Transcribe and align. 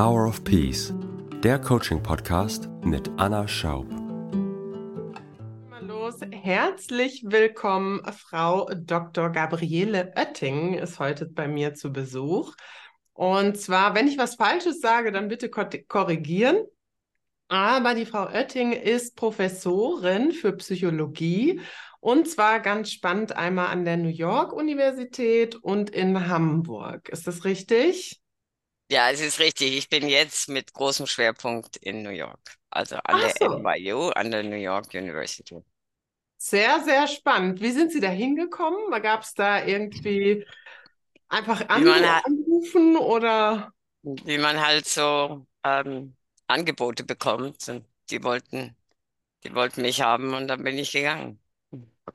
Power 0.00 0.28
of 0.28 0.44
Peace, 0.44 0.94
der 1.42 1.58
Coaching-Podcast 1.58 2.68
mit 2.84 3.10
Anna 3.16 3.48
Schaub. 3.48 3.84
Herzlich 6.30 7.24
willkommen. 7.26 8.00
Frau 8.12 8.70
Dr. 8.76 9.30
Gabriele 9.30 10.12
Oetting 10.14 10.74
ist 10.74 11.00
heute 11.00 11.26
bei 11.26 11.48
mir 11.48 11.74
zu 11.74 11.92
Besuch. 11.92 12.54
Und 13.12 13.58
zwar, 13.58 13.96
wenn 13.96 14.06
ich 14.06 14.18
was 14.18 14.36
Falsches 14.36 14.80
sage, 14.80 15.10
dann 15.10 15.26
bitte 15.26 15.50
korrigieren. 15.50 16.62
Aber 17.48 17.96
die 17.96 18.06
Frau 18.06 18.28
Oetting 18.28 18.70
ist 18.70 19.16
Professorin 19.16 20.30
für 20.30 20.52
Psychologie 20.52 21.60
und 21.98 22.28
zwar 22.28 22.60
ganz 22.60 22.92
spannend 22.92 23.32
einmal 23.32 23.66
an 23.66 23.84
der 23.84 23.96
New 23.96 24.06
York 24.06 24.52
Universität 24.52 25.56
und 25.56 25.90
in 25.90 26.28
Hamburg. 26.28 27.08
Ist 27.08 27.26
das 27.26 27.44
richtig? 27.44 28.22
Ja, 28.90 29.10
es 29.10 29.20
ist 29.20 29.38
richtig. 29.38 29.74
Ich 29.76 29.88
bin 29.88 30.08
jetzt 30.08 30.48
mit 30.48 30.72
großem 30.72 31.06
Schwerpunkt 31.06 31.76
in 31.76 32.02
New 32.02 32.10
York, 32.10 32.58
also 32.70 32.96
an 32.96 33.18
Ach 33.18 33.20
der 33.20 33.34
so. 33.38 33.46
NYU, 33.46 34.08
an 34.10 34.30
der 34.30 34.42
New 34.42 34.56
York 34.56 34.92
University. 34.94 35.62
Sehr, 36.36 36.80
sehr 36.84 37.06
spannend. 37.08 37.60
Wie 37.60 37.70
sind 37.72 37.92
Sie 37.92 38.00
da 38.00 38.08
hingekommen? 38.08 38.90
Gab 39.02 39.22
es 39.22 39.34
da 39.34 39.64
irgendwie 39.64 40.44
einfach 41.28 41.68
anrufen 41.70 42.96
oder? 42.96 43.72
Wie 44.02 44.38
man 44.38 44.60
halt 44.60 44.86
so 44.86 45.46
ähm, 45.64 46.16
Angebote 46.46 47.04
bekommt. 47.04 47.68
Und 47.68 47.86
die 48.10 48.22
wollten, 48.22 48.76
die 49.44 49.54
wollten 49.54 49.82
mich 49.82 50.02
haben 50.02 50.34
und 50.34 50.48
dann 50.48 50.64
bin 50.64 50.78
ich 50.78 50.92
gegangen. 50.92 51.40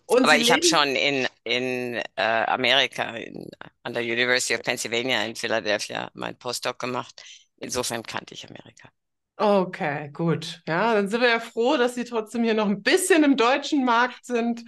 Und 0.05 0.23
Aber 0.23 0.35
ich 0.35 0.51
habe 0.51 0.63
schon 0.63 0.95
in, 0.95 1.27
in 1.43 2.01
äh, 2.15 2.45
Amerika, 2.47 3.15
in, 3.15 3.49
an 3.83 3.93
der 3.93 4.03
University 4.03 4.55
of 4.55 4.63
Pennsylvania 4.63 5.23
in 5.23 5.35
Philadelphia, 5.35 6.09
mein 6.13 6.37
Postdoc 6.37 6.79
gemacht. 6.79 7.23
Insofern 7.57 8.03
kannte 8.03 8.33
ich 8.33 8.47
Amerika. 8.47 8.89
Okay, 9.35 10.09
gut. 10.13 10.61
Ja, 10.67 10.93
dann 10.93 11.07
sind 11.07 11.21
wir 11.21 11.29
ja 11.29 11.39
froh, 11.39 11.77
dass 11.77 11.95
Sie 11.95 12.03
trotzdem 12.03 12.43
hier 12.43 12.53
noch 12.53 12.67
ein 12.67 12.83
bisschen 12.83 13.23
im 13.23 13.35
deutschen 13.35 13.83
Markt 13.83 14.25
sind, 14.25 14.63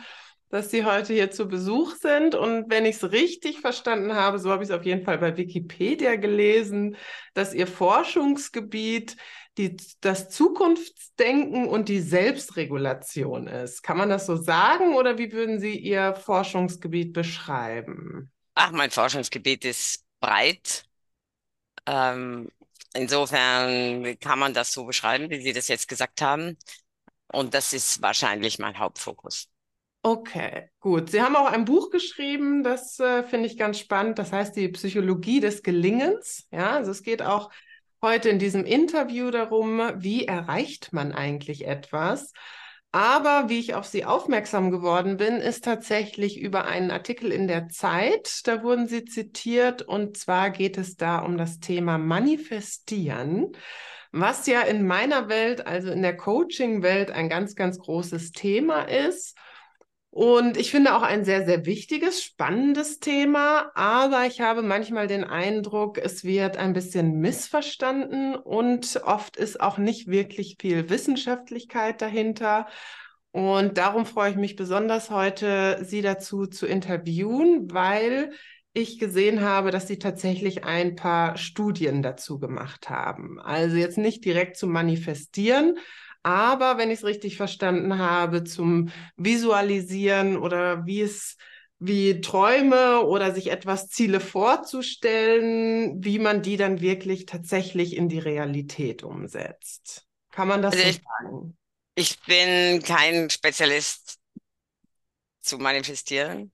dass 0.50 0.72
Sie 0.72 0.86
heute 0.86 1.14
hier 1.14 1.30
zu 1.30 1.48
Besuch 1.48 1.96
sind. 1.96 2.34
Und 2.34 2.70
wenn 2.70 2.86
ich 2.86 2.96
es 2.96 3.12
richtig 3.12 3.60
verstanden 3.60 4.16
habe, 4.16 4.40
so 4.40 4.50
habe 4.50 4.64
ich 4.64 4.70
es 4.70 4.76
auf 4.76 4.86
jeden 4.86 5.04
Fall 5.04 5.20
bei 5.20 5.38
Wikipedia 5.38 6.16
gelesen, 6.16 6.98
dass 7.36 7.54
Ihr 7.54 7.68
Forschungsgebiet 7.68 9.18
die, 9.58 9.78
das 10.02 10.30
Zukunftsdenken 10.30 11.68
und 11.68 11.90
die 11.90 12.02
Selbstregulation 12.02 13.48
ist. 13.48 13.84
Kann 13.84 13.98
man 13.98 14.10
das 14.10 14.26
so 14.26 14.36
sagen 14.36 14.96
oder 14.96 15.18
wie 15.18 15.32
würden 15.32 15.60
Sie 15.60 15.78
Ihr 15.78 16.16
Forschungsgebiet 16.16 17.14
beschreiben? 17.14 18.32
Ach, 18.56 18.72
mein 18.72 18.92
Forschungsgebiet 18.92 19.66
ist 19.66 20.06
breit. 20.20 20.86
Ähm, 21.86 22.50
insofern 22.94 24.18
kann 24.20 24.40
man 24.40 24.54
das 24.54 24.72
so 24.72 24.86
beschreiben, 24.86 25.30
wie 25.30 25.42
Sie 25.42 25.54
das 25.54 25.68
jetzt 25.68 25.88
gesagt 25.88 26.22
haben. 26.22 26.58
Und 27.32 27.54
das 27.54 27.74
ist 27.74 28.02
wahrscheinlich 28.02 28.60
mein 28.60 28.78
Hauptfokus. 28.78 29.50
Okay, 30.04 30.70
gut. 30.80 31.10
Sie 31.10 31.22
haben 31.22 31.36
auch 31.36 31.52
ein 31.52 31.66
Buch 31.66 31.90
geschrieben, 31.90 32.64
das 32.64 33.00
äh, 33.00 33.24
finde 33.24 33.48
ich 33.48 33.58
ganz 33.58 33.80
spannend. 33.80 34.20
Das 34.20 34.32
heißt 34.32 34.56
die 34.56 34.70
Psychologie 34.70 35.40
des 35.40 35.64
Gelingens. 35.64 36.48
Ja, 36.52 36.74
also 36.74 36.92
es 36.92 37.02
geht 37.02 37.24
auch 37.24 37.50
heute 38.06 38.30
in 38.30 38.38
diesem 38.38 38.66
Interview 38.66 39.32
darum, 39.32 39.82
wie 39.96 40.28
erreicht 40.28 40.94
man 40.94 41.12
eigentlich 41.12 41.66
etwas. 41.66 42.34
Aber 42.92 43.50
wie 43.50 43.58
ich 43.58 43.74
auf 43.74 43.88
Sie 43.88 44.06
aufmerksam 44.06 44.70
geworden 44.70 45.18
bin, 45.18 45.38
ist 45.38 45.64
tatsächlich 45.64 46.40
über 46.40 46.66
einen 46.66 46.92
Artikel 46.92 47.32
in 47.32 47.48
der 47.48 47.68
Zeit. 47.68 48.42
Da 48.44 48.62
wurden 48.62 48.88
Sie 48.88 49.06
zitiert 49.06 49.82
und 49.82 50.18
zwar 50.18 50.52
geht 50.52 50.78
es 50.78 50.98
da 50.98 51.18
um 51.18 51.36
das 51.36 51.60
Thema 51.60 51.98
Manifestieren, 51.98 53.54
was 54.12 54.46
ja 54.46 54.62
in 54.62 54.86
meiner 54.86 55.28
Welt, 55.28 55.66
also 55.66 55.90
in 55.90 56.04
der 56.04 56.16
Coaching-Welt, 56.16 57.10
ein 57.10 57.28
ganz, 57.28 57.56
ganz 57.56 57.80
großes 57.80 58.34
Thema 58.34 58.84
ist. 58.84 59.36
Und 60.16 60.56
ich 60.56 60.72
finde 60.72 60.96
auch 60.96 61.02
ein 61.02 61.26
sehr, 61.26 61.46
sehr 61.46 61.66
wichtiges, 61.66 62.24
spannendes 62.24 63.02
Thema, 63.02 63.70
aber 63.76 64.26
ich 64.26 64.40
habe 64.40 64.62
manchmal 64.62 65.08
den 65.08 65.26
Eindruck, 65.26 65.98
es 65.98 66.24
wird 66.24 66.56
ein 66.56 66.72
bisschen 66.72 67.20
missverstanden 67.20 68.34
und 68.34 69.02
oft 69.04 69.36
ist 69.36 69.60
auch 69.60 69.78
nicht 69.78 70.08
wirklich 70.08 70.56
viel 70.58 70.90
Wissenschaftlichkeit 70.90 72.02
dahinter. 72.02 72.68
Und 73.32 73.78
darum 73.78 74.06
freue 74.06 74.32
ich 74.32 74.38
mich 74.38 74.56
besonders 74.56 75.10
heute, 75.10 75.84
Sie 75.84 76.02
dazu 76.02 76.46
zu 76.46 76.66
interviewen, 76.66 77.70
weil 77.74 78.32
ich 78.72 79.00
gesehen 79.00 79.42
habe, 79.42 79.70
dass 79.70 79.90
Sie 79.90 80.00
tatsächlich 80.00 80.64
ein 80.64 80.96
paar 80.96 81.36
Studien 81.36 82.02
dazu 82.02 82.40
gemacht 82.40 82.90
haben. 82.90 83.38
Also 83.42 83.76
jetzt 83.76 83.98
nicht 83.98 84.24
direkt 84.24 84.56
zu 84.56 84.66
manifestieren, 84.66 85.78
aber 86.26 86.80
wenn 86.80 86.90
ich 86.90 87.00
es 87.00 87.06
richtig 87.06 87.38
verstanden 87.38 88.00
habe, 88.00 88.44
zum 88.44 88.90
Visualisieren 89.16 90.38
oder 90.38 90.84
wie 90.88 91.02
es 91.02 91.38
wie 91.78 92.20
Träume 92.22 93.02
oder 93.02 93.32
sich 93.32 93.52
etwas 93.52 93.90
Ziele 93.90 94.20
vorzustellen, 94.20 96.04
wie 96.04 96.18
man 96.18 96.42
die 96.42 96.58
dann 96.58 96.82
wirklich 96.82 97.28
tatsächlich 97.28 97.96
in 97.96 98.10
die 98.10 98.18
Realität 98.18 99.04
umsetzt. 99.04 100.08
Kann 100.32 100.48
man 100.48 100.64
das 100.64 100.74
also 100.74 100.84
so 100.84 100.90
ich, 100.90 101.02
sagen? 101.04 101.58
Ich 101.94 102.20
bin 102.22 102.82
kein 102.82 103.30
Spezialist 103.30 104.18
zu 105.42 105.60
manifestieren. 105.60 106.52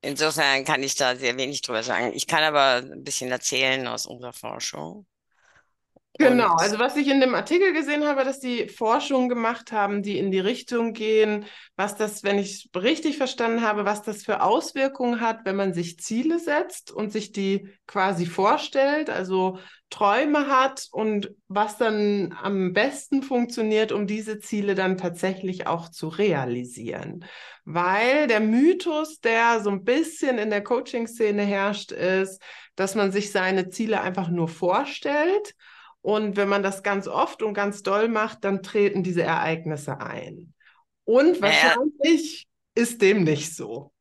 Insofern 0.00 0.64
kann 0.64 0.82
ich 0.82 0.94
da 0.94 1.16
sehr 1.16 1.36
wenig 1.36 1.60
drüber 1.60 1.82
sagen. 1.82 2.14
Ich 2.14 2.26
kann 2.26 2.44
aber 2.44 2.76
ein 2.76 3.04
bisschen 3.04 3.30
erzählen 3.30 3.86
aus 3.88 4.06
unserer 4.06 4.32
Forschung. 4.32 5.06
Genau, 6.20 6.56
also 6.56 6.80
was 6.80 6.96
ich 6.96 7.06
in 7.06 7.20
dem 7.20 7.36
Artikel 7.36 7.72
gesehen 7.72 8.04
habe, 8.04 8.24
dass 8.24 8.40
die 8.40 8.68
Forschungen 8.68 9.28
gemacht 9.28 9.70
haben, 9.70 10.02
die 10.02 10.18
in 10.18 10.32
die 10.32 10.40
Richtung 10.40 10.92
gehen, 10.92 11.44
was 11.76 11.94
das, 11.94 12.24
wenn 12.24 12.38
ich 12.38 12.68
richtig 12.74 13.16
verstanden 13.16 13.62
habe, 13.62 13.84
was 13.84 14.02
das 14.02 14.24
für 14.24 14.42
Auswirkungen 14.42 15.20
hat, 15.20 15.44
wenn 15.44 15.54
man 15.54 15.72
sich 15.74 16.00
Ziele 16.00 16.40
setzt 16.40 16.90
und 16.90 17.12
sich 17.12 17.30
die 17.30 17.68
quasi 17.86 18.26
vorstellt, 18.26 19.10
also 19.10 19.60
Träume 19.90 20.48
hat 20.48 20.88
und 20.90 21.30
was 21.46 21.78
dann 21.78 22.36
am 22.42 22.72
besten 22.72 23.22
funktioniert, 23.22 23.92
um 23.92 24.08
diese 24.08 24.40
Ziele 24.40 24.74
dann 24.74 24.98
tatsächlich 24.98 25.68
auch 25.68 25.88
zu 25.88 26.08
realisieren. 26.08 27.24
Weil 27.64 28.26
der 28.26 28.40
Mythos, 28.40 29.20
der 29.20 29.60
so 29.60 29.70
ein 29.70 29.84
bisschen 29.84 30.38
in 30.38 30.50
der 30.50 30.64
Coaching-Szene 30.64 31.42
herrscht, 31.42 31.92
ist, 31.92 32.42
dass 32.74 32.96
man 32.96 33.12
sich 33.12 33.30
seine 33.30 33.68
Ziele 33.68 34.00
einfach 34.00 34.30
nur 34.30 34.48
vorstellt 34.48 35.54
und 36.08 36.36
wenn 36.36 36.48
man 36.48 36.62
das 36.62 36.82
ganz 36.82 37.06
oft 37.06 37.42
und 37.42 37.52
ganz 37.52 37.82
doll 37.82 38.08
macht, 38.08 38.42
dann 38.42 38.62
treten 38.62 39.02
diese 39.02 39.24
Ereignisse 39.24 40.00
ein. 40.00 40.54
Und 41.04 41.42
wahrscheinlich 41.42 42.48
naja. 42.74 42.86
ist 42.86 43.02
dem 43.02 43.24
nicht 43.24 43.54
so. 43.54 43.92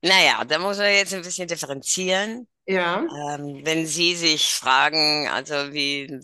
Naja, 0.00 0.44
da 0.44 0.60
muss 0.60 0.78
man 0.78 0.92
jetzt 0.92 1.12
ein 1.12 1.22
bisschen 1.22 1.48
differenzieren. 1.48 2.46
Ja. 2.66 3.00
Ähm, 3.00 3.62
wenn 3.64 3.84
Sie 3.84 4.14
sich 4.14 4.54
fragen, 4.54 5.26
also 5.26 5.72
wie 5.72 6.20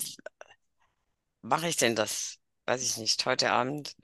mache 1.41 1.67
ich 1.67 1.77
denn 1.77 1.97
das? 1.97 2.37
Weiß 2.65 2.85
ich 2.85 2.99
nicht, 2.99 3.27
heute 3.27 3.51
Abend. 3.51 3.97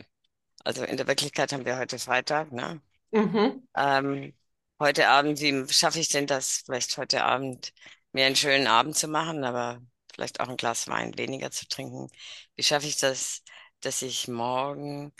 Also 0.64 0.82
in 0.82 0.96
der 0.96 1.06
Wirklichkeit 1.06 1.52
haben 1.52 1.66
wir 1.66 1.78
heute 1.78 2.00
Freitag, 2.00 2.50
ne? 2.50 2.80
Mhm. 3.12 3.62
Ähm, 3.76 4.34
heute 4.80 5.06
Abend, 5.06 5.38
wie 5.40 5.72
schaffe 5.72 6.00
ich 6.00 6.08
denn 6.08 6.26
das, 6.26 6.64
vielleicht 6.66 6.98
heute 6.98 7.22
Abend 7.22 7.72
mir 8.10 8.26
einen 8.26 8.34
schönen 8.34 8.66
Abend 8.66 8.96
zu 8.96 9.06
machen, 9.06 9.44
aber 9.44 9.80
vielleicht 10.18 10.40
auch 10.40 10.48
ein 10.50 10.58
Glas 10.58 10.88
Wein 10.88 11.16
weniger 11.18 11.52
zu 11.52 11.68
trinken. 11.68 12.10
Wie 12.56 12.64
schaffe 12.64 12.88
ich 12.88 12.98
das, 12.98 13.44
dass 13.82 14.02
ich 14.02 14.28
morgen 14.28 15.14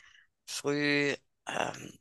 früh 0.46 1.16
ähm, 1.48 1.92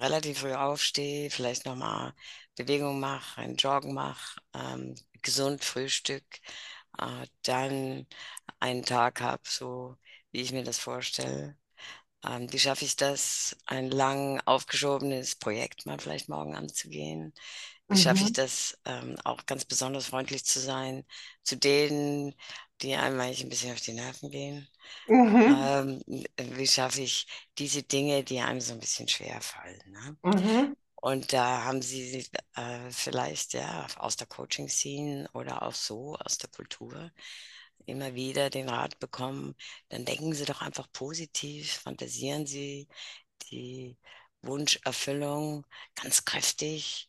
relativ 0.00 0.40
früh 0.40 0.52
aufstehe, 0.54 1.30
vielleicht 1.30 1.66
nochmal 1.66 2.14
Bewegung 2.56 3.00
mache, 3.00 3.40
ein 3.40 3.56
Joggen 3.56 3.94
mache, 3.94 4.40
ähm, 4.54 4.94
gesund 5.22 5.64
Frühstück, 5.64 6.24
äh, 6.98 7.26
dann 7.42 8.06
einen 8.60 8.84
Tag 8.84 9.20
habe, 9.20 9.42
so 9.48 9.96
wie 10.32 10.40
ich 10.42 10.52
mir 10.52 10.64
das 10.64 10.78
vorstelle. 10.78 11.56
Ähm, 12.26 12.52
wie 12.52 12.58
schaffe 12.60 12.84
ich 12.86 12.96
das, 12.96 13.56
ein 13.66 13.90
lang 13.90 14.40
aufgeschobenes 14.46 15.36
Projekt 15.36 15.86
mal 15.86 15.98
vielleicht 16.00 16.28
morgen 16.28 16.56
anzugehen? 16.56 17.34
Wie 17.88 17.98
schaffe 17.98 18.22
ich 18.22 18.30
mhm. 18.30 18.34
das, 18.34 18.78
ähm, 18.86 19.16
auch 19.24 19.44
ganz 19.46 19.64
besonders 19.64 20.06
freundlich 20.06 20.44
zu 20.44 20.58
sein 20.58 21.04
zu 21.42 21.56
denen, 21.56 22.34
die 22.80 22.94
einem 22.94 23.20
eigentlich 23.20 23.42
ein 23.42 23.50
bisschen 23.50 23.72
auf 23.72 23.80
die 23.80 23.92
Nerven 23.92 24.30
gehen? 24.30 24.68
Mhm. 25.06 25.56
Ähm, 25.58 26.02
wie 26.56 26.66
schaffe 26.66 27.02
ich 27.02 27.26
diese 27.58 27.82
Dinge, 27.82 28.24
die 28.24 28.40
einem 28.40 28.60
so 28.60 28.72
ein 28.72 28.80
bisschen 28.80 29.08
schwer 29.08 29.40
fallen? 29.40 29.80
Ne? 29.86 30.16
Mhm. 30.22 30.76
Und 30.96 31.34
da 31.34 31.64
haben 31.64 31.82
Sie 31.82 32.26
äh, 32.54 32.90
vielleicht 32.90 33.52
ja 33.52 33.86
aus 33.98 34.16
der 34.16 34.26
Coaching-Scene 34.26 35.28
oder 35.34 35.62
auch 35.62 35.74
so 35.74 36.16
aus 36.16 36.38
der 36.38 36.48
Kultur 36.48 37.12
immer 37.86 38.14
wieder 38.14 38.50
den 38.50 38.68
Rat 38.68 38.98
bekommen, 38.98 39.54
dann 39.90 40.04
denken 40.06 40.32
Sie 40.32 40.46
doch 40.46 40.62
einfach 40.62 40.90
positiv, 40.92 41.72
fantasieren 41.72 42.46
Sie 42.46 42.88
die 43.50 43.98
Wunscherfüllung 44.42 45.66
ganz 45.94 46.24
kräftig 46.24 47.08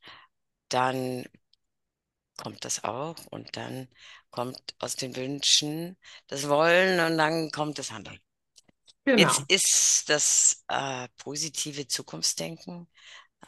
dann 0.70 1.26
kommt 2.38 2.66
das 2.66 2.84
auch 2.84 3.16
und 3.32 3.56
dann 3.56 3.88
kommt 4.30 4.76
aus 4.80 4.96
den 4.96 5.16
Wünschen 5.16 5.98
das 6.28 6.48
Wollen 6.50 7.00
und 7.00 7.18
dann 7.18 7.52
kommt 7.52 7.80
das 7.80 7.92
Handeln. 7.92 8.20
Genau. 9.06 9.20
Jetzt 9.20 9.50
ist 9.50 10.10
das 10.10 10.64
äh, 10.68 11.08
positive 11.18 11.88
Zukunftsdenken 11.88 12.88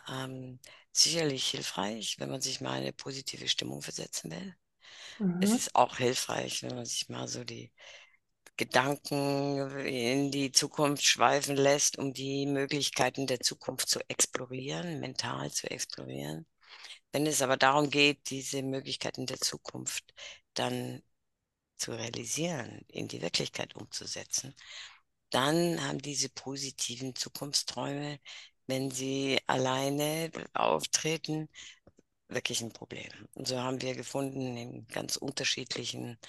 ähm, 0.10 0.60
sicherlich 0.92 1.48
hilfreich, 1.50 2.18
wenn 2.20 2.30
man 2.32 2.42
sich 2.42 2.62
mal 2.62 2.74
eine 2.74 2.94
positive 2.94 3.48
Stimmung 3.48 3.82
versetzen 3.82 4.32
will. 4.32 4.56
Mhm. 5.20 5.42
Es 5.42 5.54
ist 5.54 5.76
auch 5.76 5.98
hilfreich, 5.98 6.64
wenn 6.64 6.76
man 6.76 6.86
sich 6.86 7.10
mal 7.10 7.28
so 7.28 7.44
die 7.44 7.72
Gedanken 8.58 9.70
in 9.86 10.32
die 10.32 10.52
Zukunft 10.52 11.06
schweifen 11.06 11.56
lässt, 11.56 11.98
um 12.00 12.14
die 12.14 12.46
Möglichkeiten 12.48 13.28
der 13.28 13.40
Zukunft 13.40 13.90
zu 13.90 14.00
explorieren, 14.10 15.00
mental 15.00 15.52
zu 15.52 15.70
explorieren. 15.70 16.46
Wenn 17.18 17.26
es 17.26 17.42
aber 17.42 17.58
darum 17.58 17.90
geht, 17.90 18.30
diese 18.30 18.62
Möglichkeiten 18.62 19.26
der 19.26 19.40
Zukunft 19.40 20.14
dann 20.54 21.02
zu 21.76 21.94
realisieren, 21.94 22.86
in 22.90 23.08
die 23.08 23.24
Wirklichkeit 23.24 23.76
umzusetzen, 23.76 24.54
dann 25.32 25.84
haben 25.84 25.98
diese 25.98 26.30
positiven 26.30 27.16
Zukunftsträume, 27.16 28.20
wenn 28.68 28.92
sie 28.92 29.40
alleine 29.48 30.32
auftreten, 30.54 31.50
wirklich 32.28 32.62
ein 32.62 32.72
Problem. 32.72 33.10
Und 33.34 33.48
so 33.48 33.58
haben 33.58 33.82
wir 33.82 33.96
gefunden 33.96 34.56
in 34.56 34.88
ganz 34.88 35.16
unterschiedlichen 35.16 36.20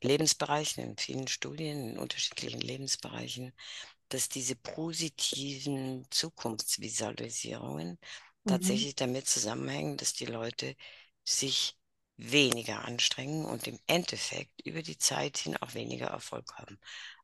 Lebensbereichen, 0.00 0.82
in 0.82 0.96
vielen 0.96 1.28
Studien, 1.28 1.90
in 1.90 1.98
unterschiedlichen 1.98 2.60
Lebensbereichen, 2.60 3.52
dass 4.08 4.28
diese 4.28 4.56
positiven 4.56 6.08
Zukunftsvisualisierungen 6.10 8.00
mhm. 8.48 8.52
tatsächlich 8.52 8.94
damit 8.94 9.28
zusammenhängen, 9.28 9.96
dass 9.96 10.12
die 10.12 10.26
Leute 10.26 10.74
sich 11.24 11.76
weniger 12.16 12.84
anstrengen 12.84 13.44
und 13.44 13.66
im 13.68 13.78
Endeffekt 13.86 14.60
über 14.64 14.82
die 14.82 14.98
Zeit 14.98 15.38
hin 15.38 15.56
auch 15.56 15.74
weniger 15.74 16.08
Erfolg 16.08 16.52
haben. 16.54 16.78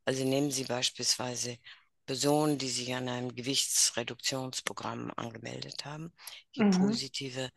Also 0.05 0.25
nehmen 0.25 0.51
Sie 0.51 0.65
beispielsweise 0.65 1.59
Personen, 2.07 2.59
die 2.59 2.69
sich 2.69 2.95
an 2.95 3.09
einem 3.09 3.35
Gewichtsreduktionsprogramm 3.35 5.11
angemeldet 5.17 5.85
haben. 5.85 6.13
Je 6.53 6.65
mhm. 6.65 6.71
positiver 6.73 7.51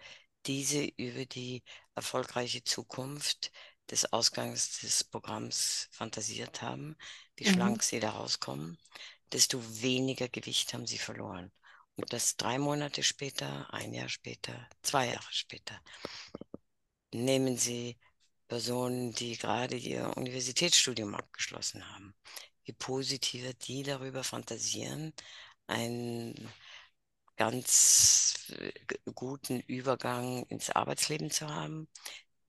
diese 0.46 0.84
über 0.84 1.26
die 1.26 1.64
erfolgreiche 1.96 2.64
Zukunft 2.64 3.52
des 3.92 4.12
Ausgangs 4.14 4.80
des 4.80 5.04
Programms 5.04 5.90
fantasiert 5.92 6.62
haben, 6.62 6.96
wie 7.36 7.48
mhm. 7.48 7.54
schlank 7.54 7.84
sie 7.84 8.00
da 8.00 8.12
rauskommen, 8.12 8.78
desto 9.32 9.62
weniger 9.82 10.30
Gewicht 10.30 10.74
haben 10.74 10.88
sie 10.88 10.98
verloren. 10.98 11.52
Das 11.98 12.38
drei 12.38 12.60
Monate 12.60 13.02
später, 13.04 13.74
ein 13.74 13.94
Jahr 13.94 14.10
später, 14.10 14.70
zwei 14.84 15.08
Jahre 15.08 15.32
später. 15.32 15.82
Nehmen 17.12 17.58
Sie 17.58 17.98
Personen, 18.48 19.14
die 19.14 19.38
gerade 19.38 19.76
ihr 19.76 20.16
Universitätsstudium 20.16 21.16
abgeschlossen 21.16 21.90
haben, 21.94 22.16
wie 22.64 22.74
positiver 22.74 23.54
die 23.54 23.84
darüber 23.84 24.24
fantasieren, 24.24 25.14
einen 25.68 26.36
ganz 27.36 28.46
äh, 28.50 28.72
guten 29.14 29.60
Übergang 29.62 30.44
ins 30.48 30.70
Arbeitsleben 30.70 31.32
zu 31.32 31.48
haben, 31.48 31.90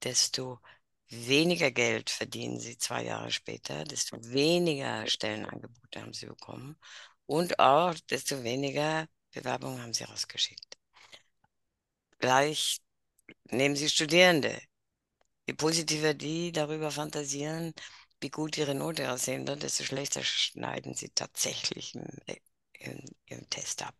desto 0.03 0.61
weniger 1.09 1.71
Geld 1.71 2.11
verdienen 2.11 2.61
sie 2.61 2.79
zwei 2.79 3.05
Jahre 3.05 3.31
später, 3.31 3.85
desto 3.85 4.19
weniger 4.23 5.07
Stellenangebote 5.07 6.01
haben 6.03 6.13
sie 6.13 6.27
bekommen 6.27 6.79
und 7.27 7.59
auch 7.59 7.95
desto 8.11 8.43
weniger 8.45 9.09
Bewerbungen 9.33 9.83
haben 9.83 9.95
sie 9.95 10.05
rausgeschickt. 10.05 10.77
Gleich 12.19 12.81
nehmen 13.51 13.77
Sie 13.77 13.89
Studierende. 13.89 14.61
Je 15.47 15.55
positiver 15.55 16.15
die 16.15 16.53
darüber 16.53 16.91
fantasieren, 16.91 17.75
wie 18.21 18.31
gut 18.31 18.59
ihre 18.59 18.75
Note 18.75 19.11
aussehen 19.13 19.47
wird, 19.47 19.63
desto 19.63 19.85
schlechter 19.85 20.23
schneiden 20.25 20.95
sie 20.95 21.11
tatsächlich 21.11 21.95
im, 21.95 22.07
im, 22.75 23.05
im 23.27 23.51
Test 23.51 23.83
ab. 23.83 23.95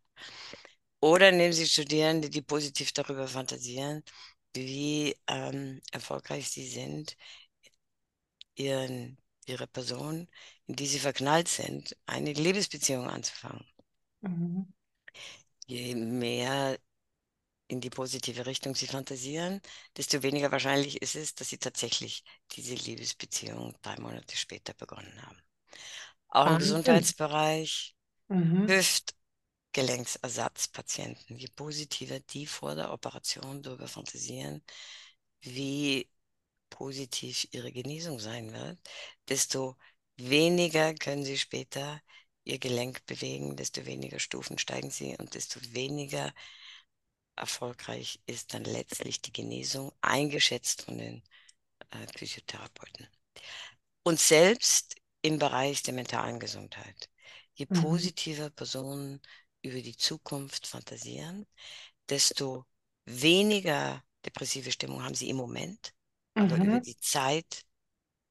Oder 1.01 1.31
nehmen 1.33 1.53
Sie 1.53 1.67
Studierende, 1.67 2.29
die 2.31 2.43
positiv 2.43 2.93
darüber 2.93 3.29
fantasieren, 3.29 4.03
wie 4.55 5.17
ähm, 5.29 5.81
erfolgreich 5.93 6.49
sie 6.51 6.67
sind, 6.69 7.17
ihren, 8.57 9.17
ihre 9.47 9.67
Person, 9.67 10.29
in 10.67 10.77
die 10.77 10.87
sie 10.87 10.99
verknallt 10.99 11.49
sind, 11.49 11.97
eine 12.07 12.33
Liebesbeziehung 12.33 13.07
anzufangen. 13.09 13.65
Mhm. 14.23 14.67
Je 15.67 15.95
mehr 15.95 16.79
in 17.69 17.81
die 17.81 17.91
positive 17.91 18.47
Richtung 18.47 18.75
sie 18.75 18.87
fantasieren, 18.87 19.61
desto 19.97 20.23
weniger 20.23 20.51
wahrscheinlich 20.53 21.03
ist 21.03 21.17
es, 21.17 21.35
dass 21.35 21.51
sie 21.51 21.59
tatsächlich 21.59 22.25
diese 22.53 22.75
Liebesbeziehung 22.75 23.75
drei 23.83 23.97
Monate 24.01 24.37
später 24.37 24.75
begonnen 24.75 25.23
haben. 25.27 25.39
Auch 26.29 26.47
im 26.47 26.59
Gesundheitsbereich, 26.59 27.97
mhm. 28.29 28.69
Hüft- 28.69 29.15
Gelenksersatzpatienten, 29.73 31.37
je 31.39 31.49
positiver 31.49 32.21
die 32.21 32.47
vor 32.47 32.75
der 32.77 32.93
Operation 32.93 33.63
darüber 33.63 33.89
fantasieren, 33.89 34.65
wie 35.43 36.11
positiv 36.71 37.49
ihre 37.53 37.73
Genesung 37.73 38.21
sein 38.21 38.53
wird, 38.53 38.79
desto 39.29 39.77
weniger 40.17 40.95
können 40.95 41.25
sie 41.25 41.39
später 41.39 42.03
ihr 42.49 42.59
Gelenk 42.59 43.05
bewegen, 43.07 43.57
desto 43.57 43.85
weniger 43.87 44.19
Stufen 44.19 44.59
steigen 44.59 44.91
sie 44.91 45.17
und 45.19 45.35
desto 45.35 45.61
weniger 45.73 46.33
erfolgreich 47.37 48.21
ist 48.27 48.55
dann 48.55 48.65
letztlich 48.65 49.21
die 49.21 49.33
Genesung, 49.33 49.93
eingeschätzt 50.01 50.83
von 50.83 50.99
den 50.99 51.23
äh, 51.91 52.07
Physiotherapeuten. 52.17 53.07
Und 54.03 54.19
selbst 54.19 54.97
im 55.23 55.39
Bereich 55.39 55.83
der 55.83 55.95
mentalen 55.95 56.41
Gesundheit. 56.41 57.11
Je 57.55 57.67
mhm. 57.69 57.83
positiver 57.83 58.51
Personen 58.51 59.21
über 59.63 59.81
die 59.81 59.97
Zukunft 59.97 60.67
fantasieren, 60.67 61.47
desto 62.09 62.65
weniger 63.05 64.03
depressive 64.25 64.73
Stimmung 64.73 65.03
haben 65.03 65.15
sie 65.15 65.29
im 65.29 65.37
Moment, 65.37 65.93
mhm. 66.35 66.43
aber 66.43 66.57
über 66.57 66.81
die 66.81 66.97
Zeit 66.99 67.65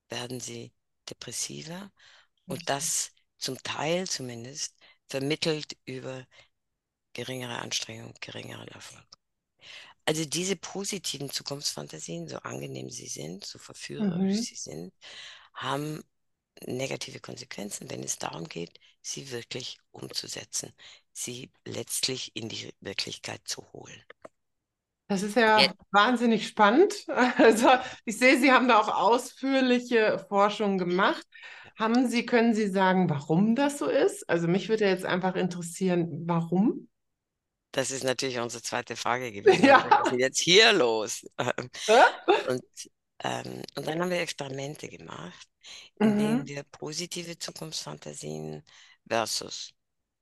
werden 0.10 0.40
sie 0.40 0.74
depressiver 1.10 1.92
und 2.48 2.70
das 2.70 3.12
zum 3.38 3.62
Teil 3.64 4.08
zumindest 4.08 4.76
vermittelt 5.08 5.78
über 5.86 6.26
geringere 7.14 7.60
Anstrengung, 7.60 8.14
geringeren 8.22 8.68
Erfolg. 8.68 9.06
Also 10.06 10.24
diese 10.24 10.56
positiven 10.56 11.30
Zukunftsfantasien, 11.30 12.28
so 12.28 12.38
angenehm 12.38 12.90
sie 12.90 13.08
sind, 13.08 13.44
so 13.44 13.60
verführerisch 13.60 14.38
mhm. 14.38 14.42
sie 14.42 14.56
sind, 14.56 14.94
haben 15.54 16.04
negative 16.66 17.20
Konsequenzen, 17.20 17.90
wenn 17.90 18.04
es 18.04 18.18
darum 18.18 18.48
geht, 18.48 18.80
sie 19.02 19.32
wirklich 19.32 19.80
umzusetzen, 19.92 20.74
sie 21.12 21.52
letztlich 21.66 22.36
in 22.36 22.50
die 22.50 22.74
Wirklichkeit 22.80 23.42
zu 23.46 23.66
holen. 23.74 24.04
Das 25.10 25.24
ist 25.24 25.36
ja, 25.36 25.60
ja, 25.60 25.74
wahnsinnig 25.92 26.48
spannend. 26.48 26.94
Also 27.38 27.70
ich 28.06 28.18
sehe, 28.18 28.40
Sie 28.40 28.52
haben 28.52 28.68
da 28.68 28.80
auch 28.80 28.90
ausführliche 28.90 30.26
Forschung 30.28 30.78
gemacht. 30.78 31.26
Haben 31.78 32.10
Sie, 32.10 32.26
können 32.26 32.56
Sie 32.56 32.68
sagen, 32.68 33.10
warum 33.10 33.56
das 33.56 33.78
so 33.78 33.88
ist? 33.88 34.28
Also 34.28 34.48
mich 34.48 34.68
würde 34.68 34.86
jetzt 34.86 35.06
einfach 35.06 35.36
interessieren, 35.36 36.24
warum? 36.26 36.90
Das 37.72 37.92
ist 37.92 38.04
natürlich 38.04 38.40
unsere 38.40 38.64
zweite 38.64 38.96
Frage 38.96 39.32
gewesen. 39.32 39.64
Ja. 39.66 39.88
Was 39.90 40.12
ist 40.12 40.20
jetzt 40.20 40.40
hier 40.40 40.74
los? 40.74 41.24
Und, 42.48 42.64
ähm, 43.24 43.62
und 43.76 43.88
dann 43.88 44.02
haben 44.02 44.10
wir 44.10 44.20
Experimente 44.20 44.88
gemacht, 44.88 45.48
in 46.00 46.18
denen 46.18 46.38
mhm. 46.40 46.48
wir 46.48 46.64
positive 46.64 47.38
Zukunftsfantasien 47.38 48.64
versus 49.08 49.74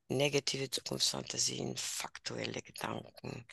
negative 0.08 0.70
Zukunftsfantasien, 0.70 1.76
faktuelle 1.76 2.62
Gedanken, 2.62 3.46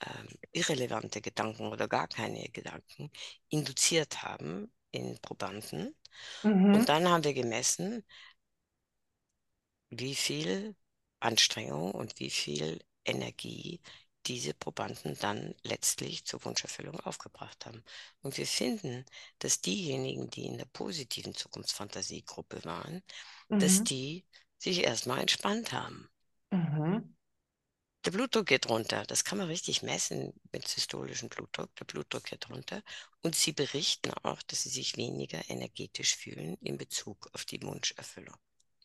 ähm, 0.00 0.28
irrelevante 0.52 1.20
Gedanken 1.20 1.66
oder 1.66 1.88
gar 1.88 2.06
keine 2.08 2.48
Gedanken 2.50 3.10
induziert 3.48 4.22
haben 4.22 4.72
in 4.90 5.18
Probanden. 5.20 5.94
Mhm. 6.42 6.74
Und 6.74 6.88
dann 6.88 7.08
haben 7.08 7.24
wir 7.24 7.34
gemessen, 7.34 8.04
wie 9.90 10.14
viel 10.14 10.74
Anstrengung 11.20 11.92
und 11.92 12.18
wie 12.18 12.30
viel 12.30 12.80
Energie 13.04 13.80
diese 14.26 14.54
Probanden 14.54 15.16
dann 15.20 15.54
letztlich 15.62 16.24
zur 16.24 16.44
Wunscherfüllung 16.44 16.98
aufgebracht 17.00 17.64
haben. 17.66 17.84
Und 18.22 18.36
wir 18.38 18.46
finden, 18.46 19.04
dass 19.38 19.60
diejenigen, 19.60 20.30
die 20.30 20.46
in 20.46 20.58
der 20.58 20.64
positiven 20.66 21.34
Zukunftsfantasiegruppe 21.34 22.64
waren, 22.64 23.02
mhm. 23.48 23.60
dass 23.60 23.84
die 23.84 24.24
sich 24.58 24.82
erstmal 24.82 25.20
entspannt 25.20 25.72
haben. 25.72 26.08
Mhm. 26.50 27.15
Der 28.06 28.12
Blutdruck 28.12 28.46
geht 28.46 28.68
runter. 28.68 29.04
Das 29.04 29.24
kann 29.24 29.38
man 29.38 29.48
richtig 29.48 29.82
messen 29.82 30.32
mit 30.52 30.68
systolischem 30.68 31.28
Blutdruck. 31.28 31.74
Der 31.74 31.86
Blutdruck 31.86 32.22
geht 32.22 32.48
runter. 32.48 32.82
Und 33.22 33.34
sie 33.34 33.50
berichten 33.50 34.12
auch, 34.22 34.40
dass 34.42 34.62
sie 34.62 34.68
sich 34.68 34.96
weniger 34.96 35.40
energetisch 35.50 36.14
fühlen 36.14 36.56
in 36.60 36.78
Bezug 36.78 37.28
auf 37.32 37.44
die 37.44 37.60
Wunscherfüllung. 37.60 38.36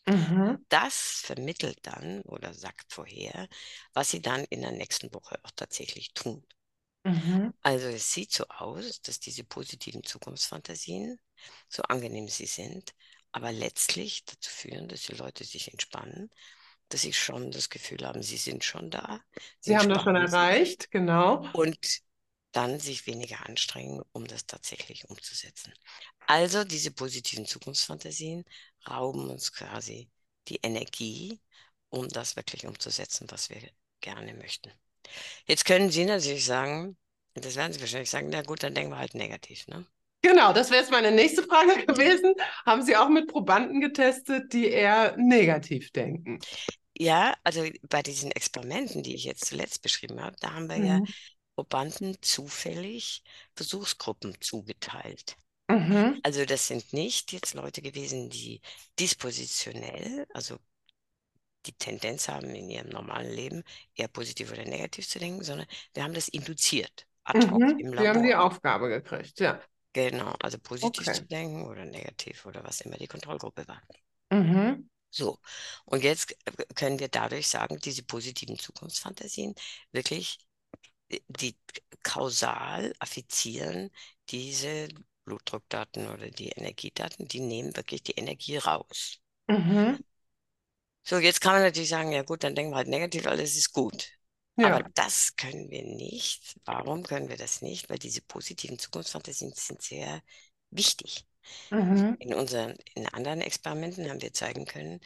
Mhm. 0.07 0.65
Das 0.69 1.21
vermittelt 1.23 1.77
dann 1.83 2.21
oder 2.21 2.55
sagt 2.55 2.91
vorher, 2.91 3.47
was 3.93 4.09
sie 4.09 4.23
dann 4.23 4.43
in 4.45 4.61
der 4.61 4.71
nächsten 4.71 5.13
Woche 5.13 5.39
auch 5.43 5.51
tatsächlich 5.55 6.13
tun. 6.15 6.43
Mhm. 7.03 7.53
Also 7.61 7.87
es 7.89 8.11
sieht 8.11 8.31
so 8.31 8.45
aus, 8.47 9.03
dass 9.03 9.19
diese 9.19 9.43
positiven 9.43 10.03
Zukunftsfantasien, 10.03 11.19
so 11.69 11.83
angenehm 11.83 12.27
sie 12.27 12.47
sind, 12.47 12.95
aber 13.31 13.51
letztlich 13.51 14.25
dazu 14.25 14.49
führen, 14.49 14.87
dass 14.87 15.03
die 15.03 15.13
Leute 15.13 15.43
sich 15.43 15.71
entspannen, 15.71 16.31
dass 16.93 17.01
sie 17.01 17.13
schon 17.13 17.51
das 17.51 17.69
Gefühl 17.69 18.05
haben, 18.05 18.21
sie 18.21 18.38
sind 18.38 18.63
schon 18.63 18.89
da. 18.89 19.21
Sie, 19.60 19.71
sie 19.71 19.77
haben 19.77 19.89
das 19.89 20.03
schon 20.03 20.15
erreicht, 20.15 20.91
genau. 20.91 21.48
Und 21.53 22.01
dann 22.51 22.79
sich 22.79 23.07
weniger 23.07 23.45
anstrengen, 23.48 24.01
um 24.12 24.27
das 24.27 24.45
tatsächlich 24.45 25.10
umzusetzen. 25.10 25.74
Also 26.27 26.63
diese 26.63 26.91
positiven 26.91 27.45
Zukunftsfantasien 27.45 28.43
rauben 28.88 29.29
uns 29.29 29.53
quasi 29.53 30.10
die 30.48 30.60
Energie, 30.62 31.39
um 31.89 32.10
das 32.10 32.36
wirklich 32.36 32.65
umzusetzen, 32.65 33.27
was 33.29 33.50
wir 33.50 33.62
gerne 34.01 34.33
möchten. 34.33 34.71
Jetzt 35.45 35.65
können 35.65 35.89
Sie 35.89 36.05
natürlich 36.05 36.45
sagen, 36.45 36.98
das 37.33 37.55
werden 37.55 37.74
Sie 37.74 37.79
wahrscheinlich 37.79 38.10
sagen, 38.10 38.29
na 38.29 38.41
gut, 38.41 38.63
dann 38.63 38.75
denken 38.75 38.91
wir 38.91 38.98
halt 38.98 39.15
negativ, 39.15 39.67
ne? 39.67 39.86
Genau, 40.21 40.53
das 40.53 40.69
wäre 40.69 40.81
jetzt 40.81 40.91
meine 40.91 41.12
nächste 41.12 41.43
Frage 41.43 41.86
gewesen. 41.86 42.33
Haben 42.65 42.83
Sie 42.83 42.95
auch 42.95 43.10
mit 43.10 43.27
Probanden 43.27 43.81
getestet, 43.81 44.53
die 44.53 44.67
eher 44.67 45.15
negativ 45.17 45.91
denken? 45.91 46.39
Ja, 46.98 47.33
also 47.43 47.65
bei 47.89 48.01
diesen 48.01 48.31
Experimenten, 48.31 49.03
die 49.03 49.15
ich 49.15 49.24
jetzt 49.24 49.45
zuletzt 49.45 49.81
beschrieben 49.81 50.21
habe, 50.21 50.36
da 50.39 50.53
haben 50.53 50.69
wir 50.69 50.77
mhm. 50.77 50.86
ja 50.86 51.01
Probanden 51.55 52.17
zufällig 52.21 53.24
Versuchsgruppen 53.55 54.36
zugeteilt. 54.41 55.36
Mhm. 55.69 56.19
Also 56.24 56.45
das 56.45 56.67
sind 56.67 56.91
nicht 56.93 57.31
jetzt 57.31 57.53
Leute 57.53 57.81
gewesen, 57.81 58.29
die 58.29 58.62
dispositionell, 59.00 60.27
also 60.33 60.57
die 61.65 61.74
Tendenz 61.74 62.27
haben, 62.27 62.50
in 62.55 62.69
ihrem 62.69 62.89
normalen 62.89 63.31
Leben 63.31 63.63
eher 63.95 64.07
positiv 64.07 64.51
oder 64.51 64.65
negativ 64.65 65.07
zu 65.07 65.19
denken, 65.19 65.43
sondern 65.43 65.67
wir 65.93 66.03
haben 66.03 66.13
das 66.13 66.27
induziert, 66.27 67.05
ad 67.24 67.48
hoc 67.50 67.60
mhm. 67.60 67.79
im 67.79 67.93
Labor. 67.93 68.03
Wir 68.03 68.10
haben 68.10 68.24
die 68.24 68.36
Aufgabe 68.36 68.89
gekriegt, 68.89 69.39
ja. 69.39 69.62
Genau, 69.93 70.33
also 70.39 70.57
positiv 70.57 71.07
okay. 71.07 71.17
zu 71.17 71.25
denken 71.25 71.65
oder 71.65 71.86
negativ 71.86 72.45
oder 72.45 72.63
was 72.63 72.81
immer 72.81 72.98
die 72.98 73.07
Kontrollgruppe 73.07 73.67
war. 73.67 73.81
Mhm. 74.31 74.89
So, 75.12 75.39
und 75.86 76.03
jetzt 76.03 76.36
können 76.75 77.00
wir 77.00 77.10
dadurch 77.10 77.48
sagen, 77.50 77.80
diese 77.80 78.03
positiven 78.03 78.58
Zukunftsfantasien 78.58 79.56
wirklich 79.91 80.39
äh, 81.10 81.20
die 81.27 81.58
kausal 82.03 82.94
affizieren 83.00 83.91
diese 84.30 84.88
Blutdruckdaten 85.25 86.08
oder 86.08 86.32
die 86.32 86.50
Energiedaten, 86.50 87.27
die 87.27 87.41
nehmen 87.41 87.75
wirklich 87.75 88.03
die 88.03 88.13
Energie 88.13 88.58
raus. 88.58 89.20
Mhm. 89.48 90.00
So, 91.03 91.18
jetzt 91.18 91.41
kann 91.41 91.53
man 91.53 91.63
natürlich 91.63 91.89
sagen, 91.89 92.12
ja 92.12 92.24
gut, 92.24 92.44
dann 92.44 92.56
denken 92.56 92.72
wir 92.72 92.77
halt 92.77 92.88
negativ, 92.88 93.27
alles 93.27 93.58
ist 93.58 93.74
gut. 93.74 94.10
Ja. 94.56 94.75
Aber 94.75 94.89
das 94.94 95.36
können 95.36 95.70
wir 95.70 95.84
nicht. 95.84 96.56
Warum 96.65 97.03
können 97.03 97.30
wir 97.30 97.38
das 97.38 97.62
nicht? 97.62 97.89
Weil 97.89 97.98
diese 97.98 98.22
positiven 98.22 98.77
Zukunftsfantasien 98.77 99.51
sind 99.56 99.82
sehr 99.82 100.22
wichtig. 100.70 101.25
Mhm. 101.69 102.15
In 102.19 102.33
unseren 102.33 102.75
in 102.95 103.07
anderen 103.07 103.41
Experimenten 103.41 104.10
haben 104.10 104.21
wir 104.21 104.33
zeigen 104.33 104.65
können, 104.65 105.00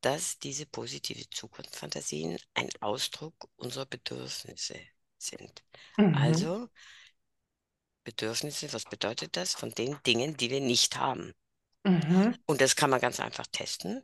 dass 0.00 0.38
diese 0.38 0.66
positive 0.66 1.28
Zukunftsfantasien 1.30 2.38
ein 2.54 2.68
Ausdruck 2.80 3.34
unserer 3.56 3.86
Bedürfnisse 3.86 4.78
sind. 5.18 5.64
Mhm. 5.96 6.14
Also 6.14 6.68
Bedürfnisse, 8.04 8.72
was 8.72 8.84
bedeutet 8.84 9.36
das? 9.36 9.54
Von 9.54 9.72
den 9.72 9.96
Dingen, 10.06 10.36
die 10.36 10.50
wir 10.50 10.60
nicht 10.60 10.96
haben. 10.96 11.34
Mhm. 11.84 12.36
Und 12.46 12.60
das 12.60 12.76
kann 12.76 12.90
man 12.90 13.00
ganz 13.00 13.20
einfach 13.20 13.46
testen. 13.50 14.02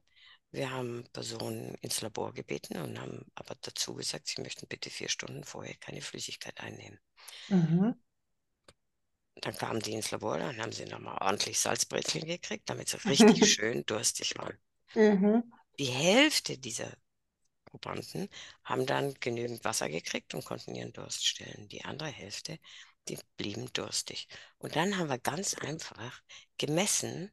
Wir 0.51 0.71
haben 0.71 1.05
Personen 1.13 1.75
ins 1.77 2.01
Labor 2.03 2.35
gebeten 2.35 2.77
und 2.79 3.01
haben 3.01 3.25
aber 3.35 3.55
dazu 3.61 3.95
gesagt, 3.95 4.27
sie 4.27 4.43
möchten 4.43 4.67
bitte 4.67 4.91
vier 4.91 5.09
Stunden 5.09 5.45
vorher 5.45 5.75
keine 5.77 6.03
Flüssigkeit 6.03 6.61
einnehmen. 6.61 6.99
Mhm. 7.49 7.95
Dann 9.37 9.57
kamen 9.57 9.81
die 9.81 9.93
ins 9.93 10.11
Labor, 10.11 10.39
dann 10.39 10.61
haben 10.61 10.73
sie 10.73 10.85
nochmal 10.85 11.19
ordentlich 11.21 11.59
Salzbrezeln 11.59 12.27
gekriegt, 12.27 12.69
damit 12.69 12.89
sie 12.89 12.99
richtig 13.09 13.53
schön 13.55 13.85
durstig 13.87 14.37
waren. 14.37 14.59
Mhm. 14.95 15.53
Die 15.79 15.87
Hälfte 15.87 16.59
dieser 16.59 16.93
Probanden 17.65 18.29
haben 18.65 18.87
dann 18.87 19.15
genügend 19.15 19.65
Wasser 19.65 19.89
gekriegt 19.89 20.35
und 20.35 20.45
konnten 20.45 20.75
ihren 20.75 20.93
Durst 20.93 21.27
stillen. 21.27 21.69
Die 21.69 21.85
andere 21.85 22.11
Hälfte, 22.11 22.59
die 23.09 23.19
blieben 23.37 23.73
durstig. 23.73 24.29
Und 24.59 24.77
dann 24.77 24.99
haben 24.99 25.09
wir 25.09 25.19
ganz 25.19 25.55
einfach 25.55 26.23
gemessen, 26.59 27.31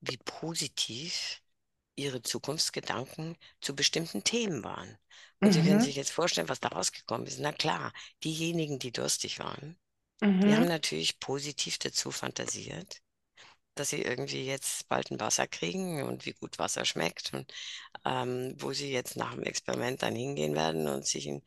wie 0.00 0.18
positiv 0.18 1.42
ihre 1.96 2.22
Zukunftsgedanken 2.22 3.36
zu 3.60 3.74
bestimmten 3.74 4.24
Themen 4.24 4.62
waren. 4.64 4.96
Und 5.40 5.48
mhm. 5.48 5.52
Sie 5.52 5.62
können 5.62 5.80
sich 5.80 5.96
jetzt 5.96 6.12
vorstellen, 6.12 6.48
was 6.48 6.60
da 6.60 6.68
rausgekommen 6.68 7.26
ist. 7.26 7.38
Na 7.40 7.52
klar, 7.52 7.92
diejenigen, 8.24 8.78
die 8.78 8.92
durstig 8.92 9.38
waren, 9.38 9.78
mhm. 10.20 10.40
die 10.40 10.54
haben 10.54 10.68
natürlich 10.68 11.18
positiv 11.20 11.78
dazu 11.78 12.10
fantasiert, 12.10 13.00
dass 13.74 13.90
sie 13.90 14.02
irgendwie 14.02 14.44
jetzt 14.44 14.88
bald 14.88 15.10
ein 15.10 15.20
Wasser 15.20 15.46
kriegen 15.46 16.02
und 16.02 16.26
wie 16.26 16.32
gut 16.32 16.58
Wasser 16.58 16.84
schmeckt 16.84 17.32
und 17.34 17.52
ähm, 18.04 18.54
wo 18.58 18.72
sie 18.72 18.92
jetzt 18.92 19.16
nach 19.16 19.34
dem 19.34 19.44
Experiment 19.44 20.02
dann 20.02 20.14
hingehen 20.14 20.54
werden 20.54 20.88
und 20.88 21.06
sich 21.06 21.26
ein 21.28 21.42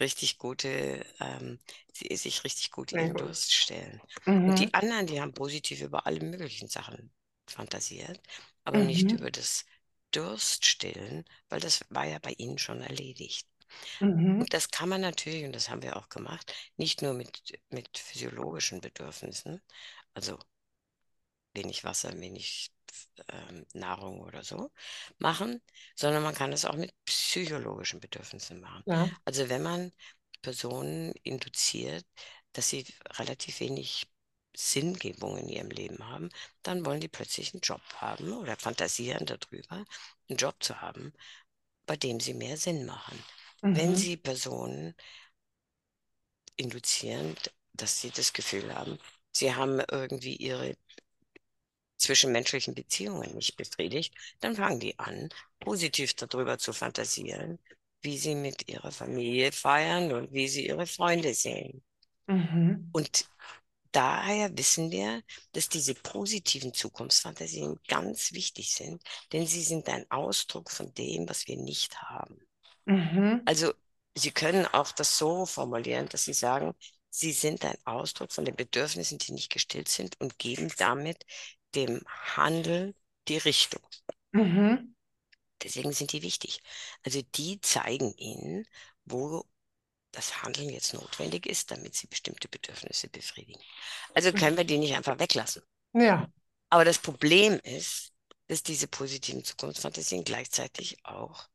richtig 0.00 0.38
gute, 0.38 1.04
ähm, 1.20 1.58
sich 1.92 2.44
richtig 2.44 2.70
gut 2.70 2.92
ihren 2.92 3.14
Durst 3.14 3.52
stellen. 3.54 4.00
Mhm. 4.26 4.50
Und 4.50 4.58
die 4.58 4.74
anderen, 4.74 5.06
die 5.06 5.20
haben 5.20 5.34
positiv 5.34 5.80
über 5.82 6.06
alle 6.06 6.20
möglichen 6.20 6.68
Sachen 6.68 7.10
fantasiert, 7.46 8.20
aber 8.64 8.80
mhm. 8.80 8.86
nicht 8.86 9.12
über 9.12 9.30
das 9.30 9.64
Durst 10.10 10.64
stillen, 10.66 11.24
weil 11.48 11.60
das 11.60 11.84
war 11.90 12.06
ja 12.06 12.18
bei 12.18 12.32
Ihnen 12.32 12.58
schon 12.58 12.80
erledigt. 12.80 13.46
Mhm. 14.00 14.40
Und 14.40 14.52
das 14.52 14.70
kann 14.70 14.88
man 14.88 15.00
natürlich, 15.00 15.44
und 15.44 15.54
das 15.54 15.68
haben 15.68 15.82
wir 15.82 15.96
auch 15.96 16.08
gemacht, 16.08 16.52
nicht 16.76 17.02
nur 17.02 17.14
mit, 17.14 17.60
mit 17.70 17.96
physiologischen 17.96 18.80
Bedürfnissen, 18.80 19.60
also 20.14 20.38
wenig 21.52 21.84
Wasser, 21.84 22.18
wenig 22.18 22.70
ähm, 23.28 23.66
Nahrung 23.72 24.20
oder 24.20 24.44
so 24.44 24.70
machen, 25.18 25.62
sondern 25.94 26.22
man 26.22 26.34
kann 26.34 26.52
es 26.52 26.64
auch 26.64 26.76
mit 26.76 26.92
psychologischen 27.04 28.00
Bedürfnissen 28.00 28.60
machen. 28.60 28.84
Ja. 28.86 29.10
Also 29.24 29.48
wenn 29.48 29.62
man 29.62 29.92
Personen 30.42 31.12
induziert, 31.22 32.04
dass 32.52 32.70
sie 32.70 32.86
relativ 33.18 33.60
wenig 33.60 34.06
Sinngebung 34.56 35.36
in 35.36 35.48
ihrem 35.48 35.70
Leben 35.70 36.08
haben, 36.08 36.30
dann 36.62 36.84
wollen 36.86 37.00
die 37.00 37.08
plötzlich 37.08 37.52
einen 37.52 37.60
Job 37.60 37.82
haben 37.96 38.32
oder 38.32 38.56
fantasieren 38.56 39.26
darüber, 39.26 39.84
einen 40.28 40.38
Job 40.38 40.56
zu 40.60 40.80
haben, 40.80 41.12
bei 41.86 41.96
dem 41.96 42.20
sie 42.20 42.34
mehr 42.34 42.56
Sinn 42.56 42.86
machen. 42.86 43.22
Mhm. 43.62 43.76
Wenn 43.76 43.96
sie 43.96 44.16
Personen 44.16 44.94
induzieren, 46.56 47.36
dass 47.72 48.00
sie 48.00 48.10
das 48.10 48.32
Gefühl 48.32 48.74
haben, 48.74 48.98
sie 49.32 49.54
haben 49.54 49.80
irgendwie 49.90 50.36
ihre 50.36 50.76
zwischenmenschlichen 51.98 52.74
Beziehungen 52.74 53.34
nicht 53.34 53.56
befriedigt, 53.56 54.14
dann 54.40 54.56
fangen 54.56 54.80
die 54.80 54.98
an, 54.98 55.30
positiv 55.60 56.14
darüber 56.14 56.58
zu 56.58 56.72
fantasieren, 56.72 57.58
wie 58.02 58.18
sie 58.18 58.34
mit 58.34 58.68
ihrer 58.68 58.92
Familie 58.92 59.52
feiern 59.52 60.12
und 60.12 60.32
wie 60.32 60.48
sie 60.48 60.66
ihre 60.66 60.86
Freunde 60.86 61.34
sehen. 61.34 61.82
Mhm. 62.26 62.90
Und 62.92 63.28
daher 63.92 64.56
wissen 64.56 64.90
wir, 64.90 65.22
dass 65.52 65.68
diese 65.68 65.94
positiven 65.94 66.74
Zukunftsfantasien 66.74 67.80
ganz 67.88 68.32
wichtig 68.32 68.74
sind, 68.74 69.02
denn 69.32 69.46
sie 69.46 69.62
sind 69.62 69.88
ein 69.88 70.10
Ausdruck 70.10 70.70
von 70.70 70.92
dem, 70.94 71.28
was 71.28 71.46
wir 71.48 71.56
nicht 71.56 72.00
haben. 72.02 72.45
Mhm. 72.86 73.42
Also 73.44 73.72
Sie 74.18 74.30
können 74.30 74.66
auch 74.66 74.92
das 74.92 75.18
so 75.18 75.44
formulieren, 75.44 76.08
dass 76.08 76.24
Sie 76.24 76.32
sagen, 76.32 76.74
Sie 77.10 77.32
sind 77.32 77.64
ein 77.64 77.76
Ausdruck 77.84 78.32
von 78.32 78.44
den 78.44 78.56
Bedürfnissen, 78.56 79.18
die 79.18 79.32
nicht 79.32 79.52
gestillt 79.52 79.88
sind 79.88 80.18
und 80.20 80.38
geben 80.38 80.72
damit 80.78 81.24
dem 81.74 82.00
Handel 82.06 82.94
die 83.28 83.36
Richtung. 83.36 83.82
Mhm. 84.32 84.94
Deswegen 85.62 85.92
sind 85.92 86.12
die 86.12 86.22
wichtig. 86.22 86.60
Also 87.04 87.22
die 87.34 87.60
zeigen 87.60 88.14
Ihnen, 88.16 88.66
wo 89.04 89.44
das 90.12 90.42
Handeln 90.42 90.70
jetzt 90.70 90.94
notwendig 90.94 91.46
ist, 91.46 91.70
damit 91.70 91.94
sie 91.94 92.06
bestimmte 92.06 92.48
Bedürfnisse 92.48 93.08
befriedigen. 93.08 93.60
Also 94.14 94.32
können 94.32 94.56
wir 94.56 94.64
die 94.64 94.78
nicht 94.78 94.94
einfach 94.94 95.18
weglassen. 95.18 95.62
Ja. 95.92 96.30
Aber 96.70 96.84
das 96.84 96.98
Problem 96.98 97.60
ist, 97.62 98.12
dass 98.48 98.62
diese 98.62 98.88
positiven 98.88 99.44
Zukunftsfantasien 99.44 100.24
gleichzeitig 100.24 101.04
auch 101.04 101.48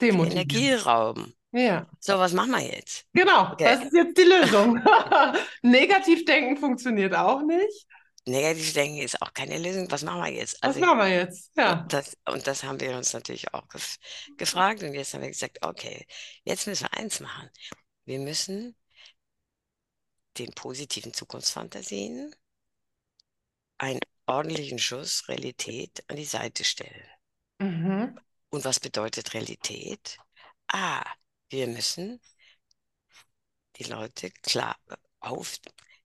Energie 0.00 0.72
rauben. 0.72 1.34
Ja. 1.52 1.86
So, 2.00 2.18
was 2.18 2.32
machen 2.32 2.50
wir 2.50 2.60
jetzt? 2.60 3.06
Genau, 3.12 3.52
okay. 3.52 3.64
das 3.64 3.84
ist 3.84 3.94
jetzt 3.94 4.18
die 4.18 4.24
Lösung. 4.24 4.78
Negativdenken 5.62 6.56
funktioniert 6.58 7.14
auch 7.14 7.42
nicht. 7.42 7.86
Negativdenken 8.26 9.02
ist 9.02 9.22
auch 9.22 9.32
keine 9.32 9.56
Lösung. 9.58 9.90
Was 9.90 10.02
machen 10.02 10.22
wir 10.22 10.32
jetzt? 10.32 10.62
Also, 10.62 10.80
was 10.80 10.86
machen 10.86 10.98
wir 10.98 11.08
jetzt? 11.08 11.52
Ja. 11.56 11.80
Und 11.80 11.92
das, 11.92 12.16
und 12.28 12.46
das 12.46 12.64
haben 12.64 12.80
wir 12.80 12.96
uns 12.96 13.12
natürlich 13.12 13.54
auch 13.54 13.68
gef 13.68 13.96
gefragt. 14.36 14.82
Und 14.82 14.94
jetzt 14.94 15.14
haben 15.14 15.22
wir 15.22 15.28
gesagt, 15.28 15.58
okay, 15.62 16.04
jetzt 16.44 16.66
müssen 16.66 16.88
wir 16.90 16.98
eins 16.98 17.20
machen. 17.20 17.48
Wir 18.04 18.18
müssen 18.18 18.76
den 20.38 20.52
positiven 20.52 21.14
Zukunftsfantasien 21.14 22.34
einen 23.78 24.00
ordentlichen 24.26 24.78
Schuss 24.78 25.28
Realität 25.28 26.04
an 26.08 26.16
die 26.16 26.24
Seite 26.24 26.64
stellen. 26.64 27.08
Mhm. 27.58 28.18
Und 28.56 28.64
was 28.64 28.80
bedeutet 28.80 29.34
Realität? 29.34 30.16
Ah, 30.68 31.04
wir 31.50 31.66
müssen 31.66 32.18
die 33.76 33.84
Leute 33.84 34.30
klar 34.30 34.78
auf, 35.20 35.58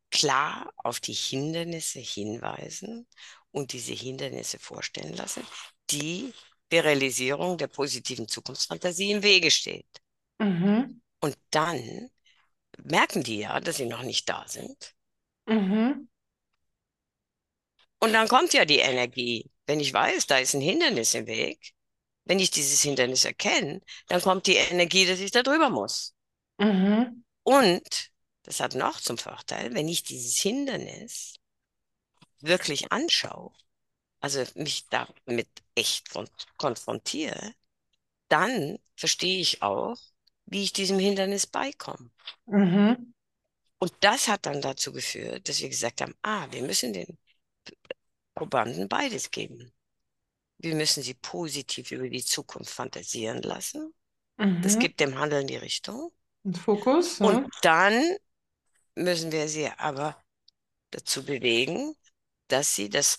klar 0.10 0.74
auf 0.76 1.00
die 1.00 1.14
Hindernisse 1.14 2.00
hinweisen 2.00 3.08
und 3.52 3.72
diese 3.72 3.94
Hindernisse 3.94 4.60
vorstellen 4.60 5.16
lassen, 5.16 5.48
die 5.92 6.34
der 6.72 6.84
Realisierung 6.84 7.58
der 7.58 7.68
positiven 7.68 8.28
Zukunftsfantasie 8.28 9.12
im 9.12 9.24
Wege 9.24 9.50
steht. 9.50 10.02
Mhm. 10.38 11.02
Und 11.22 11.38
dann 11.52 12.10
merken 12.84 13.24
die 13.24 13.38
ja, 13.38 13.62
dass 13.62 13.78
sie 13.78 13.86
noch 13.86 14.04
nicht 14.04 14.28
da 14.28 14.46
sind. 14.46 14.94
Mhm. 15.46 16.10
Und 18.00 18.12
dann 18.12 18.28
kommt 18.28 18.52
ja 18.52 18.66
die 18.66 18.80
Energie. 18.80 19.50
Wenn 19.68 19.80
ich 19.80 19.94
weiß, 19.94 20.28
da 20.28 20.40
ist 20.40 20.54
ein 20.54 20.60
Hindernis 20.60 21.14
im 21.14 21.28
Weg, 21.28 21.76
wenn 22.32 22.40
ich 22.40 22.50
dieses 22.50 22.82
Hindernis 22.82 23.26
erkenne, 23.26 23.82
dann 24.08 24.22
kommt 24.22 24.48
die 24.48 24.56
Energie, 24.56 25.06
dass 25.06 25.20
ich 25.20 25.32
da 25.32 25.44
drüber 25.44 25.70
muss. 25.70 26.16
Mhm. 26.60 27.26
Und 27.44 28.10
das 28.44 28.62
hat 28.62 28.74
noch 28.74 29.02
zum 29.02 29.18
Vorteil, 29.18 29.74
wenn 29.74 29.90
ich 29.90 30.04
dieses 30.04 30.38
Hindernis 30.38 31.36
wirklich 32.40 32.90
anschaue, 32.90 33.52
also 34.22 34.46
mich 34.56 34.88
damit 34.88 35.50
echt 35.76 36.08
konfrontiere, 36.56 37.54
dann 38.30 38.80
verstehe 38.96 39.42
ich 39.42 39.62
auch, 39.62 39.98
wie 40.46 40.64
ich 40.64 40.72
diesem 40.72 41.00
Hindernis 41.00 41.48
beikomme. 41.48 42.12
Mhm. 42.46 43.14
Und 43.78 43.94
das 44.00 44.30
hat 44.30 44.46
dann 44.46 44.62
dazu 44.62 44.94
geführt, 44.94 45.50
dass 45.50 45.60
wir 45.60 45.68
gesagt 45.68 46.00
haben, 46.00 46.16
ah, 46.22 46.48
wir 46.50 46.62
müssen 46.62 46.94
den 46.94 47.18
Probanden 48.36 48.88
beides 48.88 49.32
geben. 49.32 49.74
Wir 50.62 50.76
müssen 50.76 51.04
sie 51.04 51.16
positiv 51.16 51.92
über 51.92 52.08
die 52.08 52.24
Zukunft 52.24 52.72
fantasieren 52.72 53.42
lassen. 53.42 53.94
Mhm. 54.38 54.62
Das 54.62 54.78
gibt 54.78 55.00
dem 55.00 55.18
Handeln 55.18 55.48
die 55.48 55.58
Richtung. 55.58 56.12
Und 56.44 56.58
Fokus. 56.58 57.20
Ja. 57.20 57.28
Und 57.28 57.50
dann 57.62 58.18
müssen 58.96 59.32
wir 59.32 59.48
sie 59.48 59.70
aber 59.78 60.22
dazu 60.92 61.24
bewegen, 61.24 61.96
dass 62.48 62.76
sie 62.76 62.90
das 62.90 63.18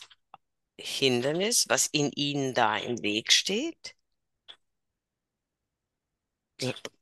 Hindernis, 0.79 1.69
was 1.69 1.87
in 1.87 2.11
ihnen 2.13 2.55
da 2.55 2.77
im 2.77 3.03
Weg 3.03 3.33
steht, 3.33 3.95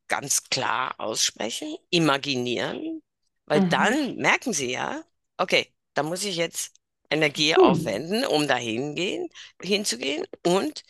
ganz 0.09 0.45
klar 0.45 0.95
aussprechen, 0.99 1.77
imaginieren, 1.91 3.03
weil 3.47 3.63
mhm. 3.63 3.71
dann 3.71 4.17
merken 4.17 4.53
sie 4.53 4.73
ja, 4.73 5.03
okay, 5.37 5.73
da 5.95 6.03
muss 6.03 6.25
ich 6.25 6.37
jetzt 6.37 6.80
Energie 7.11 7.55
mhm. 7.55 7.64
aufwenden, 7.64 8.25
um 8.25 8.47
dahin 8.47 8.95
gehen, 8.95 9.29
hinzugehen 9.61 10.26
und 10.45 10.83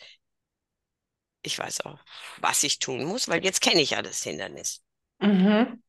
ich 1.43 1.57
weiß 1.57 1.81
auch, 1.81 1.99
was 2.37 2.63
ich 2.63 2.79
tun 2.79 3.03
muss, 3.03 3.27
weil 3.27 3.43
jetzt 3.43 3.61
kenne 3.61 3.81
ich 3.81 3.91
ja 3.91 4.01
das 4.01 4.23
Hindernis. 4.23 4.81
Mhm. 5.19 5.81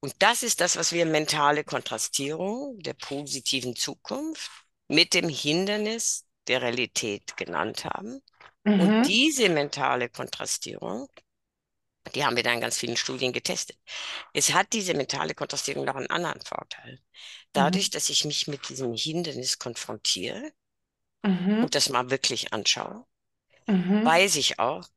Und 0.00 0.14
das 0.20 0.42
ist 0.42 0.60
das, 0.60 0.76
was 0.76 0.92
wir 0.92 1.04
mentale 1.04 1.64
Kontrastierung 1.64 2.78
der 2.78 2.94
positiven 2.94 3.76
Zukunft 3.76 4.50
mit 4.88 5.14
dem 5.14 5.28
Hindernis 5.28 6.24
der 6.46 6.62
Realität 6.62 7.36
genannt 7.36 7.84
haben. 7.84 8.22
Mhm. 8.64 8.80
Und 8.80 9.02
diese 9.04 9.48
mentale 9.48 10.08
Kontrastierung, 10.08 11.08
die 12.14 12.24
haben 12.24 12.36
wir 12.36 12.42
dann 12.42 12.54
in 12.54 12.60
ganz 12.60 12.78
vielen 12.78 12.96
Studien 12.96 13.32
getestet. 13.32 13.78
Es 14.32 14.52
hat 14.52 14.72
diese 14.72 14.94
mentale 14.94 15.34
Kontrastierung 15.34 15.84
noch 15.84 15.96
einen 15.96 16.10
anderen 16.10 16.40
Vorteil. 16.40 17.00
Dadurch, 17.52 17.88
mhm. 17.88 17.92
dass 17.92 18.10
ich 18.10 18.24
mich 18.24 18.48
mit 18.48 18.68
diesem 18.68 18.94
Hindernis 18.94 19.58
konfrontiere 19.58 20.52
mhm. 21.22 21.64
und 21.64 21.74
das 21.74 21.88
mal 21.88 22.10
wirklich 22.10 22.52
anschaue, 22.52 23.06
mhm. 23.66 24.04
weiß 24.04 24.36
ich 24.36 24.58
auch, 24.58 24.88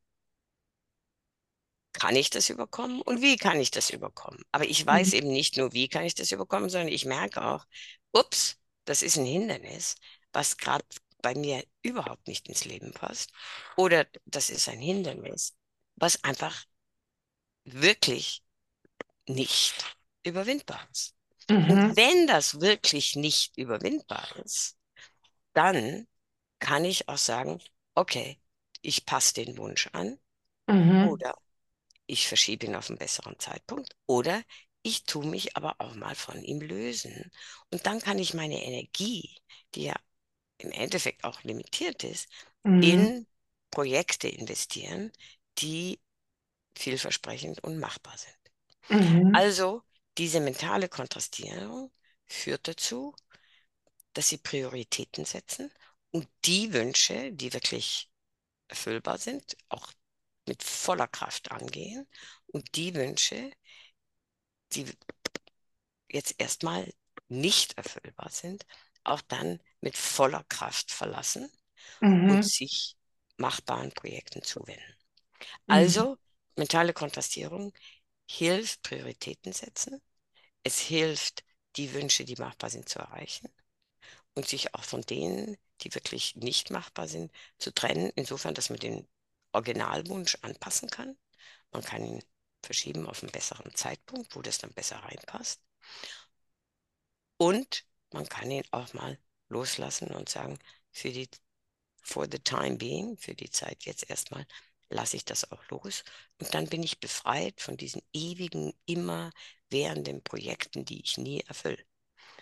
kann 1.94 2.16
ich 2.16 2.32
das 2.32 2.50
überkommen 2.50 3.02
und 3.02 3.22
wie 3.22 3.38
kann 3.38 3.60
ich 3.60 3.70
das 3.70 3.92
überkommen? 3.92 4.44
Aber 4.52 4.66
ich 4.66 4.84
weiß 4.84 5.10
mhm. 5.10 5.14
eben 5.14 5.32
nicht 5.32 5.58
nur, 5.58 5.74
wie 5.74 5.88
kann 5.88 6.06
ich 6.06 6.16
das 6.16 6.32
überkommen, 6.32 6.70
sondern 6.70 6.92
ich 6.92 7.06
merke 7.06 7.46
auch, 7.46 7.66
ups, 8.12 8.58
das 8.86 9.04
ist 9.04 9.18
ein 9.18 9.26
Hindernis, 9.26 9.96
was 10.32 10.58
gerade 10.58 10.86
bei 11.22 11.36
mir 11.36 11.64
überhaupt 11.84 12.28
nicht 12.28 12.50
ins 12.50 12.66
Leben 12.66 12.92
passt. 12.92 13.32
Oder 13.78 14.08
das 14.26 14.50
ist 14.50 14.68
ein 14.70 14.80
Hindernis, 14.80 15.56
was 15.96 16.24
einfach 16.24 16.66
wirklich 17.66 18.44
nicht 19.28 19.98
überwindbar 20.24 20.86
ist. 20.92 21.16
Mhm. 21.50 21.70
Und 21.70 21.98
wenn 21.98 22.28
das 22.28 22.62
wirklich 22.62 23.16
nicht 23.16 23.58
überwindbar 23.58 24.28
ist, 24.44 24.78
dann 25.54 26.08
kann 26.60 26.86
ich 26.86 27.10
auch 27.10 27.18
sagen, 27.18 27.62
okay, 27.96 28.40
ich 28.82 29.06
passe 29.06 29.34
den 29.34 29.58
Wunsch 29.58 29.90
an 29.94 30.20
mhm. 30.68 31.10
oder 31.10 31.38
ich 32.06 32.28
verschiebe 32.28 32.66
ihn 32.66 32.76
auf 32.76 32.90
einen 32.90 33.00
besseren 33.00 33.38
Zeitpunkt 33.40 33.96
oder 34.06 34.44
ich 34.82 35.06
tue 35.06 35.26
mich 35.26 35.56
aber 35.56 35.76
auch 35.80 35.96
mal 35.96 36.16
von 36.16 36.44
ihm 36.44 36.60
lösen. 36.60 37.32
Und 37.72 37.86
dann 37.86 38.00
kann 38.00 38.20
ich 38.20 38.34
meine 38.34 38.64
Energie, 38.64 39.38
die 39.76 39.84
ja 39.86 39.96
im 40.58 40.72
Endeffekt 40.72 41.24
auch 41.24 41.42
limitiert 41.44 42.04
ist, 42.04 42.28
mhm. 42.64 42.84
in 42.84 43.28
Projekte 43.72 44.28
investieren, 44.28 45.12
die 45.60 46.00
vielversprechend 46.76 47.64
und 47.64 47.80
machbar 47.80 48.16
sind. 48.18 49.02
Mhm. 49.02 49.36
Also 49.36 49.84
diese 50.18 50.40
mentale 50.40 50.90
Kontrastierung 50.90 51.92
führt 52.26 52.68
dazu, 52.68 53.16
dass 54.14 54.30
sie 54.30 54.38
Prioritäten 54.38 55.26
setzen 55.26 55.72
und 56.12 56.28
die 56.46 56.74
Wünsche, 56.74 57.32
die 57.32 57.54
wirklich 57.54 58.10
erfüllbar 58.68 59.18
sind, 59.18 59.58
auch 59.70 59.92
mit 60.48 60.64
voller 60.64 61.08
Kraft 61.08 61.52
angehen 61.52 62.08
und 62.48 62.76
die 62.76 62.94
Wünsche, 62.94 63.52
die 64.74 64.86
jetzt 66.10 66.36
erstmal 66.38 66.92
nicht 67.28 67.78
erfüllbar 67.78 68.30
sind, 68.30 68.66
auch 69.04 69.22
dann 69.22 69.60
mit 69.82 69.98
voller 69.98 70.44
Kraft 70.46 70.92
verlassen 70.92 71.52
mhm. 72.02 72.30
und 72.30 72.44
sich 72.44 72.96
machbaren 73.38 73.92
Projekten 73.92 74.44
zuwenden. 74.44 74.96
Mhm. 75.40 75.46
Also 75.68 76.18
mentale 76.58 76.94
Kontrastierung 76.94 77.74
hilft 78.30 78.84
Prioritäten 78.84 79.54
setzen. 79.54 80.02
Es 80.64 80.80
hilft, 80.80 81.44
die 81.78 81.94
Wünsche, 81.94 82.26
die 82.26 82.36
machbar 82.38 82.70
sind, 82.70 82.90
zu 82.90 83.00
erreichen 83.00 83.50
und 84.36 84.48
sich 84.48 84.74
auch 84.76 84.84
von 84.84 85.02
denen, 85.02 85.58
die 85.82 85.94
wirklich 85.96 86.36
nicht 86.36 86.72
machbar 86.72 87.08
sind, 87.08 87.32
zu 87.60 87.74
trennen, 87.74 88.12
insofern, 88.16 88.54
dass 88.54 88.70
man 88.70 88.80
den 88.80 89.08
Originalwunsch 89.54 90.38
anpassen 90.42 90.90
kann. 90.90 91.18
Man 91.72 91.84
kann 91.84 92.06
ihn 92.06 92.24
verschieben 92.64 93.08
auf 93.08 93.24
einen 93.24 93.32
besseren 93.32 93.74
Zeitpunkt, 93.76 94.36
wo 94.36 94.42
das 94.42 94.60
dann 94.60 94.74
besser 94.74 94.98
reinpasst. 94.98 95.62
Und 97.38 97.86
man 98.12 98.28
kann 98.28 98.50
ihn 98.52 98.64
auch 98.72 98.94
mal 98.94 99.20
loslassen 99.50 100.10
und 100.12 100.30
sagen, 100.30 100.58
für 100.92 101.12
die, 101.12 101.30
for 102.02 102.28
the 102.32 102.40
time 102.40 102.78
being, 102.78 103.18
für 103.18 103.36
die 103.36 103.50
Zeit 103.50 103.86
jetzt 103.86 104.10
erstmal, 104.10 104.46
lasse 104.94 105.18
ich 105.18 105.26
das 105.26 105.52
auch 105.52 105.64
los. 105.70 106.04
Und 106.40 106.54
dann 106.54 106.68
bin 106.68 106.84
ich 106.84 107.00
befreit 107.00 107.62
von 107.62 107.78
diesen 107.78 108.02
ewigen, 108.14 108.74
immer 108.86 109.32
währenden 109.70 110.24
Projekten, 110.24 110.86
die 110.86 111.02
ich 111.02 111.18
nie 111.18 111.42
erfülle. 111.42 111.84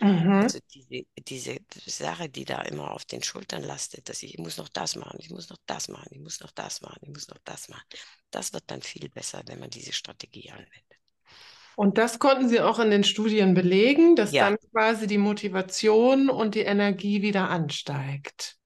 Mhm. 0.00 0.32
Also 0.32 0.58
diese, 0.74 1.04
diese 1.18 1.58
Sache, 1.86 2.28
die 2.28 2.44
da 2.44 2.62
immer 2.62 2.90
auf 2.90 3.04
den 3.04 3.22
Schultern 3.22 3.62
lastet, 3.62 4.08
dass 4.08 4.22
ich, 4.22 4.34
ich 4.34 4.38
muss 4.38 4.56
noch 4.56 4.68
das 4.68 4.96
machen, 4.96 5.18
ich 5.20 5.30
muss 5.30 5.48
noch 5.48 5.58
das 5.66 5.88
machen, 5.88 6.08
ich 6.10 6.18
muss 6.18 6.40
noch 6.40 6.50
das 6.50 6.80
machen, 6.80 6.98
ich 7.02 7.08
muss 7.08 7.28
noch 7.28 7.38
das 7.44 7.68
machen. 7.68 7.84
Das 8.30 8.52
wird 8.52 8.64
dann 8.66 8.82
viel 8.82 9.08
besser, 9.08 9.42
wenn 9.46 9.60
man 9.60 9.70
diese 9.70 9.92
Strategie 9.92 10.50
anwendet. 10.50 10.98
Und 11.76 11.98
das 11.98 12.18
konnten 12.18 12.48
Sie 12.48 12.60
auch 12.60 12.78
in 12.78 12.90
den 12.90 13.04
Studien 13.04 13.54
belegen, 13.54 14.16
dass 14.16 14.32
ja. 14.32 14.48
dann 14.48 14.58
quasi 14.72 15.06
die 15.06 15.18
Motivation 15.18 16.28
und 16.28 16.54
die 16.54 16.60
Energie 16.60 17.22
wieder 17.22 17.48
ansteigt. 17.48 18.58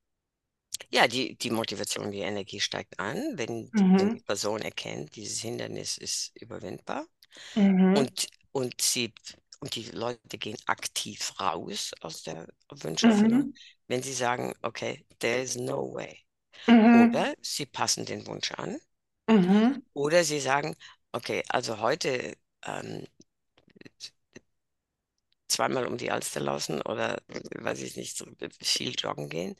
Ja, 0.90 1.06
die, 1.08 1.36
die 1.36 1.50
Motivation, 1.50 2.10
die 2.10 2.20
Energie 2.20 2.60
steigt 2.60 2.98
an, 2.98 3.32
wenn, 3.36 3.70
mhm. 3.72 3.98
wenn 3.98 4.14
die 4.16 4.22
Person 4.22 4.60
erkennt, 4.62 5.16
dieses 5.16 5.40
Hindernis 5.40 5.98
ist 5.98 6.32
überwindbar. 6.40 7.06
Mhm. 7.54 7.96
Und, 7.96 8.28
und 8.52 8.80
sie 8.80 9.12
und 9.60 9.74
die 9.74 9.90
Leute 9.90 10.38
gehen 10.38 10.58
aktiv 10.66 11.32
raus 11.40 11.92
aus 12.00 12.22
der 12.22 12.46
Wünscherfüllung, 12.70 13.46
mhm. 13.46 13.54
wenn 13.88 14.02
sie 14.02 14.12
sagen, 14.12 14.54
okay, 14.62 15.06
there 15.18 15.40
is 15.42 15.56
no 15.56 15.94
way. 15.94 16.22
Mhm. 16.66 17.10
Oder 17.10 17.34
sie 17.40 17.66
passen 17.66 18.04
den 18.04 18.26
Wunsch 18.26 18.52
an. 18.52 18.78
Mhm. 19.28 19.82
Oder 19.94 20.24
sie 20.24 20.40
sagen, 20.40 20.76
okay, 21.12 21.42
also 21.48 21.80
heute 21.80 22.36
ähm, 22.64 23.06
zweimal 25.48 25.86
um 25.86 25.96
die 25.96 26.10
Alster 26.10 26.40
laufen 26.40 26.82
oder 26.82 27.22
weiß 27.54 27.82
ich 27.82 27.96
nicht, 27.96 28.16
so 28.16 28.26
viel 28.60 28.94
joggen 28.96 29.28
gehen. 29.28 29.56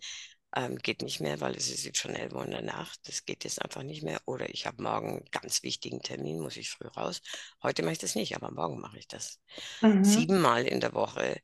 Ähm, 0.57 0.79
geht 0.79 1.03
nicht 1.03 1.21
mehr, 1.21 1.41
weil 1.43 1.55
es 1.55 1.69
ist 1.69 1.85
jetzt 1.85 1.99
schon 1.99 2.15
11 2.15 2.33
Uhr 2.33 2.43
in 2.43 2.51
der 2.51 2.63
Nacht. 2.63 2.99
Das 3.07 3.27
geht 3.27 3.45
jetzt 3.45 3.61
einfach 3.61 3.83
nicht 3.83 4.03
mehr. 4.03 4.23
Oder 4.25 4.49
ich 4.49 4.67
habe 4.67 4.83
morgen 4.83 5.11
einen 5.11 5.31
ganz 5.31 5.63
wichtigen 5.63 6.01
Termin, 6.01 6.41
muss 6.41 6.57
ich 6.57 6.71
früh 6.71 6.87
raus. 6.89 7.21
Heute 7.63 7.83
mache 7.83 7.93
ich 7.93 7.99
das 7.99 8.15
nicht, 8.15 8.35
aber 8.35 8.51
morgen 8.51 8.81
mache 8.81 8.99
ich 8.99 9.07
das. 9.07 9.39
Mhm. 9.83 10.03
Siebenmal 10.03 10.67
in 10.67 10.81
der 10.81 10.95
Woche 10.95 11.43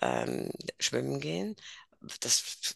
ähm, 0.00 0.50
schwimmen 0.80 1.20
gehen. 1.20 1.56
Das 2.20 2.74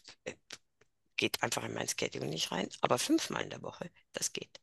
geht 1.17 1.41
einfach 1.41 1.63
in 1.63 1.73
mein 1.73 1.87
Schedule 1.87 2.27
nicht 2.27 2.51
rein. 2.51 2.69
Aber 2.81 2.99
fünfmal 2.99 3.41
in 3.43 3.49
der 3.49 3.63
Woche, 3.63 3.89
das 4.13 4.31
geht. 4.31 4.59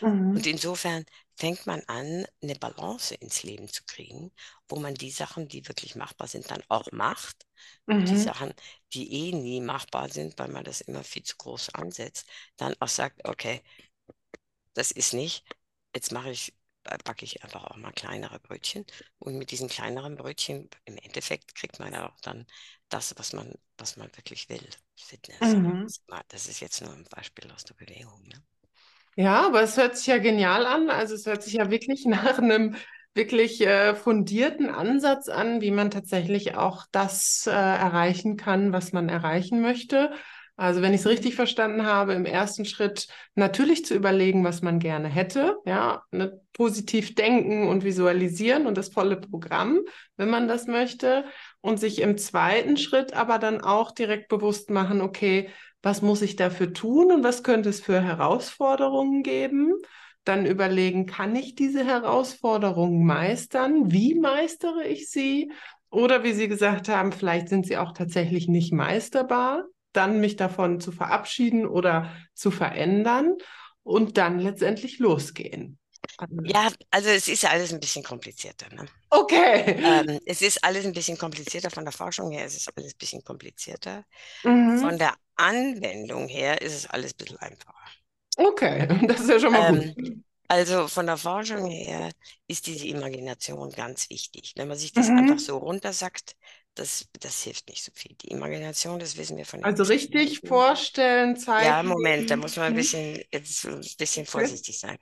Mhm. 0.00 0.36
Und 0.36 0.46
insofern 0.46 1.04
fängt 1.38 1.66
man 1.66 1.82
an, 1.86 2.26
eine 2.42 2.56
Balance 2.56 3.14
ins 3.14 3.42
Leben 3.44 3.68
zu 3.68 3.84
kriegen, 3.86 4.32
wo 4.68 4.76
man 4.76 4.94
die 4.94 5.10
Sachen, 5.10 5.48
die 5.48 5.66
wirklich 5.68 5.94
machbar 5.94 6.26
sind, 6.26 6.50
dann 6.50 6.62
auch 6.68 6.90
macht. 6.92 7.46
Mhm. 7.86 8.04
Die 8.06 8.16
Sachen, 8.16 8.52
die 8.92 9.12
eh 9.12 9.32
nie 9.32 9.60
machbar 9.60 10.08
sind, 10.08 10.38
weil 10.38 10.48
man 10.48 10.64
das 10.64 10.80
immer 10.80 11.04
viel 11.04 11.22
zu 11.22 11.36
groß 11.36 11.74
ansetzt, 11.74 12.26
dann 12.56 12.74
auch 12.80 12.88
sagt, 12.88 13.24
okay, 13.24 13.62
das 14.74 14.90
ist 14.90 15.12
nicht, 15.12 15.44
jetzt 15.94 16.12
mache 16.12 16.30
ich, 16.30 16.54
backe 17.04 17.24
ich 17.24 17.42
einfach 17.44 17.64
auch 17.64 17.76
mal 17.76 17.92
kleinere 17.92 18.38
Brötchen. 18.40 18.86
Und 19.18 19.36
mit 19.36 19.50
diesen 19.50 19.68
kleineren 19.68 20.16
Brötchen, 20.16 20.68
im 20.84 20.96
Endeffekt 20.98 21.54
kriegt 21.54 21.78
man 21.78 21.92
ja 21.92 22.10
auch 22.10 22.20
dann 22.20 22.46
das, 22.88 23.14
was 23.16 23.32
man, 23.32 23.54
was 23.76 23.96
man 23.96 24.08
wirklich 24.16 24.48
will. 24.48 24.66
Fitness. 24.96 25.40
Mhm. 25.40 25.86
Das 26.28 26.46
ist 26.46 26.60
jetzt 26.60 26.80
nur 26.80 26.92
ein 26.92 27.04
Beispiel 27.04 27.50
aus 27.52 27.64
der 27.64 27.74
Bewegung. 27.74 28.22
Ne? 28.28 28.42
Ja, 29.18 29.46
aber 29.46 29.62
es 29.62 29.76
hört 29.76 29.96
sich 29.96 30.06
ja 30.06 30.18
genial 30.18 30.64
an. 30.64 30.90
Also 30.90 31.14
es 31.14 31.26
hört 31.26 31.42
sich 31.42 31.54
ja 31.54 31.70
wirklich 31.70 32.04
nach 32.06 32.38
einem 32.38 32.76
wirklich 33.14 33.60
äh, 33.66 33.96
fundierten 33.96 34.68
Ansatz 34.70 35.28
an, 35.28 35.60
wie 35.60 35.72
man 35.72 35.90
tatsächlich 35.90 36.54
auch 36.54 36.86
das 36.92 37.46
äh, 37.48 37.50
erreichen 37.50 38.36
kann, 38.36 38.72
was 38.72 38.92
man 38.92 39.08
erreichen 39.08 39.60
möchte. 39.60 40.12
Also 40.56 40.82
wenn 40.82 40.94
ich 40.94 41.00
es 41.00 41.06
richtig 41.08 41.34
verstanden 41.34 41.84
habe, 41.84 42.14
im 42.14 42.26
ersten 42.26 42.64
Schritt 42.64 43.08
natürlich 43.34 43.84
zu 43.84 43.94
überlegen, 43.94 44.44
was 44.44 44.62
man 44.62 44.78
gerne 44.78 45.08
hätte, 45.08 45.56
ja, 45.64 46.02
ne, 46.12 46.40
positiv 46.52 47.14
denken 47.16 47.68
und 47.68 47.84
visualisieren 47.84 48.66
und 48.66 48.76
das 48.76 48.88
volle 48.88 49.16
Programm, 49.16 49.80
wenn 50.16 50.30
man 50.30 50.46
das 50.48 50.66
möchte. 50.68 51.24
Und 51.60 51.78
sich 51.80 52.00
im 52.00 52.18
zweiten 52.18 52.76
Schritt 52.76 53.14
aber 53.14 53.38
dann 53.38 53.60
auch 53.60 53.90
direkt 53.90 54.28
bewusst 54.28 54.70
machen, 54.70 55.00
okay, 55.00 55.50
was 55.82 56.02
muss 56.02 56.22
ich 56.22 56.36
dafür 56.36 56.72
tun 56.72 57.12
und 57.12 57.24
was 57.24 57.42
könnte 57.42 57.68
es 57.68 57.80
für 57.80 58.00
Herausforderungen 58.00 59.22
geben? 59.22 59.74
Dann 60.24 60.44
überlegen, 60.46 61.06
kann 61.06 61.36
ich 61.36 61.54
diese 61.54 61.84
Herausforderungen 61.84 63.04
meistern? 63.06 63.90
Wie 63.90 64.14
meistere 64.14 64.84
ich 64.84 65.10
sie? 65.10 65.52
Oder 65.90 66.22
wie 66.22 66.32
Sie 66.34 66.48
gesagt 66.48 66.88
haben, 66.88 67.12
vielleicht 67.12 67.48
sind 67.48 67.66
sie 67.66 67.78
auch 67.78 67.92
tatsächlich 67.92 68.46
nicht 68.46 68.72
meisterbar 68.72 69.64
dann 69.92 70.20
mich 70.20 70.36
davon 70.36 70.80
zu 70.80 70.92
verabschieden 70.92 71.66
oder 71.66 72.14
zu 72.34 72.50
verändern 72.50 73.36
und 73.82 74.16
dann 74.16 74.38
letztendlich 74.38 74.98
losgehen. 74.98 75.78
Ja, 76.44 76.70
also 76.90 77.08
es 77.08 77.28
ist 77.28 77.44
alles 77.44 77.72
ein 77.72 77.80
bisschen 77.80 78.04
komplizierter. 78.04 78.72
Ne? 78.74 78.86
Okay. 79.10 79.80
Ähm, 79.82 80.20
es 80.24 80.42
ist 80.42 80.62
alles 80.62 80.86
ein 80.86 80.92
bisschen 80.92 81.18
komplizierter 81.18 81.70
von 81.70 81.84
der 81.84 81.92
Forschung 81.92 82.30
her, 82.30 82.44
es 82.44 82.56
ist 82.56 82.70
alles 82.76 82.94
ein 82.94 82.98
bisschen 82.98 83.24
komplizierter. 83.24 84.04
Mhm. 84.44 84.78
Von 84.78 84.98
der 84.98 85.14
Anwendung 85.38 86.28
her 86.28 86.60
ist 86.62 86.74
es 86.74 86.86
alles 86.86 87.12
ein 87.12 87.16
bisschen 87.18 87.38
einfacher. 87.38 87.74
Okay, 88.36 88.88
das 89.08 89.20
ist 89.20 89.30
ja 89.30 89.40
schon 89.40 89.52
mal 89.52 89.74
ähm, 89.74 89.94
gut. 89.94 90.24
Also 90.48 90.88
von 90.88 91.06
der 91.06 91.18
Forschung 91.18 91.66
her 91.66 92.10
ist 92.46 92.66
diese 92.66 92.86
Imagination 92.86 93.70
ganz 93.70 94.08
wichtig. 94.08 94.54
Wenn 94.56 94.68
man 94.68 94.78
sich 94.78 94.92
das 94.92 95.08
mhm. 95.08 95.18
einfach 95.18 95.38
so 95.38 95.58
runtersackt, 95.58 96.36
das, 96.74 97.06
das 97.20 97.42
hilft 97.42 97.68
nicht 97.68 97.84
so 97.84 97.92
viel. 97.94 98.14
Die 98.22 98.28
Imagination, 98.28 98.98
das 98.98 99.16
wissen 99.18 99.36
wir 99.36 99.44
von 99.44 99.62
Also 99.62 99.82
richtig 99.82 100.40
vorstellen, 100.46 101.36
zeigen. 101.36 101.66
Ja, 101.66 101.82
Moment, 101.82 102.30
da 102.30 102.36
muss 102.36 102.56
man 102.56 102.66
ein 102.66 102.74
bisschen, 102.74 103.20
jetzt 103.30 103.66
ein 103.66 103.82
bisschen 103.98 104.24
vorsichtig 104.24 104.78
sein. 104.78 104.96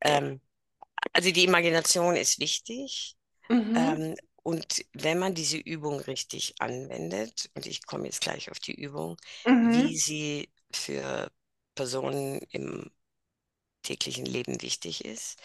Ähm, 0.00 0.40
also 1.12 1.30
die 1.30 1.44
Imagination 1.44 2.16
ist 2.16 2.38
wichtig. 2.38 3.16
Mhm. 3.50 3.76
Ähm, 3.76 4.14
und 4.48 4.86
wenn 4.94 5.18
man 5.18 5.34
diese 5.34 5.58
Übung 5.58 6.00
richtig 6.00 6.54
anwendet, 6.58 7.50
und 7.52 7.66
ich 7.66 7.84
komme 7.84 8.06
jetzt 8.06 8.22
gleich 8.22 8.50
auf 8.50 8.58
die 8.58 8.72
Übung, 8.72 9.18
mhm. 9.44 9.74
wie 9.74 9.98
sie 9.98 10.48
für 10.72 11.30
Personen 11.74 12.40
im 12.50 12.90
täglichen 13.82 14.24
Leben 14.24 14.62
wichtig 14.62 15.04
ist, 15.04 15.38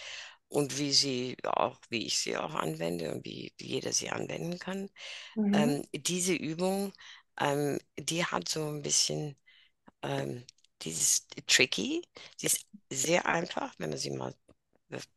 und 0.48 0.78
wie 0.78 0.94
sie 0.94 1.36
auch, 1.44 1.82
wie 1.90 2.06
ich 2.06 2.18
sie 2.18 2.38
auch 2.38 2.54
anwende 2.54 3.14
und 3.14 3.26
wie, 3.26 3.52
jeder 3.60 3.92
sie 3.92 4.10
anwenden 4.10 4.58
kann. 4.58 4.90
Mhm. 5.36 5.54
Ähm, 5.54 5.84
diese 5.94 6.34
Übung, 6.34 6.94
ähm, 7.42 7.80
die 8.00 8.24
hat 8.24 8.48
so 8.48 8.66
ein 8.70 8.84
bisschen 8.84 9.36
ähm, 10.02 10.46
dieses 10.82 11.28
Tricky. 11.46 12.08
Sie 12.38 12.46
ist 12.46 12.66
sehr 12.90 13.26
einfach, 13.26 13.74
wenn 13.80 13.90
man 13.90 14.00
sie 14.00 14.12
mal, 14.12 14.34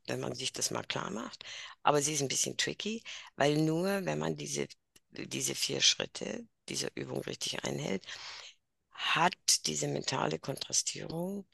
wenn 0.07 0.21
man 0.21 0.35
sich 0.35 0.53
das 0.53 0.71
mal 0.71 0.83
klar 0.85 1.11
macht. 1.11 1.45
Aber 1.83 2.03
sie 2.03 2.15
ist 2.15 2.23
ein 2.23 2.29
bisschen 2.29 2.57
tricky, 2.57 3.03
weil 3.37 3.57
nur 3.59 4.05
wenn 4.05 4.19
man 4.19 4.37
diese, 4.37 4.69
diese 5.11 5.55
vier 5.55 5.81
Schritte 5.81 6.47
dieser 6.69 6.89
Übung 6.97 7.21
richtig 7.23 7.65
einhält, 7.65 8.05
hat 8.93 9.35
diese 9.67 9.89
mentale 9.89 10.39
Kontrastierung 10.39 11.47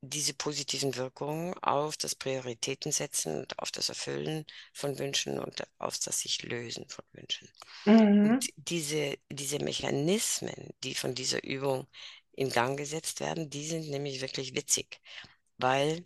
diese 0.00 0.32
positiven 0.34 0.94
Wirkungen 0.94 1.54
auf 1.54 1.96
das 1.96 2.14
Prioritätensetzen 2.14 3.40
und 3.40 3.58
auf 3.58 3.70
das 3.72 3.88
Erfüllen 3.88 4.46
von 4.72 4.98
Wünschen 4.98 5.38
und 5.38 5.66
auf 5.78 5.98
das 5.98 6.20
sich 6.20 6.42
lösen 6.42 6.88
von 6.88 7.04
Wünschen. 7.12 7.48
Mhm. 7.84 8.38
Diese, 8.56 9.18
diese 9.30 9.58
Mechanismen, 9.58 10.70
die 10.84 10.94
von 10.94 11.14
dieser 11.14 11.42
Übung 11.42 11.88
in 12.32 12.50
Gang 12.50 12.78
gesetzt 12.78 13.18
werden, 13.20 13.50
die 13.50 13.66
sind 13.66 13.88
nämlich 13.90 14.20
wirklich 14.20 14.54
witzig, 14.54 15.00
weil 15.56 16.04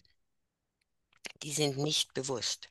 die 1.43 1.53
sind 1.53 1.79
nicht 1.79 2.15
bewusst. 2.15 2.69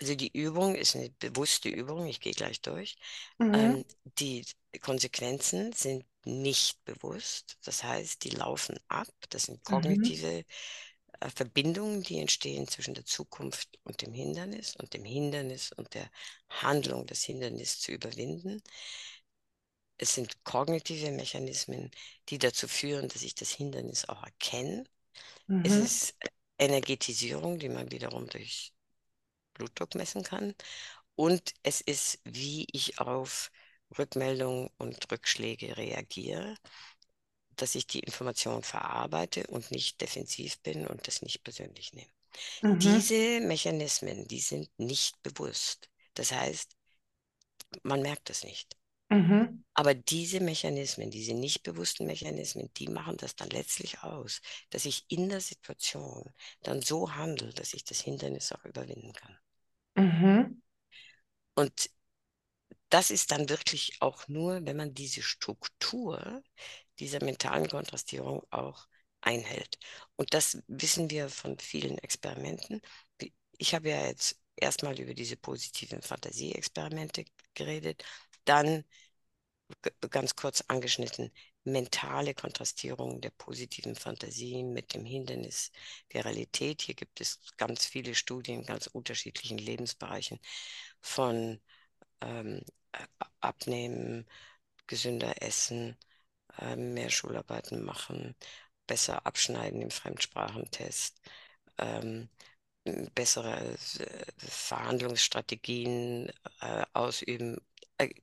Also 0.00 0.14
die 0.14 0.32
Übung 0.32 0.74
ist 0.74 0.96
eine 0.96 1.10
bewusste 1.10 1.68
Übung, 1.68 2.06
ich 2.06 2.20
gehe 2.20 2.32
gleich 2.32 2.60
durch. 2.60 2.96
Mhm. 3.38 3.54
Ähm, 3.54 3.84
die 4.18 4.44
Konsequenzen 4.80 5.72
sind 5.72 6.04
nicht 6.24 6.84
bewusst. 6.84 7.58
Das 7.64 7.84
heißt, 7.84 8.24
die 8.24 8.30
laufen 8.30 8.78
ab. 8.88 9.08
Das 9.30 9.44
sind 9.44 9.58
mhm. 9.58 9.74
kognitive 9.74 10.44
mhm. 11.20 11.30
Verbindungen, 11.30 12.02
die 12.02 12.18
entstehen 12.18 12.66
zwischen 12.66 12.94
der 12.94 13.04
Zukunft 13.04 13.78
und 13.84 14.02
dem 14.02 14.12
Hindernis 14.12 14.74
und 14.76 14.92
dem 14.94 15.04
Hindernis 15.04 15.72
und 15.72 15.94
der 15.94 16.10
Handlung, 16.48 17.06
das 17.06 17.22
Hindernis 17.22 17.80
zu 17.80 17.92
überwinden. 17.92 18.62
Es 19.98 20.14
sind 20.14 20.42
kognitive 20.42 21.12
Mechanismen, 21.12 21.90
die 22.28 22.38
dazu 22.38 22.66
führen, 22.66 23.08
dass 23.08 23.22
ich 23.22 23.36
das 23.36 23.50
Hindernis 23.50 24.08
auch 24.08 24.24
erkenne. 24.24 24.84
Mhm. 25.46 25.64
Es 25.64 25.74
ist 25.74 26.14
Energetisierung, 26.62 27.58
die 27.58 27.68
man 27.68 27.90
wiederum 27.90 28.28
durch 28.28 28.72
Blutdruck 29.54 29.94
messen 29.94 30.22
kann. 30.22 30.54
Und 31.14 31.52
es 31.62 31.80
ist, 31.80 32.20
wie 32.24 32.66
ich 32.72 32.98
auf 32.98 33.50
Rückmeldungen 33.98 34.70
und 34.78 35.10
Rückschläge 35.10 35.76
reagiere, 35.76 36.56
dass 37.56 37.74
ich 37.74 37.86
die 37.86 38.00
Information 38.00 38.62
verarbeite 38.62 39.46
und 39.48 39.70
nicht 39.70 40.00
defensiv 40.00 40.58
bin 40.60 40.86
und 40.86 41.06
das 41.06 41.22
nicht 41.22 41.42
persönlich 41.44 41.92
nehme. 41.92 42.10
Mhm. 42.62 42.78
Diese 42.78 43.40
Mechanismen, 43.40 44.26
die 44.26 44.40
sind 44.40 44.70
nicht 44.78 45.22
bewusst. 45.22 45.90
Das 46.14 46.32
heißt, 46.32 46.76
man 47.82 48.02
merkt 48.02 48.30
es 48.30 48.44
nicht. 48.44 48.76
Mhm. 49.12 49.64
Aber 49.74 49.94
diese 49.94 50.40
Mechanismen, 50.40 51.10
diese 51.10 51.34
nicht 51.34 51.62
bewussten 51.62 52.06
Mechanismen, 52.06 52.70
die 52.76 52.88
machen 52.88 53.16
das 53.18 53.36
dann 53.36 53.50
letztlich 53.50 54.02
aus, 54.02 54.40
dass 54.70 54.84
ich 54.84 55.04
in 55.08 55.28
der 55.28 55.40
Situation 55.40 56.30
dann 56.62 56.82
so 56.82 57.14
handle, 57.14 57.52
dass 57.52 57.74
ich 57.74 57.84
das 57.84 58.00
Hindernis 58.00 58.52
auch 58.52 58.64
überwinden 58.64 59.12
kann. 59.12 59.38
Mhm. 59.96 60.62
Und 61.54 61.90
das 62.88 63.10
ist 63.10 63.30
dann 63.30 63.48
wirklich 63.48 63.96
auch 64.00 64.28
nur, 64.28 64.64
wenn 64.66 64.76
man 64.76 64.94
diese 64.94 65.22
Struktur 65.22 66.42
dieser 66.98 67.22
mentalen 67.24 67.68
Kontrastierung 67.68 68.42
auch 68.50 68.86
einhält. 69.20 69.78
Und 70.16 70.34
das 70.34 70.62
wissen 70.68 71.10
wir 71.10 71.28
von 71.28 71.58
vielen 71.58 71.98
Experimenten. 71.98 72.80
Ich 73.58 73.74
habe 73.74 73.90
ja 73.90 74.06
jetzt 74.06 74.38
erstmal 74.56 74.98
über 75.00 75.14
diese 75.14 75.36
positiven 75.36 76.02
Fantasieexperimente 76.02 77.24
geredet, 77.54 78.04
dann 78.44 78.84
ganz 80.10 80.36
kurz 80.36 80.62
angeschnitten 80.68 81.30
mentale 81.64 82.34
Kontrastierung 82.34 83.20
der 83.20 83.30
positiven 83.30 83.94
Fantasie 83.94 84.62
mit 84.64 84.94
dem 84.94 85.04
Hindernis 85.04 85.70
der 86.12 86.24
Realität. 86.24 86.82
Hier 86.82 86.94
gibt 86.94 87.20
es 87.20 87.40
ganz 87.56 87.86
viele 87.86 88.14
Studien 88.14 88.60
in 88.60 88.66
ganz 88.66 88.86
unterschiedlichen 88.88 89.58
Lebensbereichen 89.58 90.40
von 91.00 91.60
ähm, 92.22 92.62
abnehmen, 93.40 94.26
gesünder 94.86 95.42
essen, 95.42 95.96
äh, 96.58 96.76
mehr 96.76 97.10
Schularbeiten 97.10 97.84
machen, 97.84 98.36
besser 98.86 99.26
abschneiden 99.26 99.82
im 99.82 99.90
Fremdsprachentest, 99.90 101.20
ähm, 101.78 102.28
bessere 103.14 103.58
äh, 103.74 103.76
Verhandlungsstrategien 104.38 106.28
äh, 106.60 106.84
ausüben, 106.92 107.58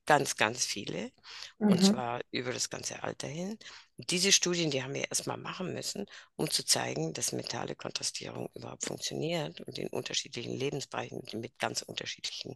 ganz, 0.05 0.35
ganz 0.35 0.65
viele, 0.65 1.11
mhm. 1.57 1.71
und 1.71 1.83
zwar 1.83 2.21
über 2.31 2.53
das 2.53 2.69
ganze 2.69 3.03
Alter 3.03 3.27
hin. 3.27 3.57
Und 3.97 4.11
diese 4.11 4.31
Studien, 4.31 4.71
die 4.71 4.83
haben 4.83 4.93
wir 4.93 5.09
erstmal 5.09 5.37
machen 5.37 5.73
müssen, 5.73 6.05
um 6.35 6.49
zu 6.49 6.63
zeigen, 6.65 7.13
dass 7.13 7.31
mentale 7.31 7.75
Kontrastierung 7.75 8.49
überhaupt 8.53 8.85
funktioniert 8.85 9.61
und 9.61 9.77
in 9.77 9.89
unterschiedlichen 9.89 10.53
Lebensbereichen 10.53 11.21
mit 11.33 11.57
ganz 11.59 11.81
unterschiedlichen 11.81 12.55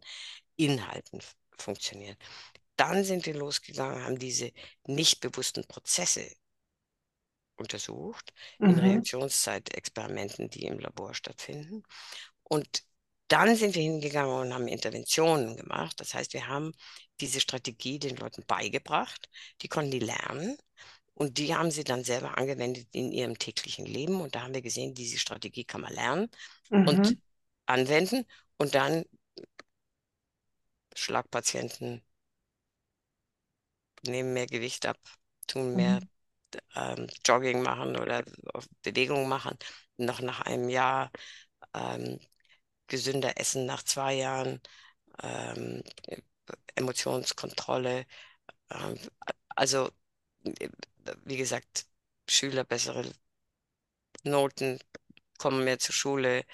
Inhalten 0.55 1.19
funktioniert. 1.57 2.17
Dann 2.75 3.03
sind 3.03 3.25
wir 3.25 3.35
losgegangen, 3.35 4.03
haben 4.03 4.17
diese 4.17 4.51
nicht 4.87 5.19
bewussten 5.21 5.65
Prozesse 5.67 6.27
untersucht 7.55 8.33
mhm. 8.59 8.69
in 8.69 8.79
Reaktionszeitexperimenten, 8.79 10.49
die 10.49 10.65
im 10.65 10.79
Labor 10.79 11.13
stattfinden. 11.13 11.83
Und 12.43 12.83
dann 13.27 13.55
sind 13.55 13.75
wir 13.75 13.81
hingegangen 13.81 14.35
und 14.35 14.53
haben 14.53 14.67
Interventionen 14.67 15.55
gemacht. 15.55 15.99
Das 15.99 16.13
heißt, 16.13 16.33
wir 16.33 16.47
haben 16.47 16.73
diese 17.23 17.39
Strategie 17.39 17.99
den 17.99 18.17
Leuten 18.17 18.43
beigebracht. 18.45 19.29
Die 19.61 19.69
konnten 19.69 19.91
die 19.91 19.99
lernen. 19.99 20.57
Und 21.15 21.37
die 21.37 21.55
haben 21.55 21.71
sie 21.71 21.83
dann 21.83 22.03
selber 22.03 22.37
angewendet 22.37 22.87
in 22.91 23.11
ihrem 23.11 23.37
täglichen 23.39 23.85
Leben. 23.85 24.19
Und 24.21 24.35
da 24.35 24.41
haben 24.41 24.53
wir 24.53 24.61
gesehen, 24.61 24.93
diese 24.93 25.19
Strategie 25.19 25.63
kann 25.63 25.81
man 25.81 25.93
lernen 25.93 26.29
mhm. 26.69 26.87
und 26.87 27.17
anwenden. 27.65 28.25
Und 28.57 28.75
dann 28.75 29.05
Schlagpatienten 30.95 32.03
nehmen 34.05 34.33
mehr 34.33 34.47
Gewicht 34.47 34.85
ab, 34.85 34.99
tun 35.47 35.75
mehr 35.75 36.01
mhm. 36.01 36.59
ähm, 36.75 37.07
Jogging 37.25 37.61
machen 37.63 37.95
oder 37.95 38.23
Bewegung 38.81 39.29
machen. 39.29 39.57
Noch 39.97 40.19
nach 40.19 40.41
einem 40.41 40.67
Jahr 40.69 41.09
ähm, 41.73 42.19
gesünder 42.87 43.39
essen 43.39 43.65
nach 43.65 43.83
zwei 43.83 44.15
Jahren, 44.15 44.61
ähm, 45.21 45.83
Emotionskontrolle. 46.75 48.05
Ähm, 48.69 48.97
also, 49.49 49.89
wie 51.25 51.37
gesagt, 51.37 51.85
Schüler 52.29 52.63
bessere 52.63 53.11
Noten, 54.23 54.79
kommen 55.37 55.63
mehr 55.63 55.79
zur 55.79 55.93
Schule. 55.93 56.45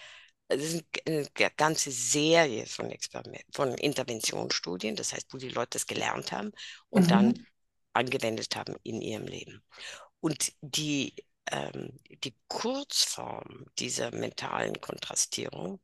Es 0.47 0.73
ist 0.73 0.85
eine 1.07 1.27
ganze 1.57 1.91
Serie 1.91 2.65
von, 2.65 2.89
Experiment 2.89 3.45
von 3.53 3.75
Interventionsstudien, 3.75 4.95
das 4.95 5.13
heißt, 5.13 5.31
wo 5.31 5.37
die 5.37 5.49
Leute 5.49 5.71
das 5.73 5.85
gelernt 5.85 6.31
haben 6.31 6.51
und 6.89 7.03
mhm. 7.03 7.07
dann 7.07 7.47
angewendet 7.93 8.55
haben 8.55 8.75
in 8.83 9.01
ihrem 9.01 9.27
Leben. 9.27 9.63
Und 10.21 10.53
die, 10.61 11.13
ähm, 11.51 11.99
die 12.23 12.35
Kurzform 12.47 13.67
dieser 13.77 14.11
mentalen 14.11 14.79
Kontrastierung 14.81 15.79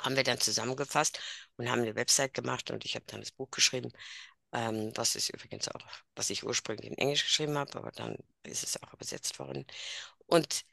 haben 0.00 0.16
wir 0.16 0.24
dann 0.24 0.40
zusammengefasst 0.40 1.20
und 1.56 1.70
haben 1.70 1.82
eine 1.82 1.94
Website 1.94 2.34
gemacht 2.34 2.70
und 2.70 2.84
ich 2.84 2.94
habe 2.94 3.04
dann 3.08 3.20
das 3.20 3.32
Buch 3.32 3.50
geschrieben, 3.50 3.92
ähm, 4.52 4.92
was 4.94 5.14
ist 5.14 5.28
übrigens 5.30 5.68
auch, 5.68 5.80
was 6.14 6.30
ich 6.30 6.44
ursprünglich 6.44 6.90
in 6.90 6.98
Englisch 6.98 7.24
geschrieben 7.24 7.58
habe, 7.58 7.78
aber 7.78 7.92
dann 7.92 8.16
ist 8.44 8.62
es 8.64 8.82
auch 8.82 8.92
übersetzt 8.94 9.38
worden. 9.38 9.66
Und, 10.26 10.64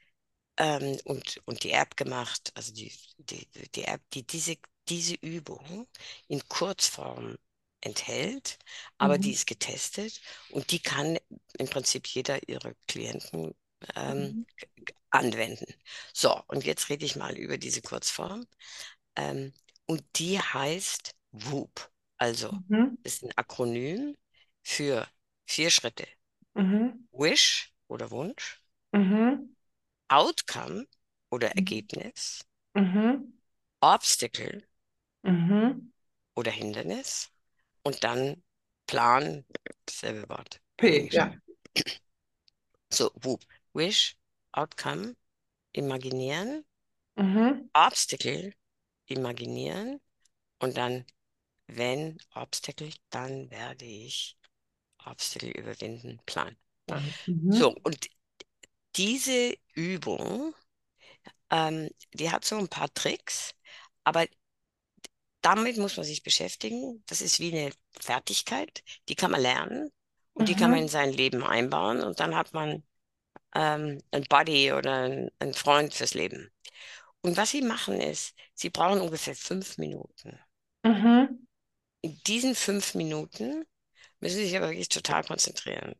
ähm, 0.58 0.98
und, 1.06 1.42
und 1.46 1.64
die 1.64 1.72
App 1.72 1.98
gemacht, 1.98 2.52
also 2.56 2.74
die, 2.74 2.94
die, 3.18 3.48
die 3.76 3.86
App, 3.86 4.02
die 4.14 4.26
diese, 4.26 4.58
diese 4.88 5.16
Übung 5.16 5.88
in 6.28 6.48
Kurzform 6.48 7.38
enthält, 7.82 8.58
aber 8.98 9.18
mhm. 9.18 9.22
die 9.22 9.32
ist 9.34 9.48
getestet 9.48 10.22
und 10.50 10.72
die 10.72 10.80
kann 10.80 11.18
im 11.58 11.68
Prinzip 11.68 12.08
jeder 12.08 12.48
ihrer 12.48 12.74
Klienten 12.88 13.56
ähm, 13.96 14.20
mhm. 14.20 14.46
anwenden. 15.10 15.74
So, 16.14 16.42
und 16.48 16.66
jetzt 16.66 16.90
rede 16.90 17.06
ich 17.06 17.16
mal 17.16 17.38
über 17.38 17.58
diese 17.58 17.82
Kurzform. 17.82 18.46
Ähm, 19.16 19.54
und 19.86 20.04
die 20.16 20.40
heißt 20.40 21.16
WOOP. 21.32 21.92
Also 22.18 22.52
mhm. 22.68 22.98
ist 23.04 23.24
ein 23.24 23.32
Akronym 23.36 24.16
für 24.64 25.08
vier 25.46 25.70
Schritte. 25.70 26.08
Mhm. 26.54 27.08
Wish 27.12 27.74
oder 27.88 28.10
Wunsch. 28.12 28.62
Mhm. 28.92 29.56
Outcome 30.08 30.88
oder 31.30 31.50
mhm. 31.50 31.58
Ergebnis. 31.58 32.46
Mhm. 32.74 33.40
Obstacle 33.82 34.68
mhm. 35.24 35.94
oder 36.36 36.52
Hindernis. 36.52 37.30
Und 37.84 38.04
dann 38.04 38.42
Plan, 38.88 39.46
selbe 39.90 40.28
Wort. 40.30 40.62
P, 40.78 41.10
ja. 41.12 41.34
So, 42.92 43.12
Whoop. 43.16 43.44
Wish, 43.74 44.18
Outcome, 44.54 45.16
imaginieren. 45.74 46.66
Obstacle, 47.74 48.54
imaginieren 49.08 50.00
und 50.60 50.78
dann, 50.78 51.06
wenn 51.68 52.18
Obstacle, 52.34 52.92
dann 53.10 53.50
werde 53.52 53.86
ich 53.86 54.38
Obstacle 55.06 55.52
überwinden, 55.52 56.20
Plan. 56.26 56.56
Mhm. 57.26 57.52
So, 57.52 57.76
und 57.84 58.10
diese 58.96 59.58
Übung, 59.74 60.54
ähm, 61.50 61.90
die 62.14 62.32
hat 62.32 62.46
so 62.46 62.58
ein 62.58 62.68
paar 62.68 62.94
Tricks, 62.94 63.54
aber 64.04 64.26
damit 65.42 65.78
muss 65.78 65.98
man 65.98 66.06
sich 66.06 66.24
beschäftigen. 66.24 67.04
Das 67.08 67.22
ist 67.22 67.40
wie 67.40 67.56
eine 67.56 67.72
Fertigkeit, 68.00 68.84
die 69.10 69.16
kann 69.16 69.32
man 69.32 69.42
lernen 69.42 69.92
und 70.34 70.44
mhm. 70.44 70.46
die 70.46 70.56
kann 70.56 70.72
man 70.72 70.80
in 70.80 70.88
sein 70.88 71.12
Leben 71.14 71.44
einbauen 71.44 72.02
und 72.02 72.20
dann 72.20 72.36
hat 72.36 72.54
man 72.54 72.84
ähm, 73.54 74.02
ein 74.12 74.24
Buddy 74.24 74.74
oder 74.74 75.30
einen 75.40 75.54
Freund 75.54 75.94
fürs 75.94 76.14
Leben. 76.14 76.52
Und 77.26 77.38
was 77.38 77.50
sie 77.50 77.64
machen 77.64 78.00
ist, 78.00 78.36
sie 78.54 78.70
brauchen 78.70 79.02
ungefähr 79.02 79.36
fünf 79.36 79.80
Minuten. 79.80 80.38
Mhm. 80.84 81.48
In 82.02 82.22
diesen 82.28 82.54
fünf 82.54 82.94
Minuten 82.94 83.66
müssen 84.20 84.36
sie 84.36 84.46
sich 84.46 84.56
aber 84.56 84.70
wirklich 84.70 84.90
total 84.90 85.24
konzentrieren. 85.24 85.96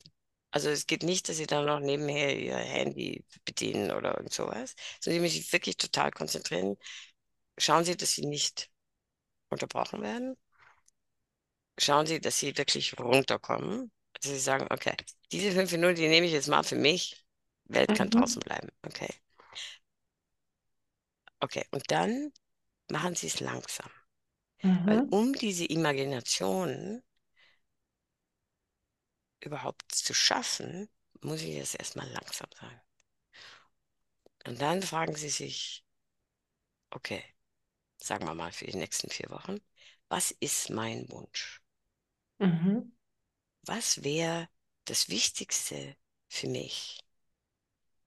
Also 0.52 0.70
es 0.70 0.86
geht 0.86 1.02
nicht, 1.02 1.28
dass 1.28 1.38
sie 1.38 1.48
dann 1.48 1.66
noch 1.66 1.80
nebenher 1.80 2.38
ihr 2.38 2.58
Handy 2.58 3.26
bedienen 3.44 3.90
oder 3.90 4.16
irgend 4.16 4.34
sowas, 4.34 4.76
sondern 5.02 5.18
sie 5.18 5.22
müssen 5.22 5.42
sich 5.42 5.52
wirklich 5.52 5.78
total 5.78 6.12
konzentrieren. 6.12 6.78
Schauen 7.58 7.86
Sie, 7.86 7.98
dass 7.98 8.12
sie 8.12 8.28
nicht 8.28 8.70
unterbrochen 9.50 10.04
werden. 10.04 10.38
Schauen 11.80 12.06
Sie, 12.06 12.22
dass 12.22 12.38
sie 12.38 12.56
wirklich 12.56 13.00
runterkommen. 13.00 13.92
Dass 14.14 14.32
sie 14.32 14.38
sagen, 14.38 14.68
okay, 14.70 14.96
diese 15.32 15.52
fünf 15.54 15.72
Minuten, 15.72 15.96
die 15.96 16.08
nehme 16.08 16.28
ich 16.28 16.34
jetzt 16.34 16.50
mal 16.50 16.62
für 16.62 16.76
mich. 16.76 17.26
Welt 17.64 17.96
kann 17.96 18.10
mhm. 18.10 18.12
draußen 18.12 18.42
bleiben. 18.42 18.70
Okay. 18.86 19.10
Okay, 21.46 21.64
und 21.70 21.92
dann 21.92 22.34
machen 22.90 23.14
Sie 23.14 23.28
es 23.28 23.40
langsam. 23.40 23.92
Mhm. 24.64 24.88
Weil 24.88 25.08
um 25.12 25.34
diese 25.34 25.66
Imagination 25.66 27.04
überhaupt 29.42 29.92
zu 29.92 30.16
schaffen, 30.16 30.90
muss 31.22 31.44
ich 31.44 31.56
es 31.58 31.76
erstmal 31.76 32.10
langsam 32.10 32.50
sein. 32.60 32.82
Und 34.48 34.60
dann 34.60 34.82
fragen 34.82 35.16
Sie 35.16 35.30
sich, 35.30 35.86
okay, 36.90 37.24
sagen 37.98 38.26
wir 38.26 38.34
mal 38.34 38.52
für 38.52 38.66
die 38.66 38.78
nächsten 38.78 39.12
vier 39.12 39.30
Wochen, 39.30 39.60
was 40.10 40.32
ist 40.32 40.72
mein 40.72 41.08
Wunsch? 41.12 41.62
Mhm. 42.40 42.92
Was 43.62 44.04
wäre 44.04 44.50
das 44.86 45.10
Wichtigste 45.10 45.96
für 46.28 46.48
mich, 46.48 47.04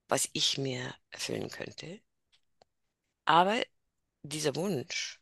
was 0.08 0.28
ich 0.32 0.58
mir 0.58 0.92
erfüllen 1.10 1.50
könnte? 1.50 2.00
Aber 3.28 3.62
dieser 4.22 4.56
Wunsch 4.56 5.20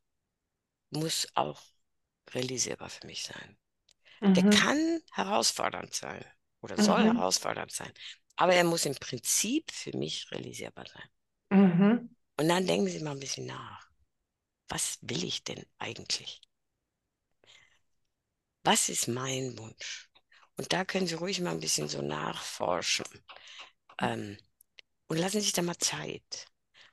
muss 0.90 1.26
auch 1.34 1.60
realisierbar 2.30 2.88
für 2.88 3.04
mich 3.04 3.24
sein. 3.24 3.58
Mhm. 4.20 4.34
Der 4.34 4.48
kann 4.50 5.00
herausfordernd 5.12 5.92
sein 5.92 6.24
oder 6.60 6.80
soll 6.80 7.02
mhm. 7.02 7.16
herausfordernd 7.16 7.72
sein, 7.72 7.92
aber 8.36 8.54
er 8.54 8.62
muss 8.62 8.86
im 8.86 8.94
Prinzip 8.94 9.72
für 9.72 9.96
mich 9.96 10.30
realisierbar 10.30 10.84
sein. 10.86 11.08
Mhm. 11.50 12.16
Und 12.38 12.48
dann 12.48 12.64
denken 12.64 12.86
Sie 12.86 13.00
mal 13.00 13.10
ein 13.10 13.18
bisschen 13.18 13.46
nach. 13.46 13.90
Was 14.68 14.98
will 15.02 15.24
ich 15.24 15.42
denn 15.42 15.66
eigentlich? 15.78 16.40
Was 18.62 18.88
ist 18.88 19.08
mein 19.08 19.58
Wunsch? 19.58 20.10
Und 20.56 20.72
da 20.72 20.84
können 20.84 21.08
Sie 21.08 21.14
ruhig 21.14 21.40
mal 21.40 21.50
ein 21.50 21.60
bisschen 21.60 21.88
so 21.88 22.02
nachforschen. 22.02 23.06
Ähm, 23.98 24.38
und 25.08 25.16
lassen 25.16 25.40
Sie 25.40 25.46
sich 25.46 25.52
da 25.52 25.62
mal 25.62 25.78
Zeit. 25.78 26.46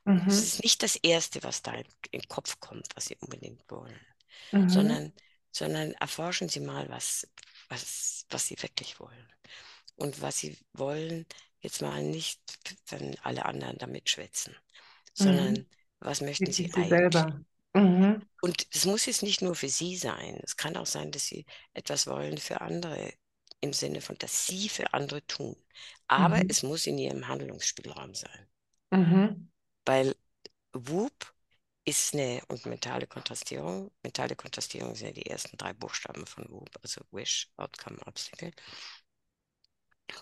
Mhm. 0.04 0.24
Es 0.26 0.38
ist 0.38 0.62
nicht 0.62 0.82
das 0.82 0.96
Erste, 0.96 1.42
was 1.42 1.62
da 1.62 1.72
in 1.72 1.84
den 2.12 2.28
Kopf 2.28 2.60
kommt, 2.60 2.88
was 2.94 3.06
Sie 3.06 3.16
unbedingt 3.20 3.62
wollen, 3.70 3.98
mhm. 4.52 4.68
sondern, 4.68 5.12
sondern 5.50 5.92
erforschen 5.92 6.48
Sie 6.48 6.60
mal, 6.60 6.88
was, 6.90 7.26
was, 7.68 8.26
was 8.28 8.46
Sie 8.46 8.60
wirklich 8.62 9.00
wollen. 9.00 9.32
Und 9.96 10.20
was 10.20 10.38
Sie 10.38 10.58
wollen, 10.72 11.26
jetzt 11.60 11.80
mal 11.80 12.02
nicht, 12.02 12.40
wenn 12.88 13.16
alle 13.20 13.46
anderen 13.46 13.78
damit 13.78 14.10
schwätzen, 14.10 14.54
sondern 15.14 15.54
mhm. 15.54 15.66
was 16.00 16.20
möchten 16.20 16.46
Sie, 16.46 16.64
Sie 16.64 16.74
eigentlich? 16.74 16.88
Selber. 16.88 17.40
Mhm. 17.72 18.22
Und 18.42 18.66
es 18.72 18.84
muss 18.84 19.06
jetzt 19.06 19.22
nicht 19.22 19.42
nur 19.42 19.54
für 19.54 19.68
Sie 19.68 19.96
sein. 19.96 20.38
Es 20.42 20.56
kann 20.56 20.76
auch 20.76 20.86
sein, 20.86 21.10
dass 21.10 21.26
Sie 21.26 21.46
etwas 21.72 22.06
wollen 22.06 22.38
für 22.38 22.60
andere, 22.60 23.12
im 23.60 23.72
Sinne 23.72 24.00
von, 24.00 24.16
dass 24.18 24.46
Sie 24.46 24.68
für 24.68 24.92
andere 24.92 25.26
tun. 25.26 25.56
Aber 26.06 26.36
mhm. 26.36 26.50
es 26.50 26.62
muss 26.62 26.86
in 26.86 26.98
Ihrem 26.98 27.26
Handlungsspielraum 27.26 28.14
sein. 28.14 28.46
Mhm. 28.90 29.50
Weil 29.86 30.14
WOOP 30.72 31.34
ist 31.84 32.14
eine 32.14 32.42
und 32.48 32.66
mentale 32.66 33.06
Kontrastierung. 33.06 33.90
Mentale 34.02 34.36
Kontrastierung 34.36 34.94
sind 34.94 35.08
ja 35.08 35.12
die 35.14 35.26
ersten 35.26 35.56
drei 35.56 35.72
Buchstaben 35.74 36.26
von 36.26 36.46
WOOP, 36.50 36.70
also 36.82 37.02
Wish, 37.12 37.50
Outcome, 37.56 37.98
Obstacle. 38.06 38.52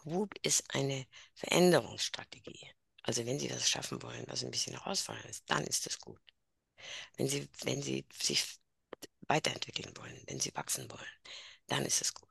WOOP 0.04 0.34
ist 0.42 0.74
eine 0.74 1.06
Veränderungsstrategie. 1.34 2.70
Also 3.04 3.24
wenn 3.26 3.38
Sie 3.38 3.48
das 3.48 3.68
schaffen 3.68 4.02
wollen, 4.02 4.24
was 4.28 4.44
ein 4.44 4.50
bisschen 4.50 4.74
herausfordernd 4.74 5.28
ist, 5.28 5.48
dann 5.50 5.64
ist 5.64 5.86
das 5.86 5.98
gut. 6.00 6.20
Wenn 7.16 7.28
Sie, 7.28 7.48
wenn 7.64 7.82
Sie 7.82 8.06
sich 8.12 8.58
weiterentwickeln 9.22 9.96
wollen, 9.96 10.22
wenn 10.26 10.40
Sie 10.40 10.54
wachsen 10.54 10.90
wollen, 10.90 11.12
dann 11.68 11.84
ist 11.84 12.02
es 12.02 12.14
gut. 12.14 12.28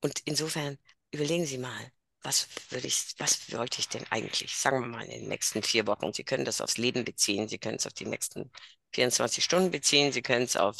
Und 0.00 0.20
insofern 0.20 0.78
überlegen 1.10 1.46
Sie 1.46 1.58
mal, 1.58 1.92
was 2.26 2.48
würde 2.70 2.88
ich, 2.88 3.14
was 3.18 3.52
wollte 3.52 3.78
ich 3.78 3.88
denn 3.88 4.04
eigentlich? 4.10 4.56
Sagen 4.56 4.80
wir 4.80 4.88
mal 4.88 5.04
in 5.04 5.20
den 5.20 5.28
nächsten 5.28 5.62
vier 5.62 5.86
Wochen. 5.86 6.12
Sie 6.12 6.24
können 6.24 6.44
das 6.44 6.60
aufs 6.60 6.76
Leben 6.76 7.04
beziehen, 7.04 7.46
Sie 7.46 7.58
können 7.58 7.76
es 7.76 7.86
auf 7.86 7.92
die 7.92 8.04
nächsten 8.04 8.50
24 8.92 9.44
Stunden 9.44 9.70
beziehen, 9.70 10.12
Sie 10.12 10.22
können 10.22 10.44
es 10.44 10.56
auf, 10.56 10.76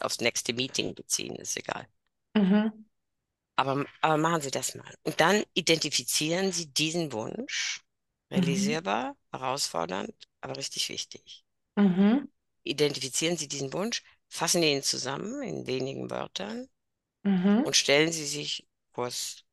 aufs 0.00 0.20
nächste 0.20 0.54
Meeting 0.54 0.94
beziehen, 0.94 1.36
ist 1.36 1.56
egal. 1.58 1.86
Mhm. 2.34 2.86
Aber, 3.56 3.84
aber 4.00 4.16
machen 4.16 4.40
Sie 4.40 4.50
das 4.50 4.74
mal. 4.74 4.94
Und 5.02 5.20
dann 5.20 5.44
identifizieren 5.52 6.50
Sie 6.50 6.72
diesen 6.72 7.12
Wunsch, 7.12 7.82
mhm. 8.30 8.36
realisierbar, 8.36 9.10
mhm. 9.10 9.38
herausfordernd, 9.38 10.14
aber 10.40 10.56
richtig 10.56 10.88
wichtig. 10.88 11.44
Mhm. 11.76 12.30
Identifizieren 12.62 13.36
Sie 13.36 13.48
diesen 13.48 13.72
Wunsch, 13.74 14.02
fassen 14.28 14.62
ihn 14.62 14.82
zusammen 14.82 15.42
in 15.42 15.66
wenigen 15.66 16.08
Wörtern 16.08 16.68
mhm. 17.22 17.64
und 17.64 17.76
stellen 17.76 18.12
Sie 18.12 18.26
sich 18.26 18.66
vors, 18.92 19.44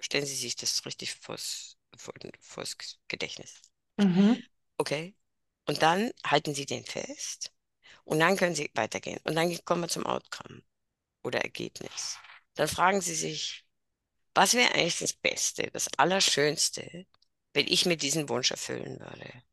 stellen 0.00 0.26
Sie 0.26 0.34
sich 0.36 0.56
das 0.56 0.84
richtig 0.86 1.14
vors, 1.14 1.76
vor, 1.96 2.14
vors 2.40 2.76
Gedächtnis. 3.08 3.60
Mhm. 3.98 4.42
Okay. 4.78 5.14
Und 5.66 5.82
dann 5.82 6.12
halten 6.24 6.54
Sie 6.54 6.66
den 6.66 6.84
fest 6.84 7.52
und 8.04 8.20
dann 8.20 8.36
können 8.36 8.54
Sie 8.54 8.70
weitergehen. 8.74 9.20
Und 9.24 9.36
dann 9.36 9.56
kommen 9.64 9.82
wir 9.82 9.88
zum 9.88 10.06
Outcome 10.06 10.62
oder 11.24 11.40
Ergebnis. 11.42 12.18
Dann 12.54 12.68
fragen 12.68 13.00
Sie 13.00 13.14
sich, 13.14 13.66
was 14.34 14.54
wäre 14.54 14.74
eigentlich 14.74 14.98
das 15.00 15.12
Beste, 15.14 15.70
das 15.72 15.88
Allerschönste, 15.98 17.06
wenn 17.54 17.66
ich 17.68 17.86
mir 17.86 17.96
diesen 17.96 18.28
Wunsch 18.28 18.50
erfüllen 18.52 19.00
würde? 19.00 19.44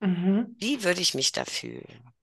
Mhm. 0.00 0.56
Wie 0.58 0.82
würde 0.82 1.02
ich 1.02 1.12
mich 1.12 1.32
da 1.32 1.44
fühlen? 1.44 2.14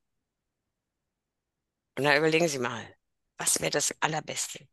Und 1.98 2.04
dann 2.06 2.18
überlegen 2.18 2.48
Sie 2.48 2.58
mal, 2.60 2.96
was 3.38 3.62
wäre 3.62 3.70
das 3.72 3.94
Allerbeste? 4.02 4.68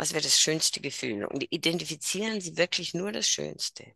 Was 0.00 0.14
wäre 0.14 0.22
das 0.22 0.40
schönste 0.40 0.80
Gefühl? 0.80 1.26
Und 1.26 1.44
identifizieren 1.52 2.40
Sie 2.40 2.56
wirklich 2.56 2.94
nur 2.94 3.12
das 3.12 3.28
Schönste. 3.28 3.92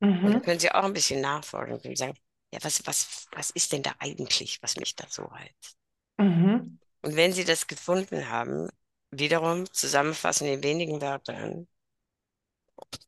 Mhm. 0.00 0.24
Und 0.24 0.32
dann 0.32 0.42
können 0.42 0.58
Sie 0.58 0.72
auch 0.72 0.82
ein 0.82 0.92
bisschen 0.92 1.20
nachfragen 1.20 1.74
und 1.74 1.96
sagen, 1.96 2.18
ja, 2.52 2.58
was, 2.62 2.84
was, 2.88 3.28
was 3.30 3.50
ist 3.50 3.70
denn 3.70 3.84
da 3.84 3.94
eigentlich, 4.00 4.60
was 4.62 4.76
mich 4.76 4.96
da 4.96 5.06
so 5.08 5.30
heizt? 5.30 5.76
Mhm. 6.18 6.80
Und 7.02 7.14
wenn 7.14 7.32
Sie 7.32 7.44
das 7.44 7.68
gefunden 7.68 8.28
haben, 8.28 8.68
wiederum 9.12 9.72
zusammenfassen 9.72 10.48
in 10.48 10.60
wenigen 10.64 11.00
Wörtern 11.00 11.68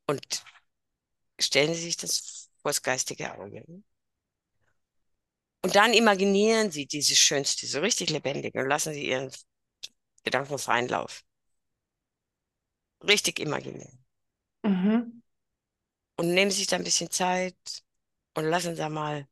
und 0.06 0.44
stellen 1.40 1.74
Sie 1.74 1.82
sich 1.82 1.96
das 1.96 2.48
vor 2.62 2.68
das 2.68 2.80
geistige 2.80 3.36
Auge. 3.36 3.64
Und 5.62 5.74
dann 5.74 5.92
imaginieren 5.92 6.70
Sie 6.70 6.86
dieses 6.86 7.18
Schönste 7.18 7.66
so 7.66 7.80
richtig 7.80 8.10
lebendig 8.10 8.54
und 8.54 8.68
lassen 8.68 8.92
Sie 8.94 9.08
Ihren 9.08 9.32
Gedanken 10.22 10.58
freien 10.58 10.86
Lauf. 10.86 11.24
Richtig 13.02 13.38
imaginieren. 13.40 14.04
Mhm. 14.62 15.22
Und 16.16 16.34
nehmen 16.34 16.50
sich 16.50 16.66
da 16.66 16.76
ein 16.76 16.84
bisschen 16.84 17.10
Zeit 17.10 17.56
und 18.34 18.44
lassen 18.44 18.74
Sie 18.74 18.88
mal 18.88 19.28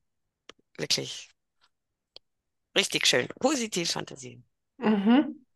wirklich 0.76 1.30
richtig 2.76 3.06
schön, 3.06 3.28
positiv 3.40 3.90
fantasieren. 3.90 4.44
Mhm. 4.78 5.46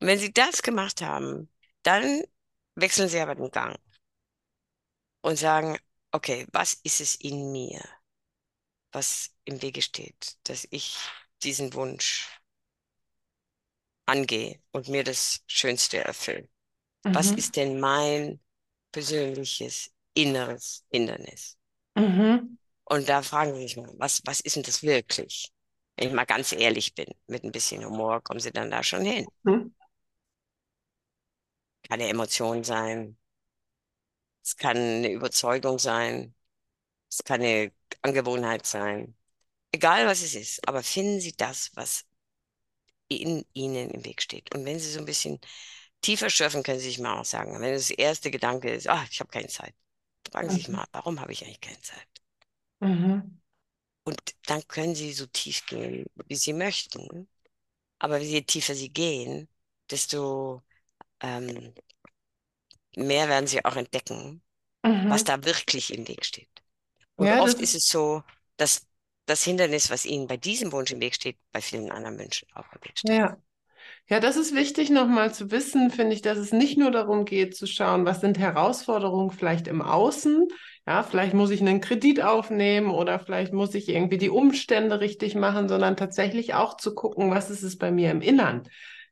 Wenn 0.00 0.18
Sie 0.18 0.32
das 0.32 0.62
gemacht 0.62 1.02
haben, 1.02 1.48
dann 1.82 2.22
wechseln 2.74 3.08
Sie 3.08 3.18
aber 3.20 3.34
den 3.34 3.50
Gang 3.50 3.78
und 5.22 5.36
sagen, 5.36 5.78
okay, 6.12 6.46
was 6.52 6.74
ist 6.74 7.00
es 7.00 7.16
in 7.16 7.52
mir? 7.52 7.82
was 8.92 9.34
im 9.44 9.60
Wege 9.62 9.82
steht, 9.82 10.38
dass 10.44 10.66
ich 10.70 10.96
diesen 11.42 11.72
Wunsch 11.74 12.28
angehe 14.06 14.60
und 14.72 14.88
mir 14.88 15.04
das 15.04 15.42
Schönste 15.46 15.98
erfülle. 15.98 16.48
Mhm. 17.04 17.14
Was 17.14 17.30
ist 17.32 17.56
denn 17.56 17.80
mein 17.80 18.40
persönliches 18.92 19.90
inneres 20.14 20.84
Hindernis? 20.90 21.56
Mhm. 21.94 22.58
Und 22.84 23.08
da 23.08 23.22
fragen 23.22 23.54
Sie 23.54 23.62
sich 23.62 23.76
mal, 23.76 23.92
was, 23.98 24.22
was 24.24 24.40
ist 24.40 24.56
denn 24.56 24.62
das 24.62 24.82
wirklich? 24.82 25.52
Wenn 25.96 26.08
ich 26.08 26.14
mal 26.14 26.24
ganz 26.24 26.52
ehrlich 26.52 26.94
bin, 26.94 27.06
mit 27.26 27.44
ein 27.44 27.52
bisschen 27.52 27.84
Humor 27.84 28.22
kommen 28.22 28.40
Sie 28.40 28.52
dann 28.52 28.70
da 28.70 28.82
schon 28.82 29.02
hin. 29.04 29.26
Mhm. 29.44 29.74
Kann 31.82 32.00
eine 32.00 32.08
Emotion 32.08 32.62
sein, 32.64 33.16
es 34.42 34.56
kann 34.56 34.76
eine 34.76 35.10
Überzeugung 35.12 35.78
sein, 35.78 36.34
es 37.10 37.24
kann 37.24 37.42
eine 37.42 37.72
Angewohnheit 38.02 38.66
sein. 38.66 39.16
Egal 39.72 40.06
was 40.06 40.22
es 40.22 40.34
ist, 40.34 40.68
aber 40.68 40.82
finden 40.82 41.20
Sie 41.20 41.36
das, 41.36 41.70
was 41.74 42.06
in 43.08 43.44
Ihnen 43.52 43.90
im 43.90 44.04
Weg 44.04 44.22
steht. 44.22 44.54
Und 44.54 44.64
wenn 44.64 44.78
Sie 44.78 44.90
so 44.90 44.98
ein 45.00 45.04
bisschen 45.06 45.40
tiefer 46.00 46.30
schürfen, 46.30 46.62
können 46.62 46.78
Sie 46.78 46.86
sich 46.86 46.98
mal 46.98 47.18
auch 47.18 47.24
sagen, 47.24 47.60
wenn 47.60 47.72
das 47.72 47.90
erste 47.90 48.30
Gedanke 48.30 48.70
ist, 48.70 48.88
ach, 48.88 49.06
ich 49.10 49.20
habe 49.20 49.30
keine 49.30 49.48
Zeit, 49.48 49.74
fragen 50.30 50.50
Sie 50.50 50.56
sich 50.56 50.68
mhm. 50.68 50.76
mal, 50.76 50.86
warum 50.92 51.20
habe 51.20 51.32
ich 51.32 51.44
eigentlich 51.44 51.60
keine 51.60 51.80
Zeit? 51.80 52.08
Mhm. 52.80 53.40
Und 54.04 54.20
dann 54.46 54.66
können 54.68 54.94
Sie 54.94 55.12
so 55.12 55.26
tief 55.26 55.66
gehen, 55.66 56.06
wie 56.26 56.36
Sie 56.36 56.52
möchten. 56.52 57.28
Aber 57.98 58.18
je 58.18 58.42
tiefer 58.42 58.74
Sie 58.74 58.88
gehen, 58.88 59.48
desto 59.90 60.62
ähm, 61.20 61.74
mehr 62.96 63.28
werden 63.28 63.46
Sie 63.46 63.64
auch 63.64 63.76
entdecken, 63.76 64.42
mhm. 64.82 65.10
was 65.10 65.24
da 65.24 65.44
wirklich 65.44 65.92
im 65.92 66.06
Weg 66.08 66.24
steht. 66.24 66.48
Und 67.16 67.26
ja, 67.26 67.42
oft 67.42 67.60
ist 67.60 67.74
es 67.74 67.88
so, 67.88 68.22
dass 68.56 68.86
das 69.26 69.42
Hindernis, 69.42 69.90
was 69.90 70.06
ihnen 70.06 70.26
bei 70.26 70.36
diesem 70.36 70.72
Wunsch 70.72 70.90
im 70.90 71.00
Weg 71.00 71.14
steht, 71.14 71.36
bei 71.52 71.60
vielen 71.60 71.90
anderen 71.90 72.16
Menschen 72.16 72.48
auch 72.54 72.72
im 72.72 72.84
Weg 72.84 72.98
steht. 72.98 73.10
Ja. 73.10 73.36
Ja, 74.10 74.20
das 74.20 74.38
ist 74.38 74.54
wichtig 74.54 74.88
nochmal 74.88 75.34
zu 75.34 75.50
wissen, 75.50 75.90
finde 75.90 76.14
ich, 76.14 76.22
dass 76.22 76.38
es 76.38 76.50
nicht 76.52 76.78
nur 76.78 76.90
darum 76.90 77.26
geht 77.26 77.54
zu 77.54 77.66
schauen, 77.66 78.06
was 78.06 78.22
sind 78.22 78.38
Herausforderungen 78.38 79.30
vielleicht 79.30 79.68
im 79.68 79.82
Außen. 79.82 80.48
Ja, 80.86 81.02
vielleicht 81.02 81.34
muss 81.34 81.50
ich 81.50 81.60
einen 81.60 81.82
Kredit 81.82 82.22
aufnehmen 82.22 82.90
oder 82.90 83.18
vielleicht 83.18 83.52
muss 83.52 83.74
ich 83.74 83.90
irgendwie 83.90 84.16
die 84.16 84.30
Umstände 84.30 85.00
richtig 85.00 85.34
machen, 85.34 85.68
sondern 85.68 85.96
tatsächlich 85.96 86.54
auch 86.54 86.78
zu 86.78 86.94
gucken, 86.94 87.30
was 87.30 87.50
ist 87.50 87.62
es 87.62 87.76
bei 87.76 87.90
mir 87.90 88.10
im 88.10 88.22
Innern. 88.22 88.62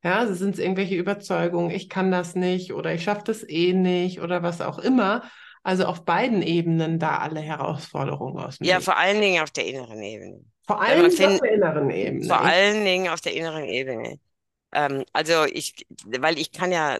Ja, 0.02 0.20
also 0.20 0.32
sind 0.32 0.54
es 0.54 0.61
irgendwelche 0.61 0.94
Überzeugungen, 0.94 1.70
ich 1.70 1.90
kann 1.90 2.11
das 2.11 2.35
nicht 2.35 2.72
oder 2.72 2.94
ich 2.94 3.02
schaffe 3.02 3.24
das 3.26 3.46
eh 3.46 3.74
nicht 3.74 4.22
oder 4.22 4.42
was 4.42 4.62
auch 4.62 4.78
immer. 4.78 5.24
Also 5.62 5.85
auf 5.85 6.06
beiden 6.06 6.40
Ebenen 6.40 6.98
da 6.98 7.18
alle 7.18 7.40
Herausforderungen 7.40 8.38
aus 8.38 8.56
Ja, 8.62 8.80
vor 8.80 8.96
allen 8.96 9.20
Dingen 9.20 9.42
auf 9.42 9.50
der 9.50 9.66
inneren 9.66 10.00
Ebene. 10.00 10.40
Vor 10.66 10.80
allen 10.80 11.11
Dingen 11.11 11.35
auf 11.35 11.40
der 11.40 11.52
inneren 11.52 11.90
Ebene. 11.90 12.26
Vor 12.26 12.40
allen 12.40 12.85
Dingen 12.85 13.09
auf 13.09 13.20
der 13.20 13.35
inneren 13.35 13.64
Ebene. 13.64 14.20
Ähm, 14.76 15.04
also 15.12 15.44
ich, 15.44 15.86
weil 16.04 16.38
ich 16.38 16.52
kann 16.52 16.70
ja 16.70 16.96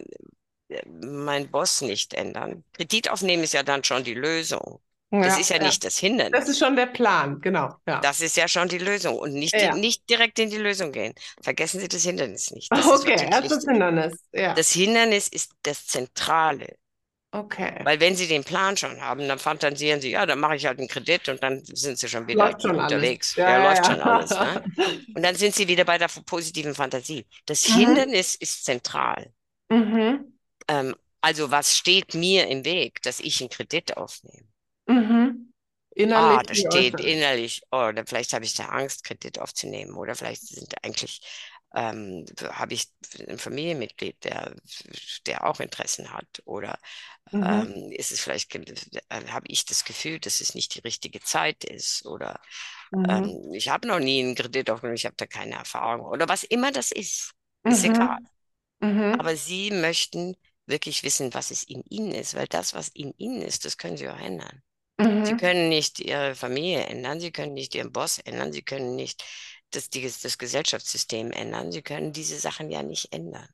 äh, 0.69 0.85
meinen 0.89 1.49
Boss 1.49 1.81
nicht 1.81 2.15
ändern. 2.15 2.63
Kredit 2.73 3.09
aufnehmen 3.11 3.43
ist 3.43 3.53
ja 3.53 3.63
dann 3.63 3.83
schon 3.83 4.03
die 4.03 4.15
Lösung. 4.15 4.81
Das 5.09 5.35
ja, 5.35 5.39
ist 5.39 5.49
ja, 5.51 5.55
ja, 5.57 5.63
nicht 5.63 5.85
das 5.85 5.97
Hindernis. 5.97 6.37
Das 6.37 6.49
ist 6.49 6.59
schon 6.59 6.75
der 6.75 6.87
Plan, 6.87 7.39
genau. 7.39 7.73
Ja. 7.87 8.01
Das 8.01 8.19
ist 8.19 8.35
ja 8.35 8.47
schon 8.49 8.67
die 8.67 8.77
Lösung 8.77 9.17
und 9.17 9.33
nicht, 9.33 9.53
die, 9.53 9.71
nicht 9.79 10.09
direkt 10.09 10.37
in 10.37 10.49
die 10.49 10.57
Lösung 10.57 10.91
gehen. 10.91 11.13
Vergessen 11.41 11.79
Sie 11.79 11.87
das 11.87 12.03
Hindernis 12.03 12.51
nicht. 12.51 12.69
Das 12.71 12.85
okay, 12.85 13.29
erst 13.31 13.49
das 13.49 13.63
Hindernis. 13.63 14.17
Das 14.33 14.71
Hindernis 14.71 15.29
ist 15.29 15.53
das 15.63 15.87
Zentrale. 15.87 16.75
Okay. 17.31 17.81
Weil 17.83 17.99
wenn 17.99 18.15
Sie 18.15 18.27
den 18.27 18.43
Plan 18.43 18.77
schon 18.77 19.01
haben, 19.01 19.27
dann 19.27 19.37
fantasieren 19.37 19.99
Sie, 19.99 20.11
ja, 20.11 20.25
dann 20.25 20.39
mache 20.39 20.55
ich 20.55 20.65
halt 20.65 20.79
einen 20.79 20.87
Kredit 20.87 21.27
und 21.27 21.43
dann 21.43 21.63
sind 21.65 21.99
Sie 21.99 22.07
schon 22.07 22.25
wieder 22.25 22.45
läuft 22.45 22.61
schon 22.61 22.79
unterwegs. 22.79 23.35
Ja, 23.35 23.49
ja, 23.49 23.57
ja 23.57 23.69
läuft 23.69 23.85
schon 23.85 24.01
alles. 24.01 24.29
Ne? 24.31 24.63
Und 25.15 25.23
dann 25.23 25.35
sind 25.35 25.53
Sie 25.53 25.67
wieder 25.67 25.83
bei 25.83 25.97
der 25.97 26.07
positiven 26.25 26.73
Fantasie. 26.73 27.25
Das 27.45 27.67
mhm. 27.67 27.73
Hindernis 27.75 28.35
ist 28.35 28.63
zentral. 28.63 29.33
Mhm. 29.69 30.39
Ähm, 30.69 30.95
also 31.19 31.51
was 31.51 31.75
steht 31.75 32.13
mir 32.13 32.47
im 32.47 32.63
Weg, 32.63 33.01
dass 33.01 33.19
ich 33.19 33.41
einen 33.41 33.49
Kredit 33.49 33.97
aufnehme? 33.97 34.47
Mhm. 34.87 35.51
Innerlich. 35.97 36.39
Ah, 36.39 36.43
da 36.43 36.53
steht 36.53 36.99
innerlich, 36.99 37.63
oh, 37.71 37.91
dann 37.91 38.05
vielleicht 38.05 38.31
habe 38.33 38.45
ich 38.45 38.53
da 38.53 38.65
Angst, 38.65 39.03
Kredit 39.03 39.39
aufzunehmen 39.39 39.95
oder 39.95 40.13
vielleicht 40.13 40.47
sind 40.47 40.75
eigentlich 40.83 41.21
ähm, 41.77 42.25
habe 42.41 42.73
ich 42.73 42.87
ein 43.27 43.37
Familienmitglied, 43.37 44.23
der, 44.23 44.55
der 45.27 45.45
auch 45.45 45.59
Interessen 45.59 46.11
hat? 46.11 46.41
Oder 46.45 46.79
mhm. 47.31 47.43
ähm, 47.43 47.91
ist 47.91 48.11
es 48.11 48.19
vielleicht, 48.19 48.53
äh, 48.55 49.27
habe 49.27 49.45
ich 49.47 49.65
das 49.65 49.85
Gefühl, 49.85 50.19
dass 50.19 50.41
es 50.41 50.55
nicht 50.55 50.73
die 50.73 50.79
richtige 50.79 51.19
Zeit 51.19 51.63
ist? 51.63 52.05
Oder 52.07 52.41
mhm. 52.91 53.05
ähm, 53.07 53.53
ich 53.53 53.69
habe 53.69 53.87
noch 53.87 53.99
nie 53.99 54.23
einen 54.23 54.35
Kredit 54.35 54.71
aufgenommen, 54.71 54.95
ich 54.95 55.05
habe 55.05 55.15
da 55.17 55.27
keine 55.27 55.55
Erfahrung. 55.55 56.07
Oder 56.07 56.27
was 56.27 56.43
immer 56.43 56.71
das 56.71 56.91
ist, 56.91 57.33
ist 57.63 57.85
mhm. 57.85 57.93
egal. 57.93 58.17
Mhm. 58.79 59.19
Aber 59.19 59.35
Sie 59.35 59.69
möchten 59.69 60.35
wirklich 60.65 61.03
wissen, 61.03 61.33
was 61.35 61.51
es 61.51 61.63
in 61.63 61.83
Ihnen 61.89 62.11
ist, 62.11 62.33
weil 62.33 62.47
das, 62.47 62.73
was 62.73 62.87
in 62.89 63.13
Ihnen 63.17 63.43
ist, 63.43 63.65
das 63.65 63.77
können 63.77 63.97
Sie 63.97 64.09
auch 64.09 64.19
ändern. 64.19 64.63
Sie 64.99 65.05
mhm. 65.05 65.37
können 65.37 65.69
nicht 65.69 65.99
Ihre 65.99 66.33
Familie 66.33 66.85
ändern, 66.85 67.19
Sie 67.19 67.31
können 67.31 67.53
nicht 67.53 67.75
Ihren 67.75 67.91
Boss 67.91 68.17
ändern, 68.17 68.51
Sie 68.51 68.63
können 68.63 68.95
nicht 68.95 69.23
das, 69.71 69.89
die, 69.89 70.01
das 70.01 70.37
Gesellschaftssystem 70.37 71.31
ändern. 71.31 71.71
Sie 71.71 71.81
können 71.81 72.13
diese 72.13 72.39
Sachen 72.39 72.71
ja 72.71 72.83
nicht 72.83 73.13
ändern. 73.13 73.47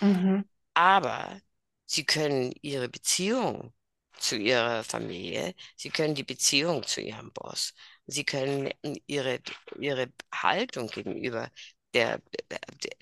Mhm. 0.00 0.44
Aber 0.74 1.40
sie 1.86 2.04
können 2.04 2.52
ihre 2.62 2.88
Beziehung 2.88 3.72
zu 4.18 4.36
ihrer 4.36 4.82
Familie, 4.84 5.54
sie 5.76 5.90
können 5.90 6.14
die 6.14 6.24
Beziehung 6.24 6.82
zu 6.84 7.00
ihrem 7.00 7.32
Boss, 7.32 7.74
sie 8.06 8.24
können 8.24 8.70
ihre, 9.06 9.40
ihre 9.78 10.10
Haltung 10.32 10.88
gegenüber 10.88 11.50
der, 11.94 12.20
der, 12.50 12.60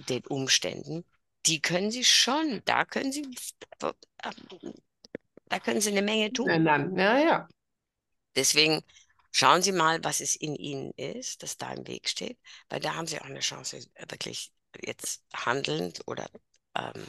den 0.09 0.27
Umständen, 0.27 1.05
die 1.47 1.61
können 1.61 1.91
sie 1.91 2.05
schon, 2.05 2.63
da 2.65 2.85
können 2.85 3.13
sie 3.13 3.29
Da 5.49 5.61
können 5.61 5.81
Sie 5.81 5.91
eine 5.91 6.03
Menge 6.03 6.33
tun. 6.33 6.49
Ändern. 6.49 6.97
Ja, 6.99 7.19
ja. 7.19 7.49
Deswegen 8.35 8.83
schauen 9.35 9.63
Sie 9.63 9.73
mal, 9.73 10.03
was 10.05 10.21
es 10.21 10.37
in 10.37 10.55
Ihnen 10.55 10.93
ist, 10.93 11.43
das 11.43 11.57
da 11.59 11.73
im 11.73 11.87
Weg 11.89 12.09
steht, 12.09 12.39
weil 12.69 12.81
da 12.81 12.95
haben 12.95 13.07
Sie 13.07 13.21
auch 13.21 13.27
eine 13.27 13.41
Chance, 13.41 13.81
wirklich 14.09 14.53
jetzt 14.81 15.25
handelnd 15.35 16.03
oder 16.07 16.27
ähm, 16.77 17.07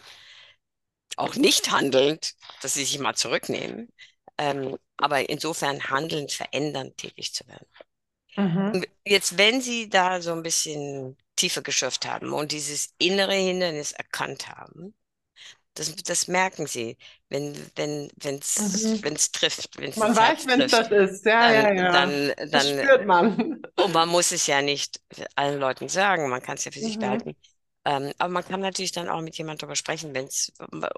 auch 1.18 1.36
nicht 1.36 1.72
handelnd, 1.72 2.34
dass 2.62 2.74
Sie 2.74 2.84
sich 2.84 2.98
mal 2.98 3.16
zurücknehmen, 3.16 3.94
ähm, 4.40 4.78
aber 4.98 5.30
insofern 5.30 5.90
handelnd, 5.90 6.32
verändernd 6.32 6.98
tätig 6.98 7.34
zu 7.34 7.48
werden. 7.48 7.68
Mhm. 8.36 8.86
Jetzt, 9.06 9.38
wenn 9.38 9.62
Sie 9.62 9.88
da 9.88 10.20
so 10.20 10.32
ein 10.32 10.42
bisschen 10.44 11.18
tiefer 11.36 11.62
geschürft 11.62 12.08
haben 12.08 12.34
und 12.34 12.52
dieses 12.52 12.96
innere 12.98 13.36
Hindernis 13.36 13.92
erkannt 13.92 14.50
haben, 14.50 14.96
das, 15.76 15.96
das 15.96 16.28
merken 16.28 16.68
sie, 16.68 16.98
wenn 17.30 17.56
wenn 17.76 18.10
wenn's 18.16 18.84
mhm. 18.84 19.04
wenn's 19.04 19.32
trifft, 19.32 19.78
wenn's 19.78 19.98
Man 19.98 20.16
weiß, 20.16 20.48
wenn 20.48 20.62
es 20.62 20.72
das 20.72 20.90
ist, 20.90 21.26
ja, 21.26 21.52
dann, 21.52 21.78
ja, 21.78 21.84
ja. 21.84 21.92
Dann, 21.92 22.34
dann, 22.38 22.52
das 22.52 22.70
spürt 22.70 23.06
man. 23.06 23.62
Und 23.76 23.94
man 23.94 24.10
muss 24.10 24.32
es 24.32 24.48
ja 24.48 24.62
nicht 24.62 25.02
allen 25.36 25.60
Leuten 25.60 25.90
sagen, 25.90 26.30
man 26.30 26.42
kann 26.42 26.56
es 26.56 26.66
ja 26.66 26.72
für 26.72 26.80
mhm. 26.80 26.86
sich 26.86 27.00
behalten. 27.00 27.36
Ähm, 27.86 28.12
aber 28.18 28.34
man 28.34 28.44
kann 28.44 28.62
natürlich 28.62 28.92
dann 28.92 29.10
auch 29.10 29.22
mit 29.22 29.38
jemandem 29.38 29.60
darüber 29.60 29.76
sprechen, 29.76 30.16
wenn 30.16 30.26
es, 30.26 30.52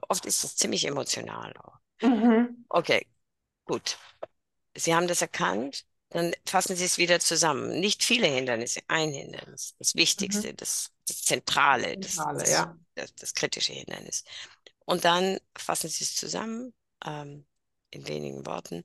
oft 0.08 0.26
ist 0.26 0.44
es 0.44 0.56
ziemlich 0.56 0.86
emotional. 0.86 1.54
Mhm. 2.02 2.66
Okay, 2.70 3.06
gut. 3.66 3.98
Sie 4.74 4.96
haben 4.96 5.08
das 5.08 5.22
erkannt, 5.22 5.86
dann 6.10 6.34
fassen 6.46 6.76
Sie 6.76 6.86
es 6.86 6.98
wieder 6.98 7.20
zusammen. 7.20 7.80
Nicht 7.80 8.04
viele 8.04 8.28
Hindernisse, 8.28 8.82
ein 8.88 9.12
Hindernis, 9.12 9.76
das 9.78 9.96
Wichtigste, 9.96 10.50
mhm. 10.54 10.58
das, 10.58 10.92
das 11.08 11.22
Zentrale, 11.24 12.00
Zentrale 12.00 12.40
das, 12.40 12.52
ja. 12.52 12.78
das, 12.96 13.14
das, 13.16 13.34
kritische 13.34 13.74
Hindernis. 13.74 14.24
Und 14.88 15.04
dann 15.04 15.38
fassen 15.58 15.90
Sie 15.90 16.06
es 16.06 16.16
zusammen 16.16 16.74
ähm, 17.06 17.46
in 17.92 18.08
wenigen 18.08 18.46
Worten 18.46 18.84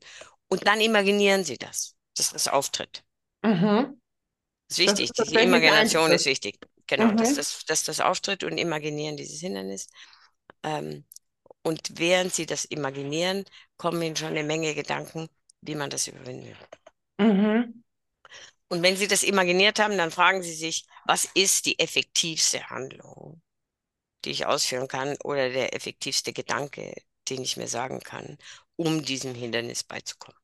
und 0.49 0.67
dann 0.67 0.81
imaginieren 0.81 1.45
Sie 1.45 1.57
das, 1.57 1.95
dass 2.17 2.31
das 2.31 2.49
auftritt. 2.49 3.05
Mhm. 3.43 4.01
Das 4.69 4.79
ist 4.79 4.87
wichtig, 4.87 5.11
das 5.15 5.27
ist 5.27 5.31
diese 5.31 5.41
Imagination 5.45 6.11
ist 6.11 6.27
wichtig. 6.27 6.59
Genau, 6.89 7.07
mhm. 7.07 7.17
dass, 7.19 7.35
das, 7.35 7.65
dass 7.67 7.85
das 7.85 8.01
auftritt 8.01 8.43
und 8.43 8.59
imaginieren 8.59 9.17
dieses 9.17 9.41
Hindernis. 9.41 9.89
Ähm, 10.65 11.05
und 11.63 11.99
während 11.99 12.35
Sie 12.35 12.47
das 12.47 12.65
imaginieren, 12.65 13.45
kommen 13.77 14.03
Ihnen 14.03 14.17
schon 14.17 14.29
eine 14.29 14.43
Menge 14.43 14.75
Gedanken, 14.75 15.29
wie 15.61 15.77
man 15.77 15.89
das 15.89 16.09
überwinden 16.09 16.47
will. 16.47 17.27
Mhm. 17.27 17.85
Und 18.69 18.83
wenn 18.83 18.97
Sie 18.97 19.07
das 19.07 19.23
imaginiert 19.23 19.79
haben, 19.79 19.97
dann 19.97 20.11
fragen 20.11 20.43
Sie 20.43 20.55
sich, 20.55 20.85
was 21.05 21.27
ist 21.35 21.67
die 21.67 21.79
effektivste 21.79 22.69
Handlung? 22.71 23.41
Die 24.25 24.31
ich 24.31 24.47
ausführen 24.47 24.89
kann 24.89 25.17
oder 25.25 25.51
der 25.51 25.75
effektivste 25.75 26.33
Gedanke, 26.33 26.95
den 27.29 27.43
ich 27.43 27.57
mir 27.57 27.69
sagen 27.69 28.01
kann, 28.01 28.39
um 28.77 29.05
diesem 29.05 29.35
Hindernis 29.35 29.83
beizukommen. 29.85 30.39